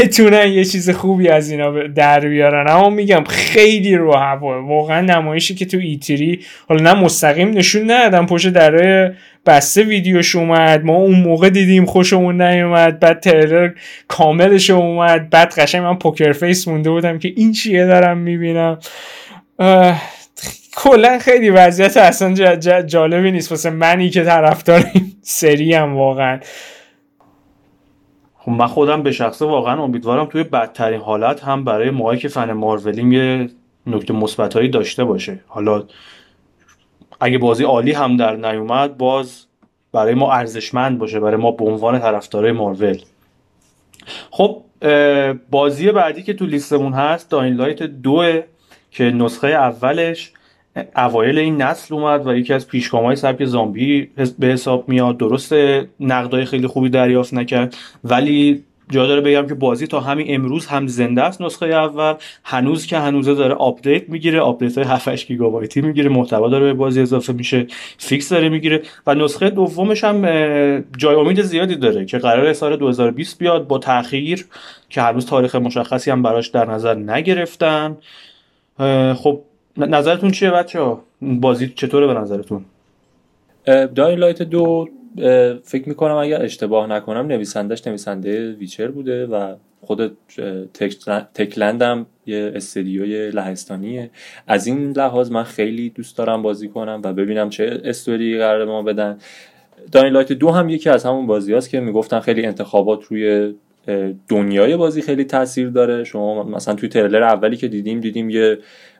بتونن 0.00 0.52
یه 0.52 0.64
چیز 0.64 0.90
خوبی 0.90 1.28
از 1.28 1.50
اینا 1.50 1.82
در 1.86 2.20
بیارن. 2.20 2.70
اما 2.70 2.90
میگم 2.90 3.24
خیلی 3.24 3.94
رو 3.94 4.16
هوا. 4.16 4.66
واقعا 4.66 5.00
نمایشی 5.00 5.54
که 5.54 5.66
تو 5.66 5.78
E3 5.78 6.40
حالا 6.68 6.92
نه 6.92 7.00
مستقیم 7.00 7.50
نشون 7.50 7.90
ندادن 7.90 8.26
پشت 8.26 8.48
دره 8.48 9.16
بسته 9.46 9.82
ویدیوش 9.82 10.36
اومد. 10.36 10.84
ما 10.84 10.94
اون 10.94 11.20
موقع 11.20 11.50
دیدیم 11.50 11.84
خوشمون 11.84 12.42
نیومد 12.42 13.00
بعد 13.00 13.20
تریلر 13.20 13.70
کاملش 14.08 14.70
اومد. 14.70 15.30
بعد 15.30 15.54
قشنگ 15.54 15.82
من 15.82 15.94
poker 15.94 16.32
face 16.32 16.68
مونده 16.68 16.90
بودم 16.90 17.18
که 17.18 17.32
این 17.36 17.52
چیه 17.52 17.86
دارم 17.86 18.18
می‌بینم. 18.18 18.78
کلا 20.76 21.18
خیلی 21.18 21.50
وضعیت 21.50 21.96
اصلا 21.96 22.56
جالبی 22.82 23.30
نیست. 23.30 23.50
واسه 23.50 23.70
منی 23.70 24.10
که 24.10 24.24
طرفدار 24.24 24.84
این 24.94 25.12
سری 25.22 25.74
هم 25.74 25.96
واقعا. 25.96 26.40
خب 28.48 28.54
من 28.54 28.66
خودم 28.66 29.02
به 29.02 29.12
شخصه 29.12 29.44
واقعا 29.44 29.82
امیدوارم 29.82 30.26
توی 30.26 30.42
بدترین 30.42 31.00
حالت 31.00 31.44
هم 31.44 31.64
برای 31.64 31.90
ماهایی 31.90 32.20
که 32.20 32.28
fan 32.28 32.52
Marvel 32.52 32.97
یم 32.97 33.12
یه 33.12 33.50
نکته 33.86 34.12
مثبتایی 34.12 34.68
داشته 34.68 35.04
باشه. 35.04 35.40
حالا 35.46 35.84
اگه 37.20 37.38
بازی 37.38 37.64
عالی 37.64 37.92
هم 37.92 38.16
در 38.16 38.36
نیومد 38.36 38.98
باز 38.98 39.46
برای 39.92 40.14
ما 40.14 40.32
ارزشمند 40.32 40.98
باشه 40.98 41.20
برای 41.20 41.36
ما 41.36 41.50
به 41.50 41.64
عنوان 41.64 41.98
طرفدارای 41.98 42.52
مارول. 42.52 42.98
خب 44.30 44.62
بازی 45.50 45.92
بعدی 45.92 46.22
که 46.22 46.34
تو 46.34 46.46
لیستمون 46.46 46.92
هست 46.92 47.30
داینلایت 47.30 47.78
که 48.90 49.04
نسخه 49.04 49.48
اولش 49.48 50.32
اوایل 50.96 51.38
این 51.38 51.62
نسل 51.62 51.94
اومد 51.94 52.26
و 52.26 52.36
یکی 52.36 52.52
از 52.54 52.68
پیشگامهای 52.68 53.16
سبک 53.16 53.44
زامبی 53.44 54.08
به 54.38 54.46
حساب 54.46 54.88
میاد. 54.88 55.16
درست 55.16 55.54
نقدای 56.00 56.44
خیلی 56.44 56.66
خوبی 56.66 56.88
دریافت 56.88 57.34
نکرد 57.34 57.76
ولی 58.04 58.64
جا 58.90 59.06
داره 59.06 59.20
بگم 59.20 59.46
که 59.46 59.54
بازی 59.54 59.86
تا 59.86 60.00
همین 60.00 60.26
امروز 60.28 60.66
هم 60.66 60.86
زنده 60.86 61.22
است 61.22 61.40
نسخه 61.42 61.66
اول. 61.66 62.14
هنوز 62.44 62.86
که 62.86 62.98
هنوزه 62.98 63.34
داره 63.34 63.54
آپدیت 63.54 64.08
می‌گیره 64.08 64.40
آپدیت 64.40 64.78
های 64.78 64.86
7 64.86 65.26
گیگابایتی 65.26 65.80
می‌گیره 65.80 66.08
محتوا 66.08 66.48
داره 66.48 66.64
به 66.64 66.72
بازی 66.72 67.00
اضافه 67.00 67.32
میشه 67.32 67.66
fix 67.98 68.28
داره 68.28 68.48
می‌گیره 68.48 68.82
و 69.06 69.14
نسخه 69.14 69.50
دومش 69.50 70.04
هم 70.04 70.22
جای 70.98 71.14
امید 71.14 71.42
زیادی 71.42 71.76
داره 71.76 72.04
که 72.04 72.18
قرار 72.18 72.52
سال 72.52 72.76
2020 72.76 73.38
بیاد 73.38 73.66
با 73.66 73.78
تاخیر 73.78 74.46
که 74.88 75.02
هنوز 75.02 75.26
تاریخ 75.26 75.54
مشخصی 75.54 76.10
هم 76.10 76.22
براش 76.22 76.48
در 76.48 76.70
نظر 76.70 76.94
نگرفتن. 76.94 77.96
خب 79.14 79.40
نظرتون 79.86 80.30
چیه 80.30 80.50
بچه 80.50 80.80
ها 80.80 81.04
بازی 81.22 81.68
چطوره 81.76 82.06
به 82.06 82.14
نظرتون؟ 82.14 82.64
Dying 83.94 84.18
Light 84.18 84.42
دو 84.42 84.88
فکر 85.64 85.88
می‌کنم 85.88 86.14
اگر 86.14 86.42
اشتباه 86.42 86.86
نکنم 86.86 87.26
نویسندش 87.26 87.86
نویسنده 87.86 88.52
Witcher 88.52 88.88
بوده 88.88 89.26
و 89.26 89.54
خود 89.80 90.16
تکلند 91.34 91.82
هم 91.82 92.06
یه 92.26 92.52
استدیوی 92.54 93.30
لهستانیه. 93.30 94.10
از 94.46 94.66
این 94.66 94.92
لحاظ 94.92 95.30
من 95.30 95.42
خیلی 95.42 95.90
دوست 95.90 96.18
دارم 96.18 96.42
بازی 96.42 96.68
کنم 96.68 97.00
و 97.04 97.12
ببینم 97.12 97.50
چه 97.50 97.80
استوری 97.84 98.38
قرار 98.38 98.64
ما 98.64 98.82
بدن. 98.82 99.18
داین 99.92 100.12
لایت 100.12 100.32
دو 100.32 100.50
هم 100.50 100.68
یکی 100.68 100.90
از 100.90 101.04
همون 101.04 101.26
بازی 101.26 101.54
هست 101.54 101.70
که 101.70 101.80
می‌گفتن 101.80 102.20
خیلی 102.20 102.46
انتخابات 102.46 103.04
روی 103.04 103.54
دنیای 104.28 104.76
بازی 104.76 105.02
خیلی 105.02 105.24
تاثیر 105.24 105.68
داره. 105.68 106.04
شما 106.04 106.42
مثلا 106.42 106.74
توی 106.74 106.88
تریلر 106.88 107.22
اولی 107.22 107.56
که 107.56 107.68
دیدیم 107.68 108.00
دیدیم 108.00 108.30
یه 108.30 108.58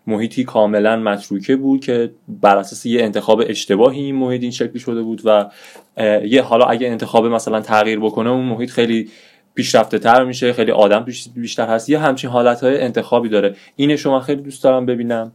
محیطی 0.08 0.44
کاملا 0.44 0.96
متروکه 0.96 1.56
بود 1.56 1.80
که 1.80 2.10
بر 2.28 2.56
اساس 2.56 2.86
یه 2.86 3.02
انتخاب 3.02 3.42
اشتباهی 3.46 4.00
این 4.00 4.14
محیط 4.14 4.42
این 4.42 4.50
شکلی 4.50 4.78
شده 4.78 5.02
بود 5.02 5.22
و 5.24 5.50
یه 6.24 6.42
حالا 6.42 6.64
اگه 6.64 6.86
انتخاب 6.86 7.26
مثلا 7.26 7.60
تغییر 7.60 8.00
بکنه 8.00 8.30
اون 8.30 8.44
محیط 8.44 8.70
خیلی 8.70 9.10
پیشرفته 9.54 9.98
تر 9.98 10.24
میشه 10.24 10.52
خیلی 10.52 10.70
آدم 10.70 11.06
بیشتر 11.34 11.66
هست. 11.66 11.88
یه 11.88 11.98
همچین 11.98 12.30
حالت 12.30 12.60
های 12.60 12.80
انتخابی 12.80 13.28
داره. 13.28 13.56
اینه 13.76 13.96
شما 13.96 14.20
خیلی 14.20 14.42
دوست 14.42 14.64
دارم 14.64 14.86
ببینم. 14.86 15.32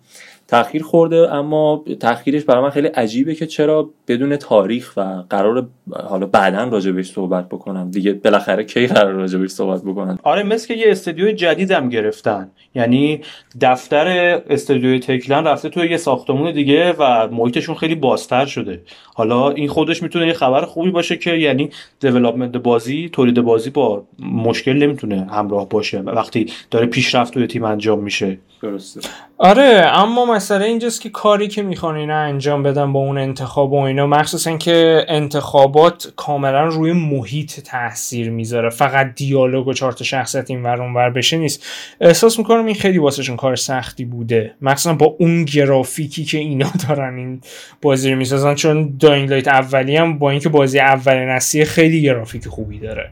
تاخیر 0.53 0.83
خورده 0.83 1.33
اما 1.33 1.83
تاخیرش 1.99 2.43
برای 2.43 2.63
من 2.63 2.69
خیلی 2.69 2.87
عجیبه 2.87 3.35
که 3.35 3.45
چرا 3.45 3.89
بدون 4.07 4.35
تاریخ 4.35 4.93
و 4.97 5.23
قرار 5.29 5.67
حالا 6.09 6.25
بعدا 6.25 6.63
راجبش 6.63 7.11
صحبت 7.11 7.49
بکنم. 7.49 7.91
دیگه 7.91 8.13
بالاخره 8.13 8.63
کی 8.63 8.87
قرار 8.87 9.13
راجبش 9.13 9.49
صحبت 9.49 9.81
بکنن 9.83 10.19
آره 10.23 10.43
مثل 10.43 10.67
که 10.67 10.73
یه 10.73 10.91
استودیو 10.91 11.31
جدیدم 11.31 11.89
گرفتن. 11.89 12.51
یعنی 12.75 13.21
دفتر 13.61 14.07
استودیوی 14.49 14.99
تکلن 14.99 15.47
رفته 15.47 15.69
توی 15.69 15.89
یه 15.89 15.97
ساختمون 15.97 16.51
دیگه 16.51 16.93
و 16.99 17.27
محیطشون 17.27 17.75
خیلی 17.75 17.95
بازتر 17.95 18.45
شده. 18.45 18.81
حالا 19.15 19.49
این 19.49 19.67
خودش 19.67 20.03
می‌تونه 20.03 20.27
یه 20.27 20.33
خبر 20.33 20.65
خوبی 20.65 20.91
باشه 20.91 21.17
که 21.17 21.31
یعنی 21.31 21.69
دیولپمنت 21.99 22.57
بازی 22.57 23.09
تولید 23.09 23.41
بازی 23.41 23.69
با 23.69 24.03
مشکل 24.19 24.73
نمی‌تونه 24.73 25.27
همراه 25.31 25.69
باشه. 25.69 25.99
وقتی 25.99 26.45
داره 26.71 26.85
پیشرفت 26.85 27.33
توی 27.33 27.47
تیم 27.47 27.63
انجام 27.63 27.99
میشه. 27.99 28.37
درسته. 28.63 28.99
آره 29.37 29.91
اما 29.93 30.25
مسئله 30.25 30.65
اینجاست 30.65 31.01
که 31.01 31.09
کاری 31.09 31.47
که 31.47 31.61
می‌خوان 31.61 31.95
اینا 31.95 32.17
انجام 32.17 32.63
بدن 32.63 32.93
با 32.93 32.99
اون 32.99 33.17
انتخاب 33.17 33.73
و 33.73 33.75
اینا 33.75 34.07
مخصوصا 34.07 34.57
که 34.57 35.05
انتخابات 35.07 36.13
کاملا 36.15 36.65
روی 36.65 36.91
محیط 36.91 37.59
تاثیر 37.59 38.29
می‌ذاره. 38.29 38.69
فقط 38.69 39.15
دیالوگ 39.15 39.67
و 39.67 39.73
چارت 39.73 40.03
شخصیت 40.03 40.49
این 40.49 40.63
ور 40.63 40.81
ور 40.81 41.09
بشه 41.09 41.37
نیست. 41.37 41.65
احساس 42.01 42.39
می‌کنم 42.39 42.65
این 42.65 42.75
خیلی 42.75 42.97
واسهشون 42.97 43.35
کار 43.35 43.55
سختی 43.55 44.05
بوده. 44.05 44.55
مخصوصا 44.61 44.93
با 44.93 45.15
اون 45.19 45.45
گرافیکی 45.45 46.25
که 46.25 46.37
اینا 46.37 46.71
دارن 46.87 47.17
این 47.17 47.41
بازی 47.81 48.11
رو 48.11 48.17
می‌سازن 48.17 48.55
چون 48.55 48.97
داینگ 48.99 49.29
لایت 49.29 49.47
اولی 49.47 49.95
هم 49.95 50.19
با 50.19 50.29
اینکه 50.29 50.49
بازی 50.49 50.79
اول 50.79 51.15
نسلی 51.15 51.65
خیلی 51.65 52.01
گرافیک 52.01 52.47
خوبی 52.47 52.79
داره. 52.79 53.09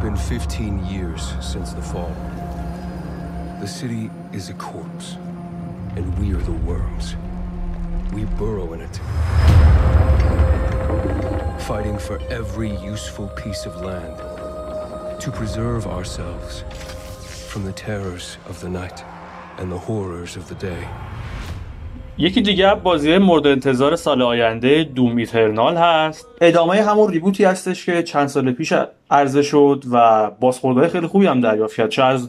Been 0.00 0.16
15 0.16 0.86
years 0.86 1.34
since 1.40 1.72
the 1.72 1.82
fall. 1.82 2.14
The 3.60 3.66
city 3.66 4.10
is 4.32 4.48
a 4.48 4.54
corpse, 4.54 5.16
and 5.96 6.16
we 6.20 6.32
are 6.34 6.42
the 6.42 6.52
worms. 6.52 7.16
We 8.12 8.24
burrow 8.24 8.74
in 8.74 8.80
it, 8.80 8.96
fighting 11.62 11.98
for 11.98 12.20
every 12.30 12.76
useful 12.76 13.26
piece 13.28 13.66
of 13.66 13.74
land 13.80 14.16
to 15.20 15.32
preserve 15.32 15.88
ourselves 15.88 16.62
from 17.50 17.64
the 17.64 17.72
terrors 17.72 18.36
of 18.46 18.60
the 18.60 18.68
night 18.68 19.04
and 19.56 19.72
the 19.72 19.78
horrors 19.78 20.36
of 20.36 20.48
the 20.48 20.54
day. 20.54 20.88
یکی 22.20 22.40
دیگه 22.40 22.74
بازی 22.74 23.18
مورد 23.18 23.46
انتظار 23.46 23.96
سال 23.96 24.22
آینده 24.22 24.84
دوم 24.84 25.16
ایترنال 25.16 25.76
هست. 25.76 26.28
ادامه 26.40 26.82
همون 26.82 27.12
ریبوتی 27.12 27.44
هستش 27.44 27.86
که 27.86 28.02
چند 28.02 28.26
سال 28.26 28.52
پیش 28.52 28.72
عرضه 29.10 29.42
شد 29.42 29.84
و 29.92 30.30
بازخوردهای 30.30 30.88
خیلی 30.88 31.06
خوبی 31.06 31.26
هم 31.26 31.40
دریافت 31.40 31.76
کرد 31.76 31.90
چه 31.90 32.02
از 32.02 32.28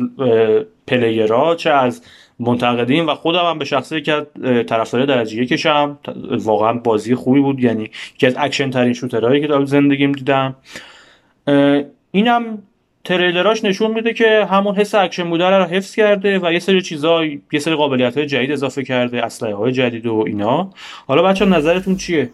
پلیرها 0.87 1.55
چه 1.55 1.69
از 1.69 2.01
منتقدین 2.39 3.05
و 3.05 3.15
خودم 3.15 3.45
هم 3.45 3.59
به 3.59 3.65
شخصه 3.65 4.01
که 4.01 4.27
طرفدار 4.67 5.05
درجه 5.05 5.43
یکشم 5.43 5.99
واقعا 6.29 6.73
بازی 6.73 7.15
خوبی 7.15 7.39
بود 7.39 7.59
یعنی 7.59 7.91
که 8.17 8.27
از 8.27 8.35
اکشن 8.37 8.69
ترین 8.69 8.93
shooter 8.93 9.27
هایی 9.27 9.41
که 9.41 9.47
در 9.47 9.65
زندگیم 9.65 10.11
دیدم. 10.11 10.55
اینم 12.11 12.57
تریلراش 13.04 13.64
نشون 13.64 13.91
میده 13.91 14.14
که 14.14 14.47
همون 14.52 14.76
حس 14.76 14.95
اکشن 14.95 15.30
بودن 15.30 15.52
رو 15.52 15.66
حفظ 15.66 15.95
کرده 15.95 16.39
و 16.39 16.54
یه 16.54 16.60
سری 16.60 16.82
چیزا 16.82 17.24
یه 17.52 17.60
سری 17.60 17.76
قابلیت 17.76 18.18
های 18.18 18.26
جدید 18.26 18.52
اضافه 18.52 18.84
کرده 18.84 19.26
اسلحه 19.26 19.54
های 19.54 19.72
جدید 19.72 20.06
و 20.06 20.24
اینا. 20.28 20.70
حالا 21.08 21.24
بچه 21.24 21.45
نظرتون 21.45 21.95
چیه؟ 21.95 22.30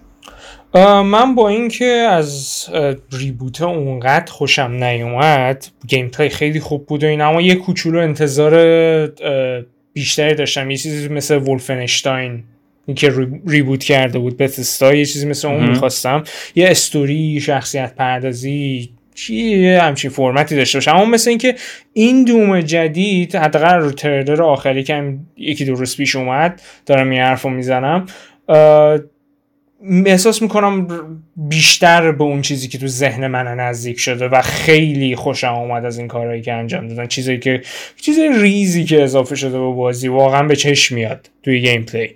من 1.06 1.36
با 1.36 1.50
اینکه 1.50 1.86
از 1.86 2.66
reboot 3.12 3.62
اونقدر 3.62 4.32
خوشم 4.32 4.72
نیومد 4.72 5.66
gameplay 5.88 6.30
خیلی 6.30 6.60
خوب 6.60 6.86
بود 6.86 7.04
و 7.04 7.08
این 7.08 7.22
اما 7.22 7.42
یه 7.42 7.56
کوچولو 7.56 8.00
انتظار 8.00 8.54
بیشتری 9.94 10.36
داشتم. 10.36 10.72
یه 10.72 10.78
چیزی 10.78 11.08
مثل 11.08 11.38
Wolfenstein 11.38 12.44
که 12.96 13.14
ریبوت 13.48 13.84
کرده 13.84 14.20
بود 14.20 14.38
بتستا 14.38 14.94
یه 14.94 15.06
چیزی 15.06 15.28
مثل 15.28 15.48
اون 15.48 15.70
می‌خواستم. 15.70 16.24
یه 16.56 16.68
استوری 16.70 17.40
شخصیت 17.42 17.96
پردازی 17.96 18.90
چی 19.16 19.68
همچین 19.68 20.12
فرمتی 20.12 20.56
داشته 20.56 20.78
باشه. 20.78 20.92
اما 20.92 21.06
مثل 21.06 21.30
اینکه 21.30 21.56
این 21.94 22.24
دوم 22.24 22.62
جدید 22.62 23.36
حداقل 23.36 23.80
رو 23.80 23.92
تریلر 23.92 24.44
آخری 24.44 24.84
که 24.84 25.14
یکی 25.38 25.66
دو 25.66 25.76
پیش 25.98 26.16
اومد 26.16 26.62
دارم 26.86 27.10
این 27.10 27.22
حرفو 27.22 27.50
می‌زنم 27.50 28.06
احساس 30.06 30.42
می‌کنم 30.42 30.88
بیشتر 31.36 32.12
به 32.12 32.24
اون 32.24 32.42
چیزی 32.42 32.68
که 32.68 32.78
تو 32.78 32.88
ذهن 32.88 33.28
من 33.28 33.48
نزدیک 33.48 34.00
شده 34.00 34.28
و 34.28 34.42
خیلی 34.42 35.16
خوشم 35.16 35.54
اومد 35.54 35.86
از 35.86 35.98
این 35.98 36.08
کارهایی 36.08 36.42
که 36.42 36.54
انجام 36.54 36.88
دادن. 36.88 37.08
چیزی 37.08 37.40
که 37.40 37.62
چیز 38.02 38.20
ریزی 38.20 38.84
که 38.84 39.04
اضافه 39.04 39.36
شده 39.36 39.60
به 39.60 39.72
بازی 39.74 40.08
واقعا 40.08 40.44
به 40.44 40.56
چشم 40.56 40.96
میاد 40.96 41.30
توی 41.44 41.62
gameplay 41.62 42.16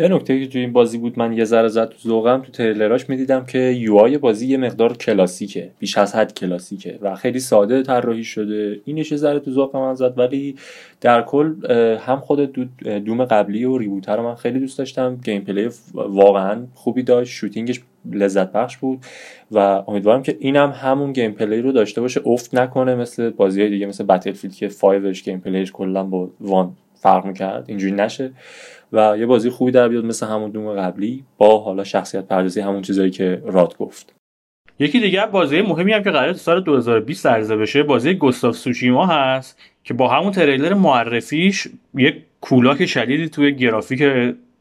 یه 0.00 0.08
نکته 0.08 0.40
که 0.40 0.46
توی 0.46 0.60
این 0.60 0.72
بازی 0.72 0.98
بود 0.98 1.18
من 1.18 1.32
یه 1.32 1.44
ذره 1.44 1.68
زد 1.68 1.88
تو 1.88 2.08
ذوقم 2.08 2.40
تو 2.40 2.52
تریلراش 2.52 3.08
می‌دیدم 3.08 3.46
که 3.46 3.58
UI 3.58 4.18
بازی 4.18 4.46
یه 4.46 4.56
مقدار 4.56 4.96
کلاسیکه 4.96 5.70
بیش 5.78 5.98
از 5.98 6.14
حد 6.14 6.34
کلاسیکه 6.34 6.98
و 7.02 7.14
خیلی 7.14 7.40
ساده 7.40 7.82
طراحی 7.82 8.24
شده. 8.24 8.80
اینش 8.84 9.12
یه 9.12 9.18
ذره 9.18 9.38
تو 9.38 9.50
ذوقم 9.50 9.78
من 9.78 9.94
زد 9.94 10.18
ولی 10.18 10.56
در 11.00 11.22
کل 11.22 11.70
هم 11.96 12.20
خود 12.20 12.52
Doom 12.82 13.24
قبلی 13.24 13.64
و 13.64 13.78
reboot 13.78 14.16
رو 14.16 14.22
من 14.22 14.34
خیلی 14.34 14.58
دوست 14.58 14.78
داشتم. 14.78 15.20
gameplay 15.24 15.68
واقعا 15.94 16.66
خوبی 16.74 17.02
داشت 17.02 17.32
shooting 17.32 17.70
ش 17.70 17.80
لذت 18.12 18.52
بخش 18.52 18.76
بود 18.76 18.98
و 19.50 19.58
امیدوارم 19.88 20.22
که 20.22 20.36
اینم 20.40 20.70
هم 20.70 20.90
همون 20.90 21.12
gameplay 21.12 21.62
رو 21.62 21.72
داشته 21.72 22.00
باشه. 22.00 22.20
افت 22.26 22.54
نکنه 22.54 22.94
مثل 22.94 23.30
بازی 23.30 23.68
دیگه 23.68 23.86
مثل 23.86 24.04
Battlefield 24.04 24.54
که 24.54 24.68
5 24.68 25.22
gameplay 25.22 25.40
ش 25.40 25.72
کلا 25.72 26.04
با 26.04 26.30
One 26.40 26.72
فرق 27.00 27.24
می‌کرد. 27.24 27.64
اینجوری 27.68 27.92
نشه. 27.92 28.30
و 28.92 29.16
یه 29.18 29.26
بازی 29.26 29.50
خوبی 29.50 29.70
در 29.70 29.88
بیاد 29.88 30.04
مثل 30.04 30.26
همون 30.26 30.50
Doom 30.50 30.74
قبلی 30.74 31.24
با 31.38 31.58
حالا 31.58 31.84
شخصیت 31.84 32.24
پردازی 32.24 32.60
همون 32.60 32.82
چیزایی 32.82 33.10
که 33.10 33.42
راد 33.44 33.76
گفت. 33.76 34.14
یکی 34.78 35.00
دیگه 35.00 35.26
بازی 35.26 35.62
مهمی 35.62 35.92
هم 35.92 36.02
که 36.02 36.10
قرار 36.10 36.32
سال 36.32 36.60
2020 36.60 37.26
عرضه 37.26 37.56
بشه 37.56 37.82
بازی 37.82 38.14
Ghost 38.14 38.44
of 38.44 38.56
Tsushima 38.56 39.06
هست 39.06 39.58
که 39.84 39.94
با 39.94 40.08
همون 40.08 40.32
تریلر 40.32 40.74
معرفیش 40.74 41.68
یک 41.94 42.14
کولاک 42.40 42.86
شدیدی 42.86 43.28
توی 43.28 43.54
گرافیک 43.54 44.02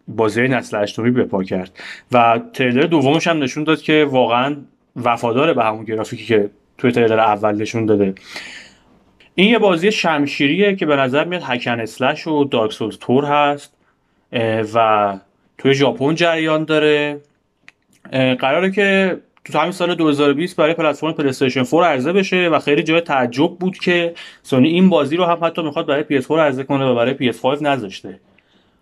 بازی 0.07 0.47
نسل 0.47 0.83
هشتمی 0.83 1.11
بپا 1.11 1.43
کرد. 1.43 1.71
و 2.11 2.39
تریلر 2.53 2.81
دومش 2.81 3.27
هم 3.27 3.43
نشون 3.43 3.63
داد 3.63 3.81
که 3.81 4.07
واقعا 4.09 4.55
وفادار 4.95 5.53
به 5.53 5.63
همون 5.63 5.83
گرافیکی 5.83 6.25
که 6.25 6.49
توی 6.77 6.91
تریلر 6.91 7.19
اول 7.19 7.55
نشون 7.55 7.85
داده. 7.85 8.13
این 9.39 9.49
یه 9.49 9.59
بازی 9.59 9.91
شمشیریه 9.91 10.75
که 10.75 10.85
به 10.85 10.95
نظر 10.95 11.23
میاد 11.23 11.41
هکن 11.45 11.79
اسلش 11.79 12.27
و 12.27 12.43
دارک 12.43 12.71
سولز 12.71 12.97
تور 12.97 13.25
هست 13.25 13.73
و 14.73 15.17
توی 15.57 15.73
ژاپن 15.73 16.15
جریان 16.15 16.63
داره. 16.63 17.19
قراره 18.11 18.71
که 18.71 19.17
تو 19.45 19.59
همین 19.59 19.71
سال 19.71 19.95
2020 19.95 20.55
برای 20.55 20.73
پلتفرم 20.73 21.13
پلیستیشن 21.13 21.63
4 21.63 21.83
عرضه 21.83 22.13
بشه 22.13 22.49
و 22.49 22.59
خیلی 22.59 22.83
جای 22.83 23.01
تعجب 23.01 23.55
بود 23.59 23.77
که 23.77 24.13
سونی 24.43 24.69
این 24.69 24.89
بازی 24.89 25.15
رو 25.15 25.25
هم 25.25 25.45
حتی 25.45 25.61
می‌خواد 25.61 25.85
برای 25.85 26.21
PS4 26.21 26.31
عرضه 26.31 26.63
کنه 26.63 26.85
و 26.85 26.95
برای 26.95 27.31
PS5 27.31 27.61
نذاشته. 27.61 28.19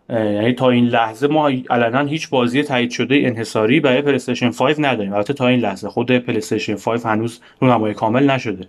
یعنی 0.09 0.53
تا 0.53 0.69
این 0.69 0.85
لحظه 0.85 1.27
ما 1.27 1.51
علنا 1.69 2.05
هیچ 2.05 2.29
بازی 2.29 2.63
تایید 2.63 2.91
شده 2.91 3.21
انحصاری 3.23 3.79
برای 3.79 4.01
PlayStation 4.01 4.51
5 4.51 4.75
نداریم. 4.79 5.13
البته 5.13 5.33
تا 5.33 5.47
این 5.47 5.59
لحظه 5.59 5.89
خود 5.89 6.11
PlayStation 6.11 6.75
5 6.75 7.01
هنوز 7.05 7.41
رونمایی 7.59 7.93
کامل 7.93 8.29
نشده. 8.29 8.67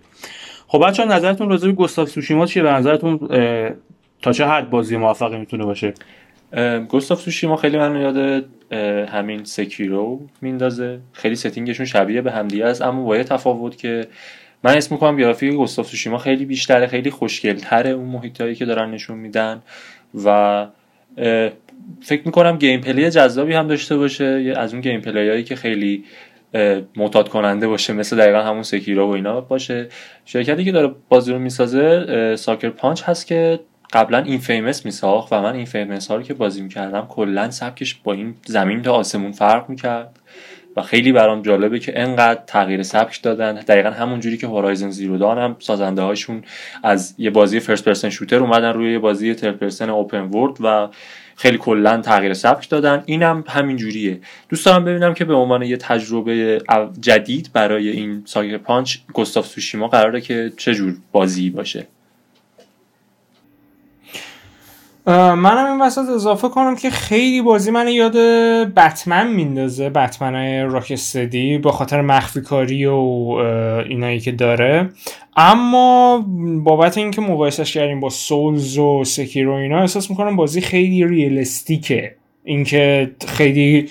خب 0.71 0.87
بچه 0.87 1.05
نظرتون 1.05 1.49
راجع 1.49 1.67
به 1.67 1.73
Ghost 1.73 1.99
of 1.99 2.09
Tsushima 2.09 2.45
چیه 2.45 2.63
به 2.63 2.71
نظرتون 2.71 3.19
تا 4.21 4.31
چه 4.31 4.45
حد 4.45 4.69
بازی 4.69 4.97
موفقی 4.97 5.37
می‌تونه 5.37 5.65
باشه؟ 5.65 5.93
گوستاف 6.89 7.21
سوشیما 7.21 7.55
خیلی 7.55 7.77
من 7.77 8.01
یاد 8.01 8.45
همین 9.09 9.43
Sekiro 9.43 10.19
میندازه. 10.41 10.99
خیلی 11.13 11.35
setting 11.35 11.67
شون 11.67 11.85
شبیه 11.85 12.21
به 12.21 12.31
همدیگه 12.31 12.65
است 12.65 12.81
اما 12.81 13.03
با 13.03 13.23
تفاوت 13.23 13.77
که 13.77 14.07
من 14.63 14.77
اسم 14.77 14.95
می‌کنم 14.95 15.17
گرافیک 15.17 15.53
Ghost 15.53 15.77
of 15.77 15.87
Tsushima 15.87 16.17
خیلی 16.17 16.45
بیشتره 16.45 16.87
خیلی 16.87 17.09
خوشگلتره 17.09 17.89
اون 17.89 18.05
محیطایی 18.05 18.55
که 18.55 18.65
دارن 18.65 18.91
نشون 18.91 19.17
میدن 19.17 19.61
و 20.25 20.67
فکر 22.01 22.21
می‌کنم 22.25 22.57
gameplay 22.57 23.09
جذابی 23.09 23.53
هم 23.53 23.67
داشته 23.67 23.97
باشه 23.97 24.53
از 24.57 24.73
اون 24.73 24.81
gameplay 24.81 25.29
هایی 25.29 25.43
که 25.43 25.55
خیلی 25.55 26.03
معتاد 26.95 27.29
کننده 27.29 27.67
باشه 27.67 27.93
مثل 27.93 28.17
دقیقا 28.17 28.41
همون 28.41 28.63
Sekiro 28.63 29.07
و 29.07 29.11
اینا 29.11 29.41
باشه. 29.41 29.87
شرکتی 30.25 30.65
که 30.65 30.71
داره 30.71 30.91
بازی 31.09 31.31
رو 31.31 31.39
می‌سازه 31.39 32.35
Sucker 32.35 32.69
Punch 32.69 33.03
هست 33.03 33.27
که 33.27 33.59
قبلا 33.93 34.17
Infamous 34.17 34.85
میساخت 34.85 35.33
و 35.33 35.41
من 35.41 35.55
Infamous 35.55 36.07
ها 36.07 36.15
رو 36.15 36.21
که 36.21 36.33
بازی 36.33 36.61
می‌کردم 36.61 37.07
کلا 37.09 37.51
سبکش 37.51 37.95
با 37.95 38.13
این 38.13 38.35
زمین 38.45 38.81
تا 38.81 38.93
آسمون 38.93 39.31
فرق 39.31 39.69
می‌کرد 39.69 40.19
و 40.75 40.81
خیلی 40.81 41.11
برام 41.11 41.41
جالبه 41.41 41.79
که 41.79 42.01
انقدر 42.01 42.41
تغییر 42.47 42.83
سبک 42.83 43.21
دادن. 43.21 43.53
دقیقا 43.53 43.89
همون 43.89 44.19
جوری 44.19 44.37
که 44.37 44.47
Horizon 44.47 44.89
Zero 44.89 45.17
Dawn 45.17 45.37
هم 45.37 45.55
سازنده 45.59 46.01
هاشون 46.01 46.43
از 46.83 47.15
یه 47.17 47.29
بازی 47.29 47.59
first 47.59 47.85
person 47.85 48.09
shooter 48.09 48.39
اومدن 48.39 48.73
روی 48.73 48.91
یه 48.91 48.99
بازی 48.99 49.33
third 49.33 49.51
person 49.51 49.89
open 49.89 50.21
world 50.21 50.57
و 50.59 50.87
خیلی 51.39 51.57
کلا 51.57 52.01
تغییر 52.01 52.33
سبک 52.33 52.69
دادن. 52.69 53.03
اینم 53.05 53.43
همین 53.47 53.77
جوریه. 53.77 54.19
دوست 54.49 54.65
دارم 54.65 54.85
ببینم 54.85 55.13
که 55.13 55.25
به 55.25 55.33
عنوان 55.33 55.61
یه 55.61 55.77
تجربه 55.77 56.61
جدید 57.01 57.49
برای 57.53 57.89
این 57.89 58.21
Sucker 58.25 58.57
Punch 58.57 58.97
Ghost 59.13 59.37
of 59.37 59.47
Tsushima 59.47 59.87
قراره 59.87 60.21
که 60.21 60.51
چه 60.57 60.73
جور 60.73 60.95
بازی 61.11 61.49
باشه. 61.49 61.87
منم 65.09 65.71
این 65.71 65.81
وسط 65.81 66.09
اضافه 66.09 66.49
کنم 66.49 66.75
که 66.75 66.89
خیلی 66.89 67.41
بازی 67.41 67.71
من 67.71 67.87
یاد 67.87 68.17
بتمن 68.73 69.27
میندازه 69.27 69.89
Batman 69.89 70.65
Rocksteady 70.69 71.57
به 71.57 71.71
خاطر 71.71 72.01
مخفی 72.01 72.41
کاری 72.41 72.85
و 72.85 72.95
اینایی 73.89 74.19
که 74.19 74.31
داره. 74.31 74.89
اما 75.35 76.25
بابت 76.63 76.97
اینکه 76.97 77.21
مقایسش 77.21 77.73
کردیم 77.73 77.99
با 77.99 78.09
سولز 78.09 78.77
و 78.77 79.03
سکیرو 79.03 79.53
اینا 79.53 79.79
احساس 79.79 80.09
می‌کنم 80.09 80.35
بازی 80.35 80.61
خیلی 80.61 81.07
ریلستیکه 81.07 82.15
اینکه 82.43 83.11
خیلی 83.27 83.89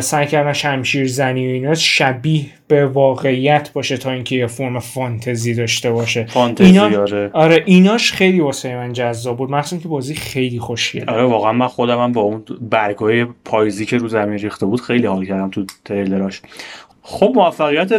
سعی 0.00 0.26
کردن 0.26 0.52
شمشیر 0.52 1.06
زنی 1.06 1.48
و 1.48 1.50
اینا 1.50 1.74
شبیه 1.74 2.46
به 2.68 2.86
واقعیت 2.86 3.72
باشه 3.72 3.96
تا 3.96 4.10
اینکه 4.10 4.36
یه 4.36 4.46
فرم 4.46 4.78
فانتزی 4.78 5.54
داشته 5.54 5.90
باشه. 5.90 6.24
فانتزی 6.24 6.66
اینا... 6.66 7.00
آره. 7.00 7.30
آره 7.32 7.62
ایناش 7.66 8.12
خیلی 8.12 8.40
واسه 8.40 8.76
من 8.76 8.92
جذاب 8.92 9.36
بود. 9.36 9.50
مخصوصا 9.50 9.82
که 9.82 9.88
بازی 9.88 10.14
خیلی 10.14 10.58
خوشیه 10.58 11.04
آره 11.06 11.22
واقعا 11.22 11.52
من 11.52 11.68
خودم 11.68 11.98
هم 11.98 12.12
با 12.12 12.20
اون 12.20 12.44
برگای 12.60 13.26
پاییزی 13.44 13.86
که 13.86 13.96
رو 13.96 14.08
زمین 14.08 14.38
ریخته 14.38 14.66
بود 14.66 14.80
خیلی 14.80 15.06
حال 15.06 15.24
کردم 15.24 15.50
تو 15.50 15.64
تریلراش. 15.84 16.42
خب 17.02 17.32
موفقیت 17.34 17.92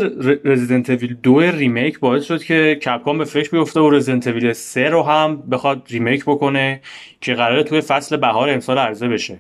Resident 0.45 0.89
Evil 0.89 1.15
2 1.23 1.39
Remake 1.39 1.99
باعث 1.99 2.23
شد 2.23 2.43
که 2.43 2.79
Capcom 2.85 3.17
به 3.17 3.25
فکر 3.25 3.49
بیفته 3.51 3.79
و 3.79 3.89
Resident 3.89 4.27
Evil 4.27 4.53
3 4.53 4.89
رو 4.89 5.03
هم 5.03 5.43
بخواد 5.51 5.81
remake 5.89 6.23
بکنه 6.25 6.81
که 7.21 7.33
قراره 7.33 7.63
توی 7.63 7.81
فصل 7.81 8.17
بهار 8.17 8.49
امسال 8.49 8.77
عرضه 8.77 9.07
بشه. 9.07 9.39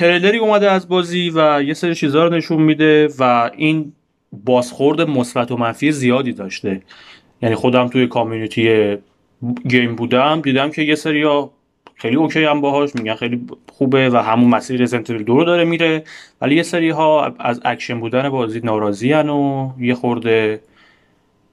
تریلری 0.00 0.38
اومده 0.38 0.70
از 0.70 0.88
بازی 0.88 1.32
و 1.34 1.62
یه 1.62 1.74
سری 1.74 1.94
چیزها 1.94 2.24
رو 2.24 2.34
نشون 2.34 2.62
میده 2.62 3.08
و 3.18 3.50
این 3.56 3.92
بازخورد 4.44 5.00
مثبت 5.00 5.50
و 5.50 5.56
منفی 5.56 5.92
زیادی 5.92 6.32
داشته. 6.32 6.82
یعنی 7.42 7.54
خودم 7.54 7.88
توی 7.88 8.06
community 8.06 8.96
game 9.68 9.96
بودم 9.96 10.40
دیدم 10.40 10.70
که 10.70 10.82
یه 10.82 10.94
سری 10.94 11.22
ها 11.22 11.52
خیلی 11.94 12.16
okay 12.16 12.44
هم 12.44 12.60
باهاش 12.60 12.94
میگن 12.94 13.14
خیلی 13.14 13.46
خوبه 13.72 14.10
و 14.10 14.16
همون 14.16 14.50
مسیر 14.50 14.82
رزنت 14.82 15.12
دو 15.12 15.44
داره 15.44 15.64
میره. 15.64 16.04
ولی 16.40 16.54
یه 16.54 16.62
سری 16.62 16.90
ها 16.90 17.34
از 17.38 17.60
اکشن 17.64 18.00
بودن 18.00 18.28
بازی 18.28 18.60
ناراضی 18.60 19.12
و 19.12 19.68
یه 19.78 19.94
خورده 19.94 20.60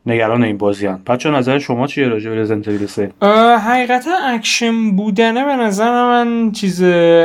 نگران 0.07 0.43
این 0.43 0.57
بازی 0.57 0.87
هم 0.87 1.01
بچه 1.07 1.29
نظر 1.29 1.59
شما 1.59 1.87
چیه 1.87 2.07
راجع 2.07 2.29
به 2.29 2.35
Resident 2.35 2.67
Evil 2.67 2.85
3 2.85 3.11
حقیقتا 3.57 4.11
اکشن 4.23 4.91
بودنه 4.91 5.45
به 5.45 5.55
نظر 5.55 5.91
من 5.91 6.51
چیز 6.51 6.83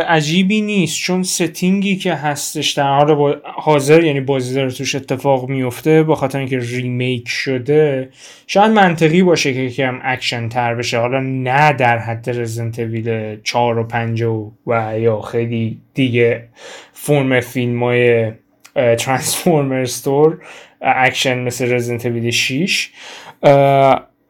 عجیبی 0.09 0.61
نیست 0.61 1.01
چون 1.01 1.23
setting 1.23 1.88
ی 1.88 1.97
که 1.97 2.15
هستش 2.15 2.71
در 2.71 2.97
حال 2.99 3.15
با... 3.15 3.37
حاضر 3.45 4.05
یعنی 4.05 4.21
بازی 4.21 4.55
داره 4.55 4.71
توش 4.71 4.95
اتفاق 4.95 5.49
میفته 5.49 6.03
به 6.03 6.15
خاطر 6.15 6.39
اینکه 6.39 6.59
remake 6.59 7.29
شده 7.29 8.09
شاید 8.47 8.71
منطقی 8.73 9.23
باشه 9.23 9.55
که 9.55 9.71
کم 9.71 10.01
اکشن 10.03 10.49
تر 10.49 10.75
بشه. 10.75 10.99
حالا 10.99 11.21
نه 11.21 11.73
در 11.73 11.99
حد 11.99 12.31
Resident 12.31 12.79
Evil 12.79 13.37
4 13.45 13.79
و 13.79 13.85
5 13.85 14.23
و, 14.23 14.53
و 14.67 14.99
یا 14.99 15.21
خیلی 15.21 15.81
دیگه 15.95 16.49
فرم 16.93 17.41
فیلم 17.41 17.83
های 17.83 18.33
Transformers 18.75 19.85
طور 19.85 20.39
اکشن 20.83 21.39
مثل 21.39 21.73
Resident 21.73 22.05
Evil 22.05 22.31
6 22.31 22.91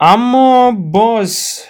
اما 0.00 0.70
باز 0.70 1.62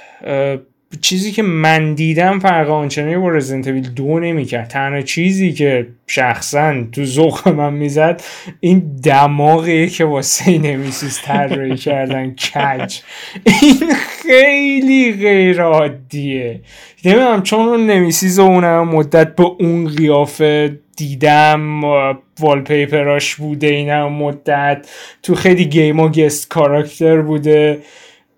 چیزی 1.01 1.33
که 1.33 1.43
من 1.43 1.95
دیدم 1.95 2.39
فرق 2.39 2.71
آنچنانی 2.71 3.17
با 3.17 3.29
Resident 3.29 3.67
Evil 3.67 3.89
دو 3.91 4.19
نمی‌کرد. 4.19 4.69
تنها 4.69 5.01
چیزی 5.01 5.53
که 5.53 5.87
شخصا 6.07 6.75
تو 6.93 7.05
ذوق 7.05 7.49
من 7.49 7.73
می‌زد 7.75 8.23
این 8.61 9.01
دماغیه 9.05 9.89
که 9.89 10.05
واسه 10.05 10.59
Nemesis 10.59 11.21
طراحی 11.25 11.77
کردن. 11.77 12.35
کج. 12.55 12.99
این 13.45 13.95
خیلی 14.23 15.13
غیر 15.13 15.63
عادیه 15.63 16.61
نمی‌دونم 17.05 17.43
چون 17.43 17.61
اون 17.69 17.87
نمیسیز 17.87 18.39
اونم 18.39 18.89
مدت 18.89 19.35
به 19.37 19.45
اون 19.45 19.89
قیافه 19.89 20.79
دیدم 20.97 21.85
والپیپراش 22.41 23.35
بوده 23.35 23.67
اینم 23.67 24.13
مدت. 24.13 24.89
تو 25.23 25.35
خیلی 25.35 25.65
گیم 25.65 26.01
و 26.01 26.09
گست 26.09 26.49
کاراکتر 26.49 27.21
بوده. 27.23 27.79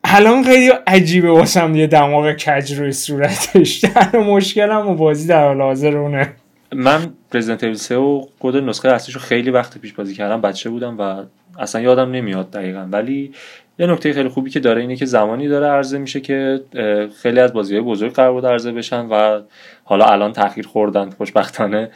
الان 0.05 0.45
خیلی 0.45 0.71
عجیبه 0.87 1.31
واسم 1.31 1.75
یه 1.75 1.87
دماغ 1.87 2.33
کج 2.33 2.73
روی 2.73 2.93
صورتش. 2.93 3.85
مشکلم 4.15 4.89
و 4.89 4.95
بازی 4.95 5.29
در 5.29 5.47
حال 5.47 5.61
حاضر 5.61 5.97
اونه. 5.97 6.33
من 6.73 7.13
رزیدنت 7.35 7.65
ایول 7.65 7.77
3 7.77 7.97
و 7.97 8.27
کد 8.41 8.57
نسخه 8.57 8.89
اصلیشو 8.89 9.19
خیلی 9.19 9.51
وقت 9.51 9.79
پیش 9.79 9.93
بازی 9.93 10.15
کردم 10.15 10.41
بچه 10.41 10.71
بودم 10.71 10.99
و 10.99 11.23
اصلا 11.59 11.81
یادم 11.81 12.11
نمیاد 12.11 12.51
دقیقا. 12.51 12.89
ولی 12.91 13.33
یه 13.79 13.87
نکته 13.87 14.13
خیلی 14.13 14.29
خوبی 14.29 14.51
که 14.51 14.61
داره 14.61 14.81
اینه 14.81 14.97
که 14.97 15.07
زمانی 15.07 15.49
داره 15.49 15.67
عرضه 15.67 15.99
میشه 15.99 16.21
که 16.21 16.61
خیلی 17.23 17.41
از 17.41 17.53
بازی 17.53 17.81
بزرگ 17.81 18.13
قرار 18.13 18.33
بود 18.33 18.47
عرضه 18.47 18.73
بشن 18.73 19.07
و 19.07 19.41
حالا 19.85 20.05
الان 20.05 20.33
تاخیر 20.33 20.67
خوردن 20.67 21.11
خوشبختانه. 21.11 21.91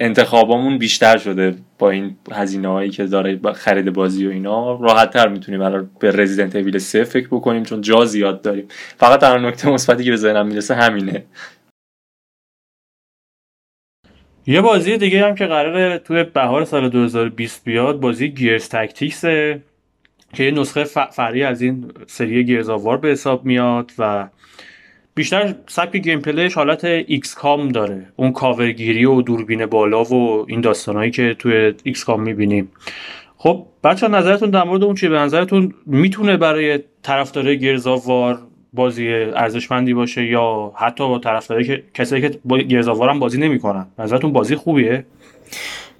انتخابامون 0.00 0.78
بیشتر 0.78 1.16
شده 1.16 1.54
با 1.78 1.90
این 1.90 2.16
هزینه 2.32 2.68
هایی 2.68 2.90
که 2.90 3.04
داره 3.04 3.40
خرید 3.52 3.92
بازی 3.92 4.26
و 4.26 4.30
اینا. 4.30 4.80
راحت 4.80 5.10
تر 5.10 5.28
می‌تونیم 5.28 5.62
الان 5.62 5.90
به 6.00 6.10
رزیدنت 6.10 6.56
اویل 6.56 6.78
3 6.78 7.04
فکر 7.04 7.26
بکنیم 7.26 7.62
چون 7.62 7.80
جا 7.80 8.04
زیاد 8.04 8.42
داریم. 8.42 8.68
فقط 8.96 9.20
در 9.20 9.38
نکته 9.38 9.70
مثبتی 9.70 10.04
که 10.04 10.10
به 10.10 10.16
ذهنم 10.16 10.46
می‌رسه 10.46 10.74
همینه. 10.74 11.24
یه 14.46 14.60
بازی 14.60 14.96
دیگه 14.98 15.24
هم 15.24 15.34
که 15.34 15.46
قراره 15.46 15.98
توی 15.98 16.24
بهار 16.24 16.64
سال 16.64 16.88
2020 16.88 17.64
بیاد 17.64 18.00
بازی 18.00 18.28
گیرز 18.28 18.68
تکتیکسه 18.68 19.62
که 20.32 20.44
یه 20.44 20.50
نسخه 20.50 20.84
فرعی 20.84 21.42
از 21.42 21.62
این 21.62 21.92
سری 22.06 22.44
Gears 22.44 22.68
of 22.68 22.79
War 22.79 22.96
به 22.96 23.08
حساب 23.08 23.44
میاد 23.44 23.92
و 23.98 24.28
بیشتر 25.14 25.54
سبک 25.66 25.96
gameplay 25.96 26.20
ش 26.20 26.54
حالت 26.54 26.84
XCOM 26.84 27.68
داره. 27.68 28.06
اون 28.16 28.32
کاورگیری 28.32 29.04
و 29.04 29.22
دوربین 29.22 29.66
بالا 29.66 30.04
و 30.04 30.44
این 30.48 30.60
داستانهایی 30.60 31.10
که 31.10 31.34
توی 31.38 31.74
XCOM 31.82 32.22
می‌بینیم. 32.22 32.70
خب 33.36 33.66
بچه 33.84 34.08
نظرتون 34.08 34.50
در 34.50 34.64
مورد 34.64 34.84
اون 34.84 34.94
چیه؟ 34.94 35.08
به 35.08 35.18
نظرتون 35.18 35.74
می‌تونه 35.86 36.36
برای 36.36 36.78
طرفدار 37.02 37.54
Gears 37.54 37.96
of 37.96 38.13
War 38.13 38.38
بازی 38.72 39.08
ارزشمندی 39.12 39.94
باشه 39.94 40.26
یا 40.26 40.72
حتی 40.76 41.08
با 41.08 41.18
طرفداری 41.18 41.64
که 41.64 41.82
کسایی 41.94 42.22
که 42.22 42.38
با 42.44 42.58
Gears 42.58 42.84
of 42.84 42.94
War 42.94 43.10
هم 43.10 43.18
بازی 43.18 43.40
نمی‌کنن؟ 43.40 43.86
نظرتون 43.98 44.32
بازی 44.32 44.56
خوبیه؟ 44.56 45.06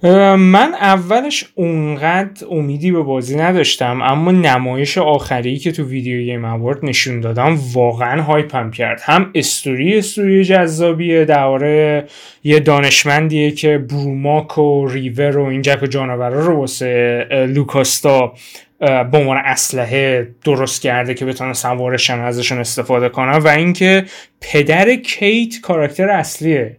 من 0.03 0.73
اولش 0.81 1.45
اونقدر 1.55 2.47
امیدی 2.51 2.91
به 2.91 3.01
بازی 3.01 3.37
نداشتم 3.37 4.01
اما 4.01 4.31
نمایش 4.31 4.97
آخری 4.97 5.57
که 5.57 5.71
تو 5.71 5.83
ویدیو 5.83 6.21
گیم 6.21 6.45
اوارد 6.45 6.85
نشون 6.85 7.19
دادم 7.19 7.59
واقعا 7.73 8.21
هایپم 8.21 8.71
کرد. 8.71 9.01
هم 9.03 9.31
استوری 9.35 9.97
استوری 9.97 10.43
جذابیه 10.43 11.25
درباره 11.25 12.05
یه 12.43 12.59
دانشمندیه 12.59 13.51
که 13.51 13.77
بروماک 13.77 14.57
و 14.57 14.87
ریور 14.87 15.37
و 15.37 15.45
این 15.45 15.61
جک 15.61 15.83
و 15.83 15.85
جانورا 15.85 16.45
رو 16.45 16.57
واسه 16.57 17.27
لوکاستا 17.49 18.33
به 18.79 19.17
عنوان 19.17 19.37
اسلحه 19.45 20.27
درست 20.43 20.81
کرده 20.81 21.13
که 21.13 21.25
بتونه 21.25 21.53
سوارشن 21.53 22.19
ازشون 22.19 22.57
استفاده 22.57 23.09
کنن 23.09 23.37
و 23.37 23.47
اینکه 23.47 24.05
پدر 24.41 24.95
کیت 24.95 25.61
کاراکتر 25.61 26.09
اصلیه. 26.09 26.77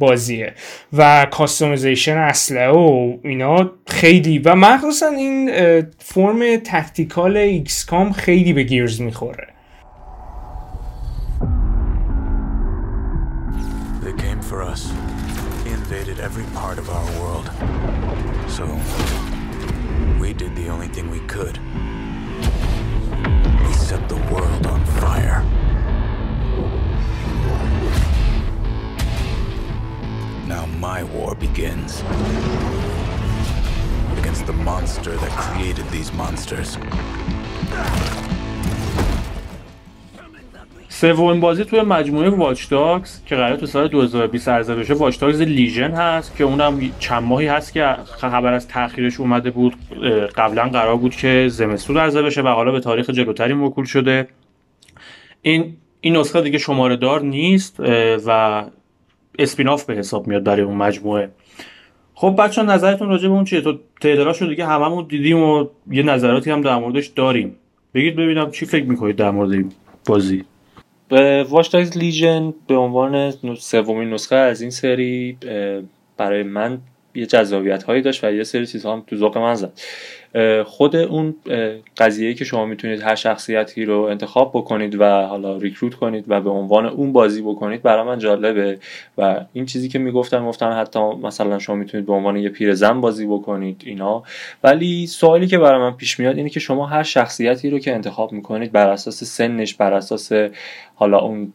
بازیه 0.00 0.54
و 0.92 1.26
customization 1.30 2.16
اسلحه 2.16 2.68
و 2.68 3.16
اینا 3.22 3.70
خیلی 3.88 4.38
و 4.38 4.54
مخصوصا 4.54 5.06
این 5.06 5.50
فرم 5.98 6.56
tactical 6.56 7.36
XCOM 7.36 8.12
خیلی 8.12 8.52
به 8.52 8.62
Gears 8.62 9.00
می‌خوره 9.00 9.46
They 14.04 14.14
came 14.26 14.40
for 14.50 14.60
us. 14.72 14.82
They 15.62 15.72
invaded 15.80 16.18
every 16.28 16.46
part 16.60 16.78
of 16.82 16.86
our 16.96 17.08
world. 17.20 17.46
So 18.56 18.64
we 20.22 20.30
did 20.42 20.52
the 20.60 20.68
only 20.74 20.90
thing 20.94 21.06
we 21.18 21.22
could. 21.34 21.56
We 23.64 23.72
set 23.88 24.02
the 24.14 24.20
world 24.32 24.64
on 24.74 24.80
fire. 25.02 25.40
Now 30.56 30.66
my 30.88 31.00
war 31.14 31.32
begins. 31.46 31.92
Against 34.20 34.44
the 34.50 34.56
monster 34.70 35.14
that 35.22 35.32
created 35.44 35.86
these 35.94 36.10
monsters. 36.12 36.78
سومین 40.88 41.40
بازی 41.40 41.64
توی 41.64 41.80
مجموعه 41.82 42.30
واچ 42.30 42.68
داگز 42.68 43.24
که 43.26 43.36
قرار 43.36 43.56
تو 43.56 43.66
سال 43.66 43.88
2020 43.88 44.48
عرضه 44.48 44.74
بشه 44.74 44.94
واچ 44.94 45.18
داگز 45.18 45.40
لیژن 45.40 45.90
هست 45.90 46.36
که 46.36 46.44
اونم 46.44 46.80
چند 46.98 47.22
ماهی 47.22 47.46
هست 47.46 47.72
که 47.72 47.96
خبر 48.20 48.52
از 48.52 48.68
تاخیرش 48.68 49.20
اومده 49.20 49.50
بود 49.50 49.74
قبلا 50.36 50.68
قرار 50.68 50.96
بود 50.96 51.16
که 51.16 51.46
زمستون 51.50 51.96
عرضه 51.96 52.22
بشه 52.22 52.42
و 52.42 52.48
حالا 52.48 52.72
به 52.72 52.80
تاریخ 52.80 53.10
جلوتری 53.10 53.54
موکول 53.54 53.84
شده 53.84 54.28
این 55.42 55.76
این 56.00 56.16
نسخه 56.16 56.40
دیگه 56.40 56.58
شماره 56.58 56.96
دار 56.96 57.22
نیست 57.22 57.80
و 58.26 58.64
اسپیناف 59.42 59.84
به 59.84 59.94
حساب 59.94 60.26
میاد 60.26 60.44
برای 60.44 60.62
اون 60.62 60.76
مجموعه. 60.76 61.30
خب 62.14 62.34
بچه 62.38 62.62
نظرتون 62.62 63.08
راجع 63.08 63.28
به 63.28 63.34
اون 63.34 63.44
چیه؟ 63.44 63.60
تو 63.60 63.78
تعداداشو 64.00 64.46
دیگه 64.46 64.66
هممون 64.66 65.06
دیدیم 65.08 65.42
و 65.42 65.66
یه 65.90 66.02
نظراتی 66.02 66.50
هم 66.50 66.60
در 66.60 66.78
موردش 66.78 67.06
داریم. 67.06 67.56
بگید 67.94 68.16
ببینم 68.16 68.50
چی 68.50 68.66
فکر 68.66 68.84
می‌کنید 68.84 69.16
در 69.16 69.30
مورد 69.30 69.52
این 69.52 69.72
بازی. 70.06 70.44
واچ 71.48 71.74
لیژن 71.74 72.54
به 72.66 72.76
عنوان 72.76 73.30
سومین 73.58 74.10
نسخه 74.10 74.36
از 74.36 74.60
این 74.60 74.70
سری 74.70 75.38
برای 76.16 76.42
من 76.42 76.78
یه 77.14 77.26
جذابیت 77.26 77.82
هایی 77.82 78.02
داشت 78.02 78.24
و 78.24 78.32
یه 78.32 78.44
سری 78.44 78.66
چیزها 78.66 78.92
هم 78.92 79.02
تو 79.06 79.16
ذوق 79.16 79.38
من 79.38 79.54
زد. 79.54 79.72
خود 80.64 80.96
اون 80.96 81.34
قضیه 81.96 82.34
که 82.34 82.44
شما 82.44 82.66
می‌تونید 82.66 83.02
هر 83.02 83.14
شخصیتی 83.14 83.84
رو 83.84 84.00
انتخاب 84.00 84.50
بکنید 84.54 85.00
و 85.00 85.04
حالا 85.04 85.56
ریکروت 85.56 85.94
کنید 85.94 86.24
و 86.28 86.40
به 86.40 86.50
عنوان 86.50 86.86
اون 86.86 87.12
بازی 87.12 87.42
بکنید 87.42 87.82
برای 87.82 88.06
من 88.06 88.18
جالبه. 88.18 88.78
و 89.18 89.44
این 89.52 89.66
چیزی 89.66 89.88
که 89.88 89.98
می‌گفتن 89.98 90.46
گفتن 90.46 90.72
حتی 90.72 91.00
مثلا 91.22 91.58
شما 91.58 91.76
می‌تونید 91.76 92.06
به 92.06 92.12
عنوان 92.12 92.36
یه 92.36 92.48
پیرزن 92.48 93.00
بازی 93.00 93.26
بکنید 93.26 93.82
اینا. 93.84 94.22
ولی 94.64 95.06
سوالی 95.06 95.46
که 95.46 95.58
برای 95.58 95.80
من 95.80 95.96
پیش 95.96 96.20
میاد 96.20 96.36
اینه 96.36 96.48
که 96.48 96.60
شما 96.60 96.86
هر 96.86 97.02
شخصیتی 97.02 97.70
رو 97.70 97.78
که 97.78 97.94
انتخاب 97.94 98.32
می‌کنید 98.32 98.72
بر 98.72 98.88
اساس 98.88 99.24
سنش 99.24 99.74
بر 99.74 99.92
اساس 99.92 100.32
حالا 100.94 101.18
اون 101.18 101.52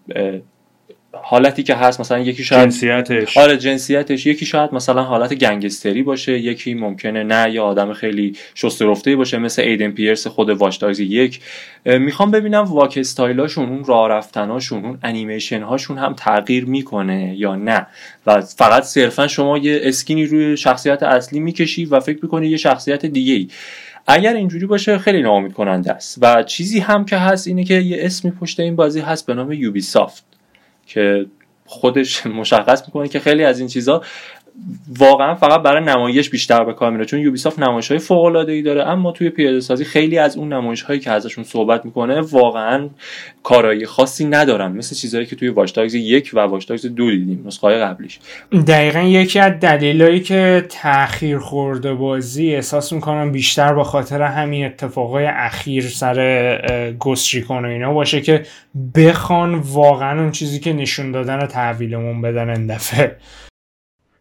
حالتی 1.24 1.64
که 1.64 1.76
هست 1.76 2.00
مثلا 2.00 2.20
یکی 2.20 2.44
شاید 2.44 2.64
جنسیتش. 2.64 3.38
آره 3.38 3.58
جنسیتش. 3.58 4.26
یکی 4.26 4.46
شاید 4.46 4.74
مثلا 4.74 5.04
حالت 5.04 5.34
گنگستری 5.34 6.04
باشه 6.04 6.40
یکی 6.40 6.74
ممکنه 6.74 7.24
نه 7.24 7.52
یا 7.52 7.64
آدم 7.64 7.94
خیلی 7.94 8.36
شسته 8.56 9.16
باشه 9.16 9.38
مثل 9.38 9.62
ایدن 9.62 9.92
پیرس 9.92 10.28
خود 10.28 10.50
واچ 10.50 10.84
یک. 11.00 11.40
می‌خوام 11.86 12.32
ببینم 12.32 12.64
واک 12.64 12.98
استایلاشون 12.98 13.70
اون 13.70 13.84
راه 13.84 14.10
رفتناشون 14.10 14.86
اون 14.86 15.00
انیمیشن 15.04 15.62
هاشون 15.62 15.98
هم 15.98 16.14
تغییر 16.14 16.66
می‌کنه 16.66 17.36
یا 17.38 17.56
نه؟ 17.56 17.88
و 18.26 18.42
فقط 18.42 18.84
صرفا 18.84 19.28
شما 19.28 19.58
یه 19.58 19.80
اسکینی 19.84 20.26
روی 20.26 20.58
شخصیت 20.58 21.04
اصلی 21.04 21.40
می‌کشی 21.40 21.86
و 21.86 22.00
فکر 22.00 22.20
می‌کنی 22.22 22.48
یه 22.48 22.58
شخصیت 22.58 23.06
دیگه 23.06 23.34
ای 23.34 23.48
اگر 24.08 24.34
اینجوری 24.34 24.66
باشه 24.66 24.98
خیلی 24.98 25.22
ناامید 25.22 25.54
کننده 25.54 25.92
است. 25.92 26.18
و 26.22 26.44
چیزی 26.44 26.80
هم 26.80 27.06
که 27.06 27.18
هست 27.18 27.48
اینه 27.48 27.64
که 27.64 27.74
یه 27.74 27.98
اسمی 28.00 28.32
پشت 28.32 28.60
این 28.60 28.76
بازی 28.76 29.00
هست 29.00 29.26
به 29.26 29.34
نام 29.34 29.52
یوبی 29.52 29.82
سافت 29.82 30.35
که 30.86 31.26
خودش 31.66 32.26
مشخص 32.42 32.86
می‌کنه 32.88 33.08
که 33.08 33.20
خیلی 33.20 33.44
از 33.44 33.60
این 33.60 33.68
چیزها 33.68 34.04
واقعا 34.98 35.36
فقط 35.36 35.62
برای 35.62 35.84
نمایش 35.84 36.30
بیشتر 36.30 36.64
به 36.64 36.74
کار 36.74 36.92
میره. 36.92 37.06
چون 37.06 37.20
یوبیسافت 37.20 37.60
نمایش 37.60 37.88
های 37.92 38.00
فوق 38.00 38.24
العاده 38.24 38.52
ای 38.52 38.62
داره 38.62 38.84
اما 38.84 39.12
توی 39.12 39.30
پیاده 39.30 39.60
سازی 39.60 39.86
خیلی 39.86 40.18
از 40.18 40.38
اون 40.38 40.54
نمایش 40.54 40.82
هایی 40.82 41.00
که 41.00 41.12
ازشون 41.12 41.44
صحبت 41.44 41.86
می‌کنه 41.86 42.22
واقعا 42.22 42.90
کارایی 43.44 43.86
خاصی 43.86 44.26
ندارن. 44.26 44.72
مثل 44.72 44.96
چیزهایی 44.96 45.28
که 45.28 45.36
توی 45.36 45.50
واچ 45.50 45.78
یک 45.94 46.32
و 46.34 46.40
واچ 46.40 46.72
دو 46.72 47.12
دیدیم 47.12 47.44
نسخه 47.46 47.68
های 47.68 47.80
قبلیش. 47.80 48.20
دقیقا 48.68 49.00
یکی 49.00 49.40
از 49.40 49.54
دلایلی 49.60 50.20
که 50.20 50.66
تاخیر 50.70 51.38
خورده 51.38 51.94
بازی 51.94 52.56
احساس 52.56 52.94
می‌کنم 52.94 53.32
بیشتر 53.32 53.74
با 53.74 53.84
خاطر 53.84 54.22
همین 54.22 54.66
اتفاقای 54.66 55.26
اخیر 55.26 55.88
سر 55.88 56.94
گوست 57.00 57.50
و 57.50 57.54
اینا 57.54 57.94
باشه 57.94 58.22
که 58.22 58.44
بخوان 58.96 59.56
واقعا 59.56 60.22
اون 60.22 60.32
چیزی 60.32 60.60
که 60.60 60.74
نشون 60.74 61.12
دادن 61.12 61.40
رو 61.40 61.48
تحویلمون 61.48 62.22
بدن 62.22 62.50
این 62.50 62.68
دفعه 62.68 63.16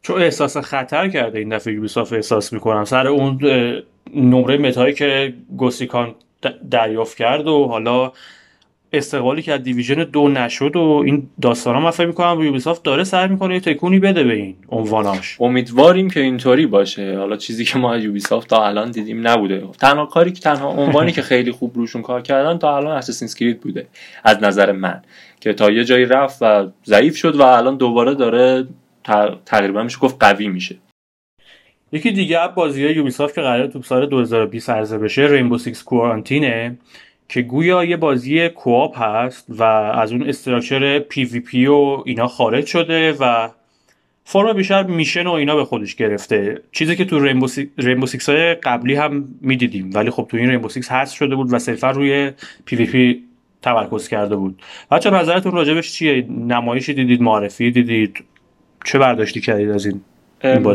چون 0.05 0.23
احساس 0.23 0.57
خطر 0.57 1.09
کرده 1.09 1.39
این 1.39 1.49
دفعه 1.49 1.75
یوبیسافت 1.75 2.13
احساس 2.13 2.53
می‌کنم. 2.53 2.85
سر 2.85 3.07
اون 3.07 3.39
نمره 4.15 4.59
متایی 4.59 4.95
که 4.95 5.35
گوسیکان 5.57 6.15
دریافت 6.71 7.17
کرد 7.17 7.47
و 7.47 7.67
حالا 7.67 8.13
استقبالی 8.93 9.43
که 9.43 9.53
از 9.53 9.63
دیویژن 9.63 9.95
دو 10.05 10.29
نشد 10.29 10.77
و 10.77 11.03
این 11.07 11.27
داستانا 11.43 11.81
من 11.81 11.91
فکر 11.91 12.07
می‌کنم 12.07 12.43
یوبیسافت 12.43 12.83
داره 12.83 13.05
سعی 13.05 13.29
می‌کنه 13.29 13.55
یه 13.55 13.61
تکونی 13.61 13.99
بده 13.99 14.25
به 14.25 14.35
این 14.35 14.57
عنواناش. 14.69 15.37
امیدواریم 15.41 16.11
که 16.11 16.21
اینطوری 16.21 16.67
باشه. 16.67 17.19
حالا 17.19 17.37
چیزی 17.37 17.65
که 17.65 17.79
ما 17.79 17.95
از 17.95 18.05
یوبیسافت 18.05 18.49
تا 18.49 18.67
الان 18.67 18.91
دیدیم 18.91 19.29
نبوده. 19.29 19.63
تنها 19.81 20.07
کاری 20.07 20.33
که 20.33 20.41
تنها 20.41 20.69
عنوانی 20.69 21.13
که 21.13 21.23
خیلی 21.23 21.53
خوب 21.53 21.73
روشون 21.77 22.03
کار 22.03 22.23
کردن 22.23 22.59
تا 22.59 22.77
الان 22.77 22.97
اساسینز 22.97 23.35
کرید 23.35 23.61
بوده 23.61 23.87
از 24.25 24.43
نظر 24.43 24.73
من. 24.73 25.03
که 25.41 25.53
تا 25.53 25.71
یه 25.71 25.85
جایی 25.85 26.05
رفت 26.05 26.39
و 26.41 26.67
ضعیف 26.85 27.17
شد 27.17 27.37
و 27.37 27.43
الان 27.43 27.77
دوباره 27.77 28.15
داره 28.15 28.67
تقریبا 29.47 29.83
میشه 29.83 29.99
گفت 29.99 30.17
قوی 30.21 30.49
میشه. 30.49 30.77
یکی 31.93 32.13
دیگه 32.13 32.39
از 32.39 32.55
بازی 32.55 32.89
Ubisoft 32.89 33.35
که 33.35 33.41
قرار 33.41 33.67
تو 33.67 33.83
سال 33.83 34.07
2020 34.07 34.71
عرضه 34.71 34.99
بشه 34.99 35.23
Rainbow 35.23 35.59
Six 35.59 35.83
Quarantine 35.83 36.70
ه 36.70 36.79
که 37.29 37.43
گویا 37.43 37.85
یه 37.85 37.97
بازی 37.97 38.49
co-op 38.49 39.03
هست 39.03 39.47
و 39.49 39.63
از 39.63 40.13
اون 40.13 40.29
structure 40.29 40.99
PvP 40.99 41.67
و 41.67 42.03
اینا 42.05 42.27
خارج 42.27 42.67
شده 42.67 43.13
و 43.13 43.49
فرم 44.25 44.53
بیشتر 44.53 44.83
mission 44.83 45.27
و 45.27 45.33
اینا 45.33 45.57
به 45.57 45.65
خودش 45.65 45.95
گرفته. 45.95 46.63
چیزی 46.73 46.97
که 46.97 47.05
تو 47.05 47.21
Rainbow, 47.21 47.49
Si... 47.49 47.71
Rainbow 47.79 48.07
Six 48.07 48.29
های 48.29 48.55
قبلی 48.55 48.95
هم 48.95 49.29
می‌دیدیم 49.41 49.91
ولی 49.95 50.11
خب 50.11 50.27
تو 50.31 50.37
این 50.37 50.51
رینبو 50.51 50.69
سیکس 50.69 50.93
هست 50.93 51.15
شده 51.15 51.37
بود 51.37 51.53
و 51.53 51.59
صرفا 51.59 51.91
روی 51.91 52.33
PvP 52.65 53.23
تمرکز 53.63 54.09
کرده 54.09 54.37
بود. 54.37 54.63
بچه 54.91 55.11
نظرتون 55.11 55.53
راجبش 55.53 55.93
چیه؟ 55.93 56.27
نمایشی 56.31 56.95
دیدید؟ 56.95 57.23
معرفی 57.23 57.71
دیدید؟ 57.71 58.25
چه 58.85 58.99
برداشتی 58.99 59.41
کردید 59.41 59.71
از 59.71 59.87
این 59.87 60.01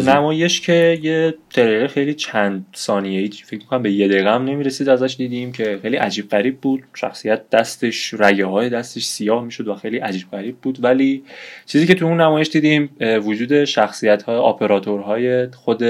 نمایش 0.10 0.62
که 0.62 1.00
یه 1.02 1.34
تریلر 1.50 1.88
خیلی 1.88 2.14
چند 2.14 2.66
ثانیه 2.76 3.20
ای 3.20 3.28
فکر 3.28 3.60
می‌کنم 3.60 3.82
به 3.82 3.92
یه 3.92 4.08
دقیقه 4.08 4.32
هم 4.32 4.44
نمی‌رسید 4.44 4.90
ازش 4.90 5.16
دیدیم 5.18 5.52
که 5.52 5.80
خیلی 5.82 5.98
عجیب 5.98 6.30
غریب 6.30 6.58
بود. 6.62 6.84
شخصیت 6.94 7.50
دستش 7.50 8.14
رگه 8.14 8.46
های 8.46 8.70
دستش 8.70 9.06
سیاه 9.06 9.44
می‌شد 9.44 9.68
و 9.68 9.76
خیلی 9.76 9.98
عجیب 9.98 10.32
غریب 10.32 10.58
بود. 10.58 10.84
ولی 10.84 11.24
چیزی 11.66 11.88
که 11.88 11.96
تو 11.96 12.06
اون 12.06 12.22
نمایش 12.22 12.50
دیدیم 12.50 12.90
وجود 13.02 13.64
شخصیت 13.64 14.24
های 14.24 14.36
آپراتورهای 14.36 15.48
خود 15.52 15.84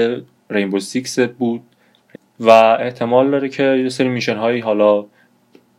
Rainbow 0.50 0.80
Six 0.80 1.18
بود 1.18 1.62
و 2.40 2.50
احتمال 2.50 3.30
داره 3.30 3.48
که 3.48 3.62
یه 3.62 3.88
سری 3.88 4.08
mission 4.08 4.36
هایی 4.36 4.60
حالا 4.60 5.06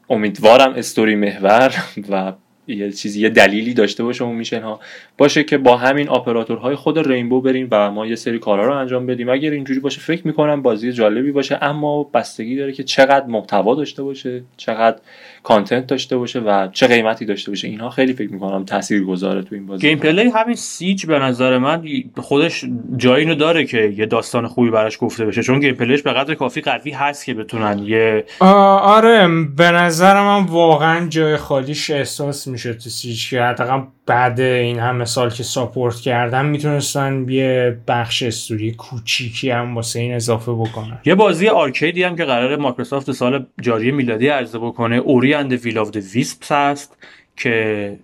امیدوارم 0.09 0.73
استوری 0.73 1.15
محور 1.15 1.75
و 2.11 2.33
یه 2.67 2.91
چیزی 2.91 3.21
یه 3.21 3.29
دلیلی 3.29 3.73
داشته 3.73 4.03
باشه 4.03 4.23
اون 4.23 4.35
mission 4.35 4.61
ها 4.61 4.79
باشه 5.17 5.43
که 5.43 5.57
با 5.57 5.77
همین 5.77 6.09
آپراتورهای 6.09 6.75
خود 6.75 7.07
Rainbow 7.07 7.41
بریم 7.41 7.67
و 7.71 7.91
ما 7.91 8.05
یه 8.05 8.15
سری 8.15 8.39
کارا 8.39 8.67
رو 8.67 8.75
انجام 8.75 9.05
بدیم. 9.05 9.29
اگر 9.29 9.51
اینجوری 9.51 9.79
باشه 9.79 10.01
فکر 10.01 10.27
می‌کنم 10.27 10.61
بازی 10.61 10.91
جالبی 10.91 11.31
باشه 11.31 11.57
اما 11.61 12.03
بستگی 12.03 12.55
داره 12.55 12.71
که 12.71 12.83
چقدر 12.83 13.25
محتوا 13.25 13.75
داشته 13.75 14.03
باشه 14.03 14.43
چقدر 14.57 14.97
content 15.43 15.87
داشته 15.87 16.17
باشه 16.17 16.39
و 16.39 16.67
چه 16.67 16.87
قیمتی 16.87 17.25
داشته 17.25 17.51
باشه 17.51 17.67
اینها 17.67 17.89
خیلی 17.89 18.13
فکر 18.13 18.33
می‌کنم 18.33 18.65
تاثیر 18.65 19.03
گذاره 19.03 19.41
تو 19.41 19.55
این 19.55 19.65
بازی. 19.65 19.87
gameplay 19.87 20.29
همین 20.29 20.55
Siege 20.55 21.05
به 21.05 21.19
نظر 21.19 21.57
من 21.57 21.83
خودش 22.17 22.65
جایی 22.97 23.25
رو 23.25 23.35
داره 23.35 23.65
که 23.65 23.93
یه 23.97 24.05
داستان 24.05 24.47
خوبی 24.47 24.69
براش 24.69 24.97
گفته 25.01 25.25
بشه 25.25 25.43
چون 25.43 25.59
gameplay 25.59 25.75
ش 25.75 26.01
به 26.01 26.13
قدر 26.13 26.33
کافی 26.35 26.61
قوی 26.61 26.91
هست 26.91 27.25
که 27.25 27.33
بتونن 27.33 27.79
یه 27.79 28.25
آره 28.39 29.27
به 29.57 29.71
نظر 29.71 30.21
من 30.21 30.43
واقعا 30.43 31.07
جای 31.07 31.37
خالیش 31.37 31.89
احساس 31.89 32.47
میشه 32.47 32.73
تو 32.73 32.89
Siege 32.89 33.29
که 33.29 33.41
حداقل 33.41 33.81
بعد 34.05 34.39
این 34.39 34.79
همه 34.79 35.05
سال 35.05 35.29
که 35.29 35.43
support 35.43 35.95
کردن 35.95 36.45
می‌تونستن 36.45 37.25
یه 37.29 37.77
بخش 37.87 38.23
استوری 38.23 38.71
کوچیکی 38.71 39.49
هم 39.49 39.75
واسه 39.75 39.99
این 39.99 40.13
اضافه 40.13 40.51
بکنن. 40.51 40.99
یه 41.05 41.15
بازی 41.15 41.47
arcade 41.47 41.95
ی 41.95 42.03
هم 42.03 42.15
که 42.15 42.25
قرار 42.25 42.55
مایکروسافت 42.55 43.11
سال 43.11 43.45
جاری 43.61 43.91
میلادی 43.91 44.27
عرضه 44.27 44.59
بکنه 44.59 44.95
Ori 44.95 45.33
and 45.33 45.53
Will 45.53 45.77
of 45.77 45.95
Wisps 46.13 46.51
هست 46.51 46.97
که 47.37 47.99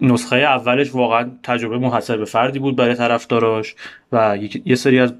نسخه 0.00 0.36
اولش 0.36 0.94
واقعا 0.94 1.30
تجربه 1.42 1.78
منحصر 1.78 2.16
به 2.16 2.24
فردی 2.24 2.58
بود 2.58 2.76
برای 2.76 2.94
طرفداراش 2.94 3.74
و 4.12 4.38
یه 4.64 4.74
سری 4.74 4.98
از 4.98 5.14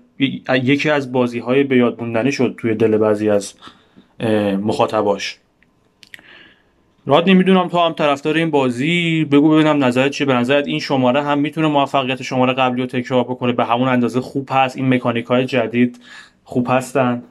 یکی 0.49 0.91
از 0.91 1.13
بازی 1.13 1.39
های 1.39 1.65
به 1.65 1.77
یاد 1.77 2.31
شد 2.31 2.55
توی 2.59 2.75
دل 2.75 2.97
بعضی 2.97 3.31
از 3.31 3.55
مخاطباش. 4.61 5.39
راد 7.07 7.31
نمی‌دونم 7.31 7.69
تو 7.69 7.79
هم 7.79 7.93
طرفدار 7.93 8.35
این 8.35 8.51
بازی. 8.51 9.25
بگو 9.25 9.51
ببینم 9.51 9.85
نظرت 9.85 10.11
چیه. 10.11 10.27
به 10.27 10.35
نظرت 10.35 10.67
این 10.67 10.79
شماره 10.79 11.23
هم 11.23 11.39
می‌تونه 11.39 11.69
موفقیت 11.69 12.23
شماره 12.23 12.53
قبلی 12.53 12.81
رو 12.81 12.87
تکرار 12.87 13.25
بکنه؟ 13.25 13.53
به 13.53 13.65
همون 13.65 13.89
اندازه 13.89 14.21
خوب 14.21 14.49
هست؟ 14.53 14.77
این 14.77 14.95
مکانیک 14.95 15.27
های 15.27 15.45
جدید 15.45 16.01
خوب 16.45 16.67
هستن؟ 16.71 17.23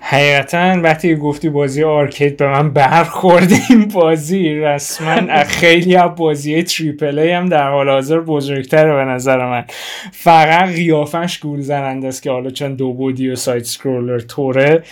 حقیقتا 0.00 0.80
وقتی 0.82 1.16
گفتی 1.16 1.48
بازی 1.48 1.84
آرکید 1.84 2.36
به 2.36 2.48
من 2.48 2.70
برخورد 2.70 3.52
این 3.70 3.88
بازی 3.88 4.54
رسما 4.54 5.42
خیلی 5.60 5.96
از 5.96 6.10
بازی 6.16 6.62
تریپل 6.62 7.18
ای 7.18 7.30
هم 7.30 7.48
در 7.48 7.70
حال 7.70 7.88
حاضر 7.88 8.20
بزرگتره 8.20 8.94
به 8.94 9.04
نظر 9.04 9.46
من. 9.46 9.64
فقط 10.12 10.68
قیافش 10.68 11.38
گول 11.38 11.60
زننده 11.60 12.08
است 12.08 12.22
که 12.22 12.30
حالا 12.30 12.50
چون 12.50 12.74
دو 12.74 12.92
بعدی 12.92 13.30
و 13.30 13.36
side 13.36 13.64
scroller 13.64 14.18
توره 14.18 14.82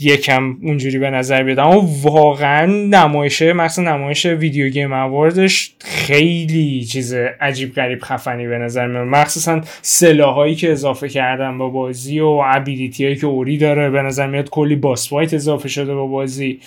یکم 0.00 0.56
اونجوری 0.62 0.98
به 0.98 1.10
نظر 1.10 1.42
بیاد. 1.42 1.58
اما 1.58 1.88
واقعا 2.02 2.66
نمایشه 2.66 3.52
مثلا 3.52 3.96
نمایش 3.96 4.26
Video 4.26 4.68
Game 4.68 4.92
Award 4.92 5.51
ش 5.51 5.74
خیلی 5.84 6.84
چیز 6.84 7.14
عجیب 7.40 7.74
غریب 7.74 7.98
خفنی 8.02 8.46
به 8.46 8.58
نظر 8.58 8.86
میاد. 8.86 9.06
مخصوصا 9.06 9.60
سلاحایی 9.82 10.54
که 10.54 10.72
اضافه 10.72 11.08
کردن 11.08 11.58
با 11.58 11.68
بازی 11.68 12.20
و 12.20 12.40
ability 12.44 13.04
هایی 13.04 13.16
که 13.16 13.26
Ori 13.26 13.58
داره 13.58 13.90
به 13.90 14.02
نظر 14.02 14.26
میاد. 14.26 14.50
کلی 14.50 14.76
boss 14.76 15.08
fight 15.08 15.34
اضافه 15.34 15.68
شده 15.68 15.94
با 15.94 16.06
بازی. 16.06 16.60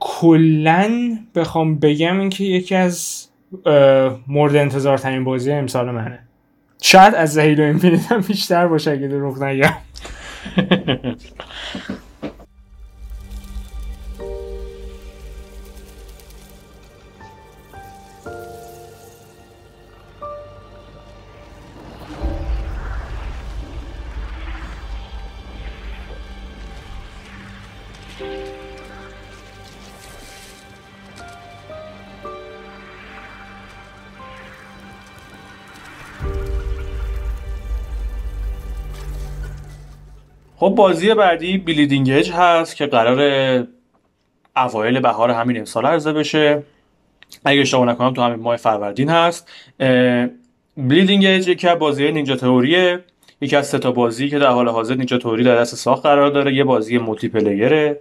کلا 0.00 1.18
بخوام 1.34 1.78
بگم 1.78 2.20
اینکه 2.20 2.44
یکی 2.44 2.74
از 2.74 3.26
مورد 4.28 4.56
انتظار 4.56 4.98
ترین 4.98 5.24
بازی 5.24 5.52
امسال 5.52 5.90
منه. 5.90 6.18
شاید 6.82 7.14
از 7.14 7.32
زهیل 7.32 7.60
و 7.60 7.64
هم 8.10 8.20
بیشتر 8.20 8.66
باشه 8.66 8.90
اگه 8.90 9.08
دروغ 9.08 9.42
نگم. 9.42 9.74
خب 40.60 40.68
بازی 40.68 41.14
بعدی 41.14 41.58
Bleeding 41.58 42.10
Edge 42.10 42.30
هست 42.30 42.76
که 42.76 42.86
قرار 42.86 43.18
اوایل 44.56 45.00
بهار 45.00 45.30
همین 45.30 45.58
امسال 45.58 45.86
عرضه 45.86 46.12
بشه. 46.12 46.62
اگه 47.44 47.60
اشتباه 47.60 47.86
نکنم 47.86 48.14
تو 48.14 48.22
همین 48.22 48.40
ماه 48.40 48.56
فروردین 48.56 49.08
هست. 49.08 49.48
Bleeding 50.76 51.24
Edge 51.26 51.48
یکی 51.48 51.68
از 51.68 51.78
بازی 51.78 52.12
Ninja 52.12 52.36
Theory 52.36 52.87
ه. 52.87 53.04
یکی 53.40 53.56
از 53.56 53.66
سه 53.66 53.78
تا 53.78 53.92
بازی 53.92 54.28
که 54.28 54.38
در 54.38 54.46
حال 54.46 54.68
حاضر 54.68 54.94
Ninja 54.94 55.18
Theory 55.18 55.44
در 55.44 55.56
دست 55.56 55.74
ساخت 55.74 56.02
قرار 56.02 56.30
داره. 56.30 56.54
یه 56.54 56.64
بازی 56.64 56.98
multiplayer 56.98 57.28
ه 57.28 58.00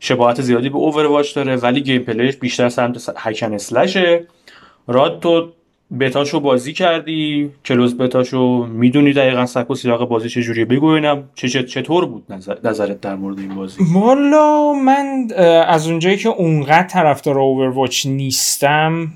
شباهت 0.00 0.40
زیادی 0.42 0.68
به 0.68 0.76
Overwatch 0.76 1.34
داره 1.34 1.56
ولی 1.56 1.80
gameplay 1.80 2.02
ش 2.02 2.36
بیشتر 2.36 2.68
سمت 2.68 3.12
hack 3.16 3.38
and 3.38 3.54
slash 3.54 4.14
ه 4.14 4.26
راد 4.86 5.20
تو 5.20 5.52
بتاشو 6.00 6.40
بازی 6.40 6.72
کردی؟ 6.72 7.50
closed 7.64 7.96
beta 7.96 8.36
شو 8.36 8.66
می‌دونی 8.66 9.12
دقیقا 9.12 9.46
سبک 9.46 9.70
و 9.70 9.74
سیاق 9.74 10.08
بازی 10.08 10.28
چجوریه 10.28 10.64
بگو 10.64 10.90
ببینم 10.90 11.28
چطور 11.34 12.06
بود 12.06 12.24
نظرت 12.64 13.00
در 13.00 13.14
مورد 13.14 13.38
این 13.38 13.54
بازی؟ 13.54 13.84
والا 13.94 14.72
من 14.72 15.28
از 15.66 15.88
اونجایی 15.88 16.16
که 16.16 16.28
اونقدر 16.28 16.86
طرفدار 16.86 17.38
Overwatch 17.38 18.06
نیستم 18.06 19.12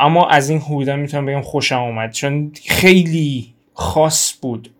اما 0.00 0.26
از 0.26 0.50
این 0.50 0.58
حدودا 0.58 0.96
می‌تونم 0.96 1.26
بگم 1.26 1.40
خوشم 1.40 1.78
اومد 1.78 2.12
چون 2.12 2.52
خیلی 2.68 3.54
خاص 3.74 4.34
بود 4.42 4.70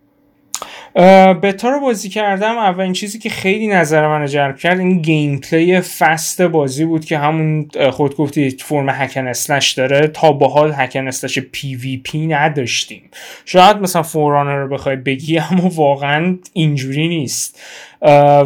بتا 1.43 1.69
رو 1.69 1.79
بازی 1.79 2.09
کردم 2.09 2.57
اولین 2.57 2.93
چیزی 2.93 3.19
که 3.19 3.29
خیلی 3.29 3.67
نظر 3.67 4.07
من 4.07 4.25
جلب 4.25 4.57
کرد 4.57 4.79
این 4.79 5.01
gameplay 5.01 5.81
fast 5.81 6.41
بازی 6.41 6.85
بود 6.85 7.05
که 7.05 7.17
همون 7.17 7.69
خود 7.91 8.15
گفتی 8.15 8.49
فرم 8.49 8.89
hack 8.89 9.11
and 9.11 9.27
slash 9.27 9.71
داره. 9.71 10.07
تا 10.07 10.31
به 10.31 10.47
حال 10.47 10.73
hack 10.75 10.93
and 10.93 11.07
slash 11.07 11.39
PvP 11.39 12.27
نداشتیم. 12.27 13.09
شاید 13.45 13.77
مثلا 13.77 14.03
فورانر 14.03 14.55
رو 14.55 14.67
بخوای 14.67 14.95
بگی 14.95 15.39
اما 15.39 15.69
واقعا 15.69 16.37
اینجوری 16.53 17.07
نیست. 17.07 17.61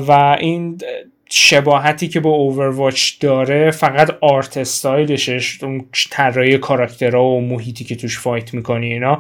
و 0.08 0.38
این 0.40 0.78
شباهتی 1.36 2.08
که 2.08 2.20
با 2.20 2.30
اوورواچ 2.30 3.20
داره 3.20 3.72
فقط 3.72 4.18
آرت 4.22 4.58
استایلشش 4.58 5.64
اون 5.64 5.86
طراحی 6.12 6.58
کاراکترها 6.58 7.24
و 7.24 7.42
محیطی 7.42 7.84
که 7.84 7.96
توش 7.96 8.20
فایت 8.20 8.54
می‌کنی 8.54 8.94
اینا. 8.94 9.20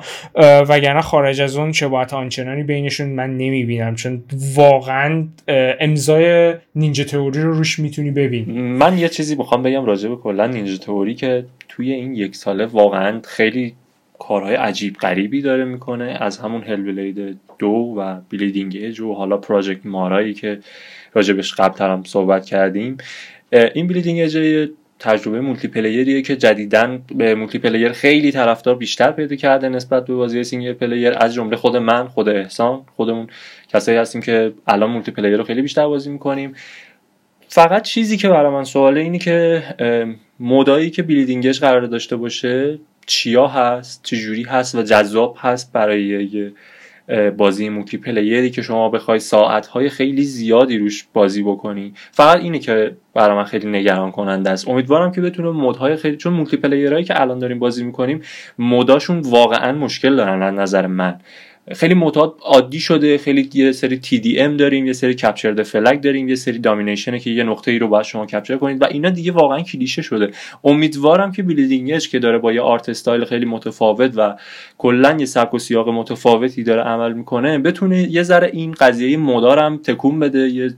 وگرنه 0.69 1.01
خارج 1.01 1.41
از 1.41 1.57
اون 1.57 1.71
شباهت 1.71 2.13
آنچنانی 2.13 2.63
بینشون 2.63 3.09
من 3.09 3.37
نمی‌بینم 3.37 3.95
چون 3.95 4.23
واقعا 4.55 5.27
امضای 5.79 6.53
نینجا 6.75 7.03
تئوری 7.03 7.41
رو 7.41 7.53
روش 7.53 7.79
می‌تونی 7.79 8.11
ببین 8.11 8.51
من 8.61 8.97
یه 8.97 9.09
چیزی 9.09 9.35
می‌خوام 9.35 9.63
بگم 9.63 9.85
راجع 9.85 10.09
به 10.09 10.15
کلا 10.15 10.47
نینجا 10.47 10.77
تئوری 10.77 11.15
که 11.15 11.45
توی 11.69 11.91
این 11.91 12.15
یک 12.15 12.35
ساله 12.35 12.65
واقعا 12.65 13.21
خیلی 13.23 13.73
کارهای 14.19 14.55
عجیب 14.55 14.95
غریبی 14.95 15.41
داره 15.41 15.65
می‌کنه. 15.65 16.17
از 16.21 16.37
همون 16.37 16.63
Hellblade 16.63 17.39
دو 17.59 17.67
و 17.67 18.15
Bleeding 18.31 19.01
و 19.01 19.13
حالا 19.13 19.37
Project 19.37 19.85
Mara 19.85 20.17
یی 20.17 20.33
که 20.33 20.59
راجبش 21.13 21.53
قبل 21.53 21.85
هم 21.85 22.03
صحبت 22.05 22.45
کردیم. 22.45 22.97
این 23.51 23.87
Bleeding 23.87 24.29
تجربه 24.99 25.41
multiplayer 25.41 25.67
یه 25.67 26.21
که 26.21 26.35
جدیدا 26.35 26.99
به 27.15 27.35
multiplayer 27.35 27.91
خیلی 27.91 28.31
طرفدار 28.31 28.75
بیشتر 28.75 29.11
پیدا 29.11 29.35
کرده 29.35 29.69
نسبت 29.69 30.05
به 30.05 30.13
بازی 30.13 30.43
single 30.43 30.73
player 30.73 31.13
از 31.17 31.33
جمله 31.33 31.55
خود 31.55 31.77
من 31.77 32.07
خود 32.07 32.29
احسان 32.29 32.81
خودمون 32.95 33.27
کسایی 33.69 33.97
هستیم 33.97 34.21
که 34.21 34.53
الان 34.67 34.89
multiplayer 34.89 35.37
رو 35.37 35.43
خیلی 35.43 35.61
بیشتر 35.61 35.87
بازی 35.87 36.09
می‌کنیم. 36.09 36.55
فقط 37.47 37.81
چیزی 37.81 38.17
که 38.17 38.29
برای 38.29 38.51
من 38.51 38.63
سواله 38.63 39.01
اینی 39.01 39.19
که 39.19 39.63
مودایی 40.39 40.89
که 40.89 41.03
بلیدینگش 41.03 41.59
قرار 41.59 41.85
داشته 41.85 42.15
باشه 42.15 42.79
چیا 43.05 43.47
هست 43.47 44.03
چجوری 44.03 44.43
هست 44.43 44.75
و 44.75 44.81
جذاب 44.81 45.37
هست 45.39 45.73
برای 45.73 46.51
بازی 47.37 47.69
موتی 47.69 47.97
پلیری 47.97 48.49
که 48.49 48.61
شما 48.61 48.89
بخوای 48.89 49.19
ساعتهای 49.19 49.89
خیلی 49.89 50.23
زیادی 50.23 50.77
روش 50.77 51.07
بازی 51.13 51.43
بکنی. 51.43 51.93
فقط 52.11 52.37
اینه 52.37 52.59
که 52.59 52.95
برای 53.13 53.37
من 53.37 53.43
خیلی 53.43 53.67
نگران 53.67 54.11
کننده 54.11 54.49
است. 54.49 54.67
امیدوارم 54.67 55.11
که 55.11 55.21
بتونه 55.21 55.49
مودهای 55.49 55.95
خیلی 55.95 56.17
چون 56.17 56.33
موتی 56.33 56.57
پلیرهایی 56.57 57.05
که 57.05 57.21
الان 57.21 57.39
داریم 57.39 57.59
بازی 57.59 57.83
می‌کنیم 57.83 58.21
موداشون 58.57 59.19
واقعا 59.19 59.71
مشکل 59.71 60.15
دارن 60.15 60.41
از 60.43 60.53
نظر 60.53 60.87
من. 60.87 61.19
خیلی 61.71 61.93
معتاد 61.93 62.35
عادی 62.41 62.79
شده. 62.79 63.17
خیلی 63.17 63.49
یه 63.53 63.71
سری 63.71 63.99
TDM 64.03 64.59
داریم 64.59 64.85
یه 64.85 64.93
سری 64.93 65.13
کپچر 65.13 65.63
فلگ 65.63 66.01
داریم 66.01 66.29
یه 66.29 66.35
سری 66.35 66.59
دامینیشنه 66.59 67.19
که 67.19 67.29
یه 67.29 67.43
نقطه 67.43 67.71
ای 67.71 67.79
رو 67.79 67.87
باید 67.87 68.05
شما 68.05 68.25
کپچر 68.25 68.57
کنید 68.57 68.81
و 68.81 68.85
اینا 68.85 69.09
دیگه 69.09 69.31
واقعا 69.31 69.61
کلیشه 69.61 70.01
شده. 70.01 70.31
امیدوارم 70.63 71.31
که 71.31 71.43
Bleeding 71.43 71.87
Edge 71.87 72.09
که 72.09 72.19
داره 72.19 72.37
با 72.37 72.53
یه 72.53 72.61
art 72.61 72.89
style 72.89 73.25
خیلی 73.25 73.45
متفاوت 73.45 74.11
و 74.15 74.35
کلا 74.77 75.15
یه 75.19 75.25
سبک 75.25 75.53
و 75.53 75.59
سیاق 75.59 75.89
متفاوتی 75.89 76.63
داره 76.63 76.81
عمل 76.81 77.13
می‌کنه 77.13 77.59
بتونه 77.59 78.11
یه 78.11 78.23
ذره 78.23 78.49
این 78.53 78.71
قضیه 78.71 79.17
mode 79.17 79.57
ارم 79.57 79.77
تکون 79.77 80.19
بده 80.19 80.39
یه 80.39 80.73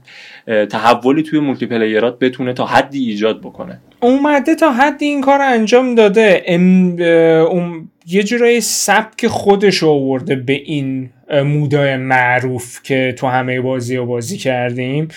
تحولی 0.66 1.22
توی 1.22 1.40
multiplayer 1.40 1.66
ات 1.66 2.18
بتونه 2.18 2.52
تا 2.52 2.66
حدی 2.66 3.10
ایجاد 3.10 3.40
بکنه. 3.40 3.80
اومده 4.00 4.54
تا 4.54 4.72
حدی 4.72 5.04
این 5.04 5.20
کار 5.20 5.40
انجام 5.42 5.94
داده. 5.94 6.42
ام... 6.46 7.88
یه 8.08 8.22
جورایی 8.22 8.60
سبک 8.60 9.26
خودش 9.26 9.82
آورده 9.82 10.36
به 10.36 10.52
این 10.52 11.10
mode 11.44 11.86
ای 11.86 11.96
معروف 11.96 12.82
که 12.82 13.14
تو 13.18 13.26
همه 13.26 13.60
بازی 13.60 13.96
رو 13.96 14.06
بازی 14.06 14.38
کردیم. 14.38 15.08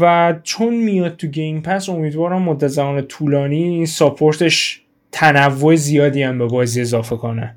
و 0.00 0.34
چون 0.42 0.74
میاد 0.74 1.16
تو 1.16 1.26
Game 1.26 1.62
Pass 1.62 1.88
امیدوارم 1.88 2.42
مدت 2.42 2.66
زمان 2.66 3.02
طولانی 3.02 3.62
این 3.62 3.86
support 3.86 4.59
ش 4.59 4.80
تنوع 5.12 5.74
زیادی 5.74 6.22
هم 6.22 6.38
به 6.38 6.46
بازی 6.46 6.80
اضافه 6.80 7.16
کنه. 7.16 7.54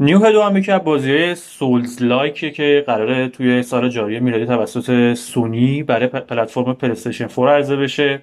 Nioh 0.00 0.18
دو 0.18 0.42
هم 0.42 0.56
یکی 0.56 0.72
از 0.72 0.84
بازی 0.84 1.34
souls-like 1.34 2.02
ه 2.02 2.50
که 2.50 2.84
قراره 2.86 3.28
توی 3.28 3.62
سال 3.62 3.88
جاری 3.88 4.20
میلادی 4.20 4.46
توسط 4.46 5.14
سونی 5.14 5.82
برای 5.82 6.06
پلتفرم 6.06 6.74
PlayStation 6.74 7.26
4 7.26 7.48
عرضه 7.48 7.76
بشه. 7.76 8.22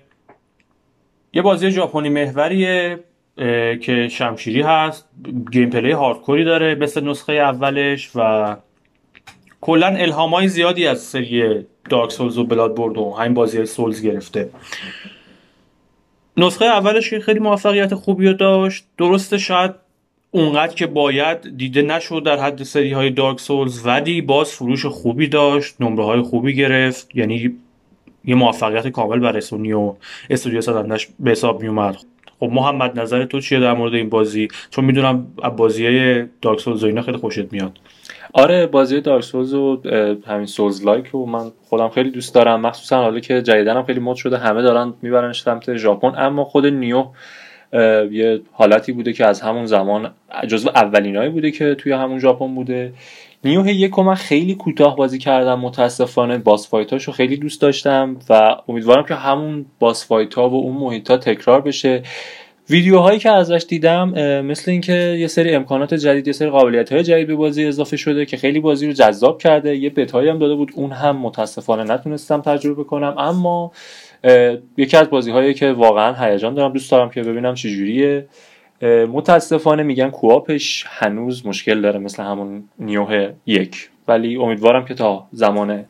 یه 1.34 1.42
بازی 1.42 1.72
ژاپنی 1.72 2.10
محوریه. 2.10 3.00
که 3.82 4.08
شمشیری 4.12 4.62
هست 4.62 5.10
gameplay 5.52 5.70
hardcore 5.70 5.92
ی 5.92 6.44
داره 6.44 6.76
مثل 6.76 7.04
نسخه 7.04 7.34
اولش 7.34 8.12
و 8.16 8.56
کلا 9.62 9.88
الهام 9.88 10.30
های 10.30 10.48
زیادی 10.48 10.88
از 10.88 11.02
سری 11.02 11.66
دارک 11.90 12.12
سولز 12.12 12.38
و 12.38 12.44
بلاد 12.44 12.76
برد 12.76 12.98
و 12.98 13.12
همین 13.12 13.34
بازی 13.34 13.66
سولز 13.66 14.02
گرفته. 14.02 14.50
نسخه 16.38 16.66
اولش 16.66 17.10
که 17.10 17.20
خیلی 17.20 17.40
موفقیت 17.40 17.96
خوبی 17.96 18.28
رو 18.28 18.34
داشت 18.34 18.86
درسته 18.98 19.38
شاید 19.38 19.72
اونقدر 20.32 20.76
که 20.76 20.88
باید 20.88 21.58
دیده 21.58 21.82
نشد 21.82 22.24
در 22.26 22.40
حد 22.40 22.64
سری 22.64 22.92
های 22.92 23.10
دارک 23.10 23.40
سولز 23.40 23.86
ولی 23.86 24.22
باز 24.22 24.52
فروش 24.52 24.86
خوبی 24.86 25.28
داشت 25.28 25.76
نمره 25.80 26.06
های 26.06 26.22
خوبی 26.22 26.56
گرفت 26.56 27.16
یعنی 27.16 27.56
یه 28.26 28.36
موفقیت 28.36 28.88
کامل 28.88 29.20
برای 29.20 29.42
سونی 29.42 29.74
و 29.74 29.96
استودیو 30.30 30.62
سازندش 30.62 31.08
به 31.20 31.32
حساب 31.32 31.62
می 31.62 31.68
اومد 31.68 31.98
خب 32.40 32.50
محمد 32.52 33.00
نظر 33.00 33.26
تو 33.26 33.40
چیه 33.40 33.60
در 33.60 33.74
مورد 33.74 33.94
این 33.94 34.10
بازی؟ 34.10 34.48
چون 34.70 34.86
می‌دونم 34.86 35.28
بازی 35.58 35.86
های 35.86 36.26
Dark 36.42 36.60
Souls 36.60 36.84
و 36.84 36.88
اینا 36.88 37.02
خیلی 37.02 37.18
خوشت 37.18 37.54
میاد. 37.54 37.72
آره 38.34 38.66
بازی 38.66 39.02
Dark 39.02 39.24
Souls 39.24 39.54
و 39.54 39.82
همین 40.28 40.46
souls-like 40.46 41.16
و 41.16 41.26
من 41.26 41.52
خودم 41.70 41.90
خیلی 41.90 42.12
دوست 42.12 42.36
دارم. 42.36 42.62
مخصوصا 42.62 43.02
حالا 43.02 43.20
که 43.20 43.42
جدیدن 43.42 43.78
هم 43.78 43.84
خیلی 43.84 44.00
مد 44.00 44.16
شده 44.16 44.38
همه 44.38 44.62
دارن 44.62 44.94
میبرنش 45.02 45.42
سمت 45.42 45.78
ژاپن. 45.78 46.14
اما 46.18 46.44
خود 46.44 46.66
Nioh 46.66 47.06
یه 48.12 48.42
حالتی 48.52 48.92
بوده 48.92 49.14
که 49.14 49.26
از 49.26 49.42
همون 49.42 49.66
زمان 49.66 50.12
جزو 50.48 50.70
اولینایی 50.70 51.30
بوده 51.30 51.52
که 51.52 51.76
توی 51.76 51.92
همون 51.92 52.20
ژاپن 52.20 52.56
بوده. 52.56 52.94
Nioh 53.44 53.68
یک 53.68 54.00
من 54.00 54.16
خیلی 54.16 54.56
کوتاه 54.56 54.96
بازی 54.96 55.18
کردم 55.18 55.60
متاسفانه 55.60 56.38
boss 56.38 56.70
fight 56.70 56.96
اشو 56.96 57.12
خیلی 57.12 57.38
دوست 57.38 57.62
داشتم 57.62 58.18
و 58.30 58.56
امیدوارم 58.68 59.06
که 59.06 59.16
همون 59.16 59.66
boss 59.80 60.08
fight 60.08 60.34
ها 60.34 60.50
و 60.50 60.54
اون 60.54 60.76
محیط 60.76 61.12
ها 61.12 61.18
تکرار 61.18 61.62
بشه. 61.62 62.04
ویدیوهایی 62.70 63.20
که 63.20 63.30
ازش 63.30 63.66
دیدم 63.68 64.10
مثل 64.42 64.72
اینکه 64.72 64.94
یه 64.94 65.28
سری 65.28 65.56
امکانات 65.56 65.94
جدید 65.94 66.28
یه 66.28 66.34
سری 66.34 66.50
قابلیت 66.50 66.94
های 66.94 67.04
جدید 67.04 67.28
به 67.28 67.36
بازی 67.36 67.66
اضافه 67.66 67.98
شده 67.98 68.26
که 68.26 68.38
خیلی 68.38 68.60
بازی 68.60 68.88
رو 68.88 68.94
جذاب 68.94 69.42
کرده. 69.42 69.76
یه 69.76 69.90
بتایی 69.90 70.30
هم 70.30 70.40
داده 70.40 70.56
بود 70.56 70.72
اون 70.76 70.92
هم 70.92 71.18
متاسفانه 71.18 71.84
نتونستم 71.84 72.42
تجربه 72.42 72.84
کنم. 72.84 73.16
اما 73.18 73.72
یکی 74.78 74.98
از 74.98 75.10
بازی 75.10 75.32
هایی 75.32 75.54
که 75.54 75.72
واقعا 75.72 76.14
هیجان 76.14 76.54
دارم 76.54 76.74
دوست 76.74 76.92
دارم 76.92 77.10
که 77.10 77.24
ببینم 77.24 77.54
چجوریه. 77.54 78.26
متاسفانه 78.88 79.84
میگن 79.84 80.10
کوآپش 80.10 80.86
هنوز 80.88 81.46
مشکل 81.46 81.82
داره 81.82 82.00
مثل 82.00 82.24
همون 82.24 82.64
نیوه 82.80 83.34
یک. 83.46 83.90
ولی 84.08 84.36
امیدوارم 84.36 84.86
که 84.86 84.94
تا 84.94 85.28
زمان 85.32 85.86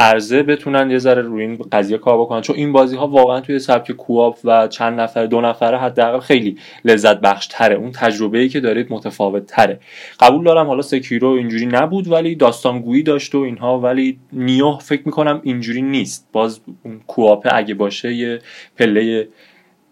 عرضه 0.00 0.42
بتونن 0.42 0.90
یه 0.90 0.98
ذره 0.98 1.22
روی 1.22 1.42
این 1.42 1.58
قضیه 1.72 1.98
کار 1.98 2.20
بکنن. 2.20 2.40
چون 2.40 2.56
این 2.56 2.72
بازی 2.72 2.96
ها 2.96 3.06
واقعا 3.06 3.40
توی 3.40 3.58
سبک 3.58 3.92
کوآپ 3.92 4.38
و 4.44 4.68
چند 4.68 5.00
نفر 5.00 5.26
دو 5.26 5.40
نفره 5.40 5.78
حداقل 5.78 6.18
خیلی 6.18 6.56
لذت 6.84 7.20
بخش 7.20 7.46
تره 7.46 7.74
اون 7.74 7.92
تجربه 7.92 8.38
ای 8.38 8.48
که 8.48 8.60
دارید 8.60 8.86
متفاوت 8.90 9.46
تره 9.46 9.80
قبول 10.20 10.44
دارم 10.44 10.66
حالا 10.66 10.82
سکیرو 10.82 11.28
اینجوری 11.28 11.66
نبود 11.66 12.08
ولی 12.08 12.34
داستانگویی 12.34 13.02
داشت 13.02 13.34
و 13.34 13.38
اینها 13.38 13.80
ولی 13.80 14.18
نیو 14.32 14.72
فکر 14.72 15.02
می‌کنم 15.04 15.40
اینجوری 15.42 15.82
نیست. 15.82 16.28
باز 16.32 16.60
اون 16.82 17.00
کوآپ 17.06 17.48
اگه 17.50 17.74
باشه 17.74 18.14
یه 18.14 18.38
پله 18.76 19.28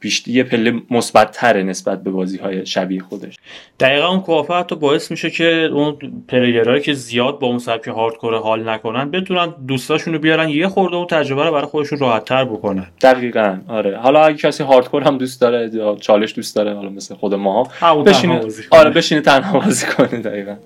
بیشتر 0.04 0.30
یه 0.30 0.44
پله 0.44 0.72
مثبت 0.90 1.30
تره 1.30 1.62
نسبت 1.62 2.02
به 2.02 2.10
بازی 2.10 2.38
های 2.38 2.66
شبیه 2.66 3.00
خودش. 3.00 3.36
دقیقا 3.80 4.08
اون 4.08 4.20
کوافه 4.20 4.54
حتی 4.54 4.76
باعث 4.76 5.10
میشه 5.10 5.30
که 5.30 5.68
اون 5.72 5.96
پلیرهایی 6.28 6.80
که 6.82 6.92
زیاد 6.92 7.38
با 7.38 7.46
اون 7.46 7.58
سبک 7.58 7.88
هاردکور 7.88 8.38
حال 8.38 8.68
نکنن 8.68 9.10
بتونن 9.10 9.54
دوستاشونو 9.68 10.18
بیارن 10.18 10.48
یه 10.48 10.68
خورده 10.68 10.96
اون 10.96 11.06
تجربه 11.06 11.44
رو 11.44 11.52
برای 11.52 11.66
خودشون 11.66 11.98
راحت 11.98 12.24
تر 12.24 12.44
بکنن. 12.44 12.86
دقیقا 13.00 13.58
آره. 13.68 13.96
حالا 13.98 14.24
اگه 14.24 14.36
کسی 14.36 14.62
هاردکور 14.62 15.02
هم 15.02 15.18
دوست 15.18 15.40
داره 15.40 15.70
چالش 16.00 16.34
دوست 16.34 16.56
داره 16.56 16.74
حالا 16.74 16.88
مثل 16.88 17.14
خود 17.14 17.34
ما 17.34 17.68
بشینه 18.06 18.40
آره 18.70 18.90
بشینه 18.90 19.20
تنها 19.20 19.58
بازی 19.58 19.86
کنه 19.86 20.20
دقیقا. 20.20 20.56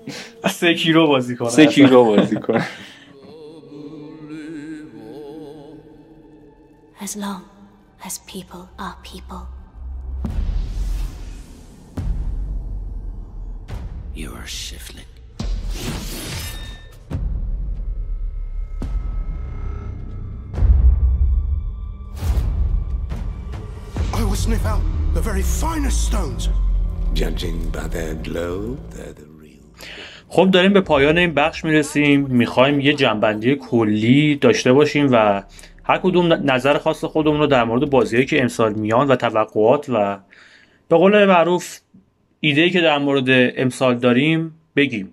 سکیرو 0.47 1.07
بازی 1.07 1.35
کنه. 1.35 1.49
سکیرو 1.49 2.05
بازی 2.05 2.35
کنه. 2.35 2.67
As 7.01 7.15
long 7.15 7.48
as 8.04 8.18
people 8.26 8.68
are 8.78 8.96
people. 9.02 9.48
You 14.14 14.32
are 14.34 14.46
Shifling. 14.46 15.10
I 24.12 24.22
will 24.22 24.36
sniff 24.36 24.64
out 24.64 24.82
the 25.14 25.20
very 25.20 25.42
finest 25.42 26.06
stones. 26.06 26.48
Judging 27.12 27.70
by 27.70 27.88
their 27.88 28.14
glow, 28.14 28.76
they're 28.90 29.12
the 29.12 29.26
real. 29.26 29.62
خب 30.28 30.50
داریم 30.50 30.72
به 30.72 30.80
پایان 30.80 31.18
این 31.18 31.34
بخش 31.34 31.64
میرسیم 31.64 32.20
میخوایم 32.20 32.80
یه 32.80 32.92
جنبندی 32.94 33.56
کلی 33.56 34.36
داشته 34.36 34.72
باشیم 34.72 35.08
و 35.12 35.42
هر 35.89 35.97
کدوم 35.97 36.33
نظر 36.33 36.77
خاص 36.77 37.03
خودمون 37.05 37.39
رو 37.39 37.47
در 37.47 37.63
مورد 37.63 37.89
بازیهایی 37.89 38.27
که 38.27 38.41
امسال 38.41 38.73
میان 38.73 39.07
و 39.07 39.15
توقعات 39.15 39.89
و 39.89 40.17
به 40.89 40.97
قول 40.97 41.25
معروف 41.25 41.79
ایده 42.39 42.69
که 42.69 42.81
در 42.81 42.97
مورد 42.97 43.53
امسال 43.57 43.95
داریم 43.95 44.55
بگیم. 44.75 45.11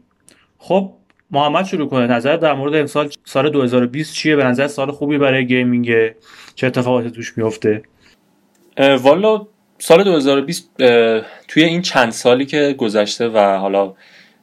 خب 0.58 0.92
محمد 1.30 1.64
شروع 1.64 1.88
کنه. 1.88 2.06
نظر 2.06 2.36
در 2.36 2.54
مورد 2.54 2.74
امسال 2.74 3.10
سال 3.24 3.50
2020 3.50 4.14
چیه؟ 4.14 4.36
به 4.36 4.44
نظر 4.44 4.66
سال 4.66 4.90
خوبی 4.90 5.18
برای 5.18 5.46
gaming. 5.46 5.90
چه 6.54 6.66
اتفاقاتی 6.66 7.10
توش 7.10 7.38
میفته 7.38 7.82
والا 8.78 9.46
سال 9.78 10.04
2020 10.04 10.70
توی 11.48 11.64
این 11.64 11.82
چند 11.82 12.12
سالی 12.12 12.46
که 12.46 12.74
گذشته 12.78 13.28
و 13.28 13.38
حالا 13.38 13.94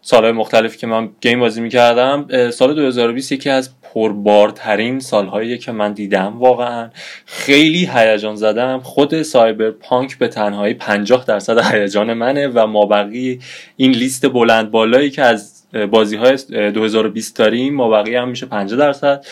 سالهای 0.06 0.32
مختلفی 0.32 0.78
که 0.78 0.88
من 0.88 1.10
گیم 1.22 1.40
بازی 1.40 1.62
می‌کردم 1.62 2.50
سال 2.52 2.76
2020 2.76 3.32
یکی 3.32 3.50
از 3.50 3.70
پربارترین 3.82 5.00
سالهایی 5.00 5.58
که 5.58 5.72
من 5.72 5.94
دیدم 5.94 6.34
واقعا. 6.40 6.90
خیلی 7.26 7.90
هیجان 7.94 8.36
زدم. 8.36 8.80
خود 8.80 9.22
سایبر 9.22 9.72
پانک 9.72 10.18
به 10.18 10.28
تنهایی 10.28 10.74
50 10.74 11.26
درصد 11.26 11.74
هیجان 11.74 12.14
منه 12.14 12.48
و 12.48 12.68
مابقی 12.68 13.40
این 13.78 13.92
لیست 13.92 14.30
بلند 14.30 14.72
بالایی 14.72 15.10
که 15.10 15.22
از 15.22 15.64
بازی 15.92 16.16
های 16.16 16.38
2020 16.72 17.38
داریم 17.38 17.74
مابقی 17.74 18.16
هم 18.16 18.30
میشه 18.30 18.46
50 18.46 18.80
درصد. 18.80 19.26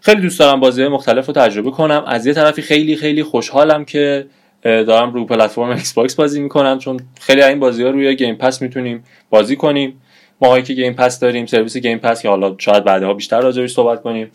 خیلی 0.00 0.20
دوست 0.20 0.38
دارم 0.38 0.60
بازی 0.60 0.82
های 0.82 0.90
مختلف 0.90 1.26
رو 1.26 1.32
تجربه 1.32 1.70
کنم. 1.70 2.04
از 2.06 2.26
یه 2.26 2.32
طرفی 2.32 2.62
خیلی 2.62 2.96
خیلی 2.96 3.22
خوشحالم 3.22 3.84
که 3.84 4.26
دارم 4.62 5.12
رو 5.12 5.24
پلتفرم 5.24 5.70
Xbox 5.70 6.14
بازی 6.14 6.40
می‌کنم 6.40 6.78
چون 6.78 7.00
خیلی 7.20 7.42
این 7.42 7.60
بازی 7.60 7.82
ها 7.82 7.90
روی 7.90 8.16
Game 8.16 8.34
Pass 8.34 8.62
می‌تونیم 8.62 9.04
بازی 9.30 9.56
کنیم. 9.56 10.00
ماهایی 10.40 10.62
که 10.62 10.74
Game 10.74 10.92
Pass 10.92 11.20
داریم 11.20 11.46
سرویس 11.46 11.76
Game 11.76 11.98
Pass 11.98 12.22
که 12.22 12.28
حالا 12.28 12.54
شاید 12.58 12.84
بعدها 12.84 13.14
بیشتر 13.14 13.40
راجبش 13.40 13.72
صحبت 13.72 14.02
کنیم. 14.02 14.30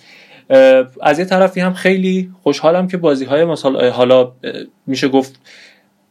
از 1.01 1.19
یه 1.19 1.25
طرفی 1.25 1.59
هم 1.59 1.73
خیلی 1.73 2.29
خوشحالم 2.43 2.87
که 2.87 2.97
بازی 2.97 3.25
های 3.25 3.45
مثلا 3.45 3.91
حالا 3.91 4.31
میشه 4.87 5.07
گفت 5.07 5.39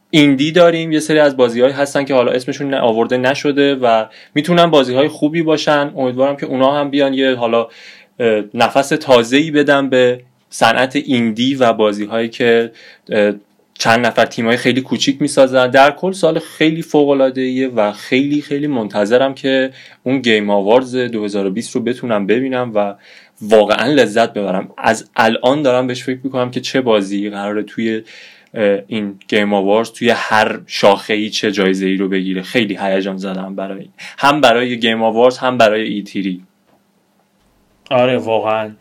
indie 0.09 0.51
داریم. 0.51 0.91
یه 0.91 0.99
سری 0.99 1.19
از 1.19 1.37
بازی 1.37 1.61
های 1.61 1.71
هستن 1.71 2.05
که 2.05 2.13
حالا 2.13 2.31
اسمشون 2.31 2.73
آورده 2.73 3.17
نشده 3.17 3.75
و 3.75 4.05
می‌تونن 4.35 4.65
بازی 4.65 4.93
های 4.93 5.07
خوبی 5.07 5.41
باشن. 5.41 5.91
امیدوارم 5.95 6.35
که 6.37 6.45
اونا 6.45 6.71
هم 6.71 6.89
بیان 6.89 7.13
یه 7.13 7.35
حالا 7.35 7.67
نفس 8.53 8.89
تازه 8.89 9.37
ای 9.37 9.51
بدن 9.51 9.89
به 9.89 10.21
صنعت 10.49 10.95
ایندی 10.95 11.55
و 11.55 11.73
بازی 11.73 12.05
هایی 12.05 12.29
که 12.29 12.71
چند 13.73 14.05
نفر 14.05 14.25
تیم 14.25 14.45
های 14.45 14.57
خیلی 14.57 14.81
کوچیک 14.81 15.21
می‌سازن. 15.21 15.67
در 15.67 15.91
کل 15.91 16.11
سال 16.11 16.39
خیلی 16.39 16.81
فوق 16.81 17.09
العاده 17.09 17.67
و 17.67 17.91
خیلی 17.91 18.41
خیلی 18.41 18.67
منتظرم 18.67 19.33
که 19.33 19.71
اون 20.03 20.19
گیم 20.19 20.49
آوارز 20.49 20.95
2020 20.95 21.75
رو 21.75 21.81
بتونم 21.81 22.27
ببینم 22.27 22.71
و 22.75 22.95
واقعا 23.41 23.91
لذت 23.91 24.33
ببرم. 24.33 24.71
از 24.77 25.09
الان 25.15 25.61
دارم 25.61 25.87
بهش 25.87 26.03
فکر 26.03 26.19
می‌کنم 26.23 26.51
که 26.51 26.61
چه 26.61 26.81
بازی 26.81 27.29
قراره 27.29 27.63
توی 27.63 28.03
این 28.87 29.19
گیم 29.27 29.53
آوارز 29.53 29.91
توی 29.91 30.09
هر 30.09 30.59
شاخه 30.67 31.13
ای 31.13 31.29
چه 31.29 31.51
جایزه 31.51 31.85
ای 31.85 31.97
رو 31.97 32.09
بگیره. 32.09 32.41
خیلی 32.41 32.77
هیجان 32.81 33.17
زدم 33.17 33.55
برای 33.55 33.89
هم 34.17 34.41
برای 34.41 34.79
گیم 34.79 35.03
آوارز 35.03 35.37
هم 35.37 35.57
برای 35.57 35.87
ایتیری 35.93 36.43
آره 37.91 38.17
واقعا. 38.17 38.71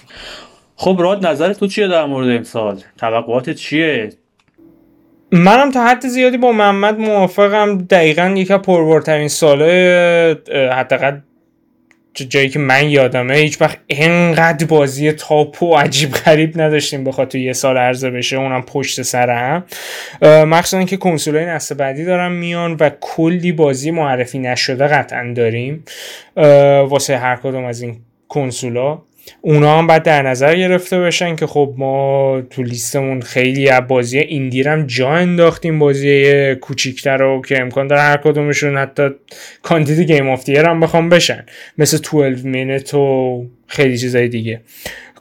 خب 0.76 0.96
راد 1.00 1.26
نظر 1.26 1.52
تو 1.52 1.66
چیه 1.66 1.88
در 1.88 2.04
مورد 2.04 2.36
امسال 2.36 2.80
توقعات 2.98 3.50
چیه؟ 3.50 4.10
منم 5.32 5.70
تا 5.70 5.86
حد 5.86 6.06
زیادی 6.06 6.36
با 6.36 6.52
محمد 6.52 6.98
موافقم. 6.98 7.78
دقیقا 7.78 8.34
یکی 8.36 8.52
از 8.52 8.60
پربارترین 8.60 9.28
ساله 9.28 10.36
حداقل 10.72 11.18
جایی 12.14 12.48
که 12.48 12.58
من 12.58 12.88
یادمه 12.88 13.34
هیچ 13.34 13.60
وقت 13.60 13.78
انقدر 13.88 14.66
بازی 14.66 15.12
تاپ 15.12 15.62
و 15.62 15.74
عجیب 15.76 16.12
غریب 16.12 16.60
نداشتیم 16.60 17.04
بخواد 17.04 17.28
تو 17.28 17.38
یه 17.38 17.52
سال 17.52 17.76
عرضه 17.76 18.10
بشه 18.10 18.36
اونم 18.36 18.62
پشت 18.62 19.02
سر 19.02 19.30
هم 19.30 19.64
مخصوصا 20.44 20.84
که 20.84 20.96
کنسول 20.96 21.36
های 21.36 21.46
نسل 21.46 21.74
بعدی 21.74 22.04
دارن 22.04 22.32
میان 22.32 22.76
و 22.80 22.90
کلی 23.00 23.52
بازی 23.52 23.90
معرفی 23.90 24.38
نشده 24.38 24.86
قطعا 24.86 25.32
داریم. 25.36 25.84
واسه 26.88 27.16
هر 27.16 27.36
کدوم 27.36 27.64
از 27.64 27.82
این 27.82 27.96
کنسولا. 28.28 28.98
اونا 29.40 29.78
هم 29.78 29.86
باید 29.86 30.02
در 30.02 30.22
نظر 30.22 30.56
گرفته 30.56 31.00
بشن 31.00 31.36
که 31.36 31.46
خب 31.46 31.74
ما 31.76 32.42
تو 32.50 32.62
لیستمون 32.62 33.20
خیلی 33.20 33.68
از 33.68 33.88
بازی 33.88 34.18
indie 34.18 34.67
رم 34.67 34.86
جا 34.86 35.10
انداختیم 35.10 35.78
بازی 35.78 36.54
کوچیکتر 36.54 37.16
رو 37.16 37.42
که 37.42 37.60
امکان 37.60 37.86
داره 37.86 38.00
هر 38.00 38.16
کدومشون 38.16 38.76
حتی 38.76 39.08
کاندید 39.62 40.00
Game 40.00 40.30
of 40.30 40.44
the 40.44 40.53
Year 40.53 40.64
هم 40.64 40.80
بخوام 40.80 41.08
بشن. 41.08 41.46
مثل 41.78 41.98
12 42.12 42.48
Minutes 42.48 42.94
و 42.94 43.46
خیلی 43.66 43.98
چیزای 43.98 44.28
دیگه. 44.28 44.60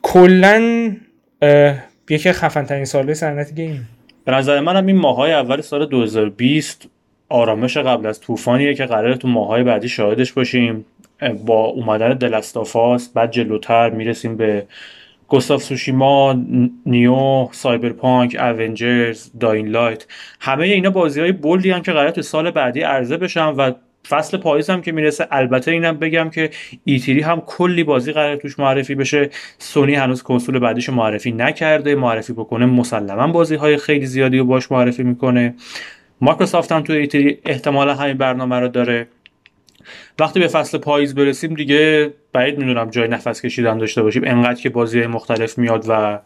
کلا 0.01 0.91
یکی 2.09 2.31
خفن 2.31 2.65
ترین 2.65 2.85
ساله 2.85 3.13
صنعت 3.13 3.55
game. 3.55 3.89
به 4.25 4.31
نظر 4.31 4.59
منم 4.59 4.85
این 4.85 4.95
ماهای 4.95 5.33
اول 5.33 5.61
سال 5.61 5.85
2020 5.85 6.87
آرامش 7.29 7.77
قبل 7.77 8.07
از 8.07 8.19
طوفانیه 8.19 8.73
که 8.73 8.85
قراره 8.85 9.15
تو 9.15 9.27
ماهای 9.27 9.63
بعدی 9.63 9.89
شاهدش 9.89 10.31
باشیم. 10.33 10.85
با 11.29 11.65
اومدن 11.65 12.13
The 12.13 12.39
Last 12.39 12.74
of 12.74 12.92
Us 12.92 13.09
بعد 13.09 13.31
جلوتر 13.31 13.89
می‌رسیم 13.89 14.37
به 14.37 14.65
Ghost 15.27 15.53
of 15.53 15.63
Tsushima 15.63 16.35
Nioh 16.85 17.47
Cyberpunk 17.51 18.37
Avengers 18.39 19.31
Dying 19.39 19.67
Light 19.67 20.05
همه 20.39 20.65
اینا 20.65 20.89
بازی 20.89 21.21
های 21.21 21.31
bold 21.31 21.63
ی 21.63 21.71
هم 21.71 21.81
که 21.81 21.91
قرار 21.91 22.11
تو 22.11 22.21
سال 22.21 22.51
بعدی 22.51 22.81
عرضه 22.81 23.17
بشن 23.17 23.45
و 23.47 23.71
فصل 24.09 24.37
پاییز 24.37 24.69
هم 24.69 24.81
که 24.81 24.91
می‌رسه. 24.91 25.27
البته 25.31 25.71
اینم 25.71 25.97
بگم 25.97 26.29
که 26.29 26.49
E3 26.85 27.21
هم 27.21 27.41
کلی 27.45 27.83
بازی 27.83 28.11
قرار 28.11 28.35
توش 28.35 28.59
معرفی 28.59 28.95
بشه. 28.95 29.29
سونی 29.57 29.95
هنوز 29.95 30.23
کنسول 30.23 30.59
بعدیش 30.59 30.89
معرفی 30.89 31.31
نکرده. 31.31 31.95
معرفی 31.95 32.33
بکنه 32.33 32.65
مسلما 32.65 33.27
بازی 33.27 33.55
های 33.55 33.77
خیلی 33.77 34.05
زیادی 34.05 34.37
رو 34.37 34.45
باش 34.45 34.71
معرفی 34.71 35.03
می‌کنه. 35.03 35.55
مایکروسافت 36.21 36.71
هم 36.71 36.81
تو 36.81 36.93
ایتیری 36.93 37.39
احتمالا 37.45 37.95
همین 37.95 38.17
برنامه 38.17 38.59
رو 38.59 38.67
داره. 38.67 39.07
وقتی 40.19 40.39
به 40.39 40.47
فصل 40.47 40.77
پاییز 40.77 41.15
برسیم 41.15 41.53
دیگه 41.53 42.13
بعید 42.33 42.57
می‌دونم 42.57 42.89
جای 42.89 43.07
نفس 43.07 43.41
کشیدن 43.41 43.77
داشته 43.77 44.01
باشیم. 44.01 44.23
انقدر 44.25 44.61
که 44.61 44.69
بازی 44.69 45.05
مختلف 45.05 45.57
میاد 45.57 45.85
و 45.87 46.19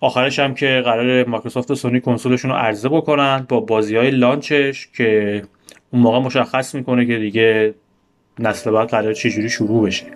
آخرش 0.00 0.38
هم 0.38 0.54
که 0.54 0.82
قرار 0.84 1.24
مایکروسافت 1.24 1.70
و 1.70 1.74
سونی 1.74 2.00
کنسولشون 2.00 2.50
رو 2.50 2.56
عرضه 2.56 2.88
بکنن 2.88 3.46
با 3.48 3.60
بازی 3.60 3.96
های 3.96 4.10
لانچش 4.10 4.88
که 4.96 5.42
اون 5.92 6.02
موقع 6.02 6.18
مشخص 6.18 6.74
می‌کنه 6.74 7.06
که 7.06 7.18
دیگه 7.18 7.74
نسل 8.38 8.70
بعد 8.70 8.88
قرار 8.88 9.12
چجوری 9.12 9.50
شروع 9.50 9.86
بشه. 9.86 10.06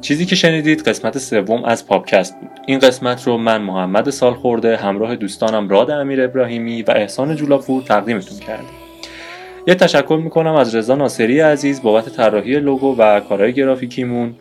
چیزی 0.00 0.26
که 0.26 0.36
شنیدید 0.36 0.82
قسمت 0.82 1.18
سوم 1.18 1.64
از 1.64 1.86
پاپکست 1.86 2.40
بود. 2.40 2.50
این 2.66 2.78
قسمت 2.78 3.26
رو 3.26 3.38
من 3.38 3.62
محمد 3.62 4.10
سال 4.10 4.34
خورده 4.34 4.76
همراه 4.76 5.16
دوستانم 5.16 5.68
راد 5.68 5.90
امیر 5.90 6.22
ابراهیمی 6.24 6.82
و 6.82 6.90
احسان 6.90 7.36
جولاپور 7.36 7.82
تقدیمتون 7.82 8.38
کردیم. 8.38 8.68
یه 9.66 9.74
تشکر 9.74 10.20
می‌کنم 10.24 10.54
از 10.54 10.74
رضا 10.74 10.94
ناصری 10.94 11.40
عزیز 11.40 11.82
بابت 11.82 12.08
طراحی 12.08 12.60
لوگو 12.60 12.96
و 12.96 13.20
کارهای 13.20 13.52
گرافیکیمون. 13.52 14.34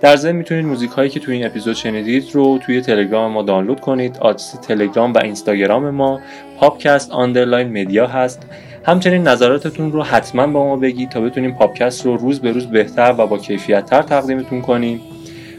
در 0.00 0.16
ضمن 0.16 0.36
می‌تونید 0.36 0.64
موزیک 0.64 0.90
هایی 0.90 1.10
که 1.10 1.20
توی 1.20 1.34
این 1.34 1.46
اپیزود 1.46 1.76
شنیدید 1.76 2.24
رو 2.32 2.58
توی 2.58 2.80
تلگرام 2.80 3.32
ما 3.32 3.42
دانلود 3.42 3.80
کنید. 3.80 4.18
آدرس 4.20 4.52
تلگرام 4.52 5.12
و 5.12 5.18
اینستاگرام 5.18 5.90
ما 5.90 6.20
پاپکست 6.58 7.10
underline 7.10 7.80
media 7.80 8.06
هست. 8.06 8.46
همچنین 8.88 9.22
نظراتتون 9.22 9.92
رو 9.92 10.02
حتما 10.02 10.46
با 10.46 10.64
ما 10.64 10.76
بگید 10.76 11.08
تا 11.08 11.20
بتونیم 11.20 11.54
پاپکست 11.54 12.06
رو 12.06 12.16
روز 12.16 12.40
به 12.40 12.52
روز 12.52 12.66
بهتر 12.66 13.14
و 13.18 13.26
با 13.26 13.38
کیفیت 13.38 13.86
تر 13.86 14.02
تقدیمتون 14.02 14.60
کنیم. 14.60 15.00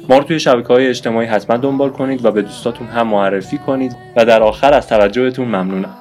ما 0.09 0.17
رو 0.17 0.23
توی 0.23 0.39
شبکه 0.39 0.67
های 0.67 0.88
اجتماعی 0.88 1.27
حتما 1.27 1.57
دنبال 1.57 1.89
کنید 1.89 2.25
و 2.25 2.32
به 2.32 2.41
دوستاتون 2.41 2.88
هم 2.88 3.07
معرفی 3.07 3.57
کنید 3.57 3.95
و 4.15 4.25
در 4.25 4.43
آخر 4.43 4.73
از 4.73 4.88
توجهتون 4.88 5.47
ممنونم. 5.47 5.95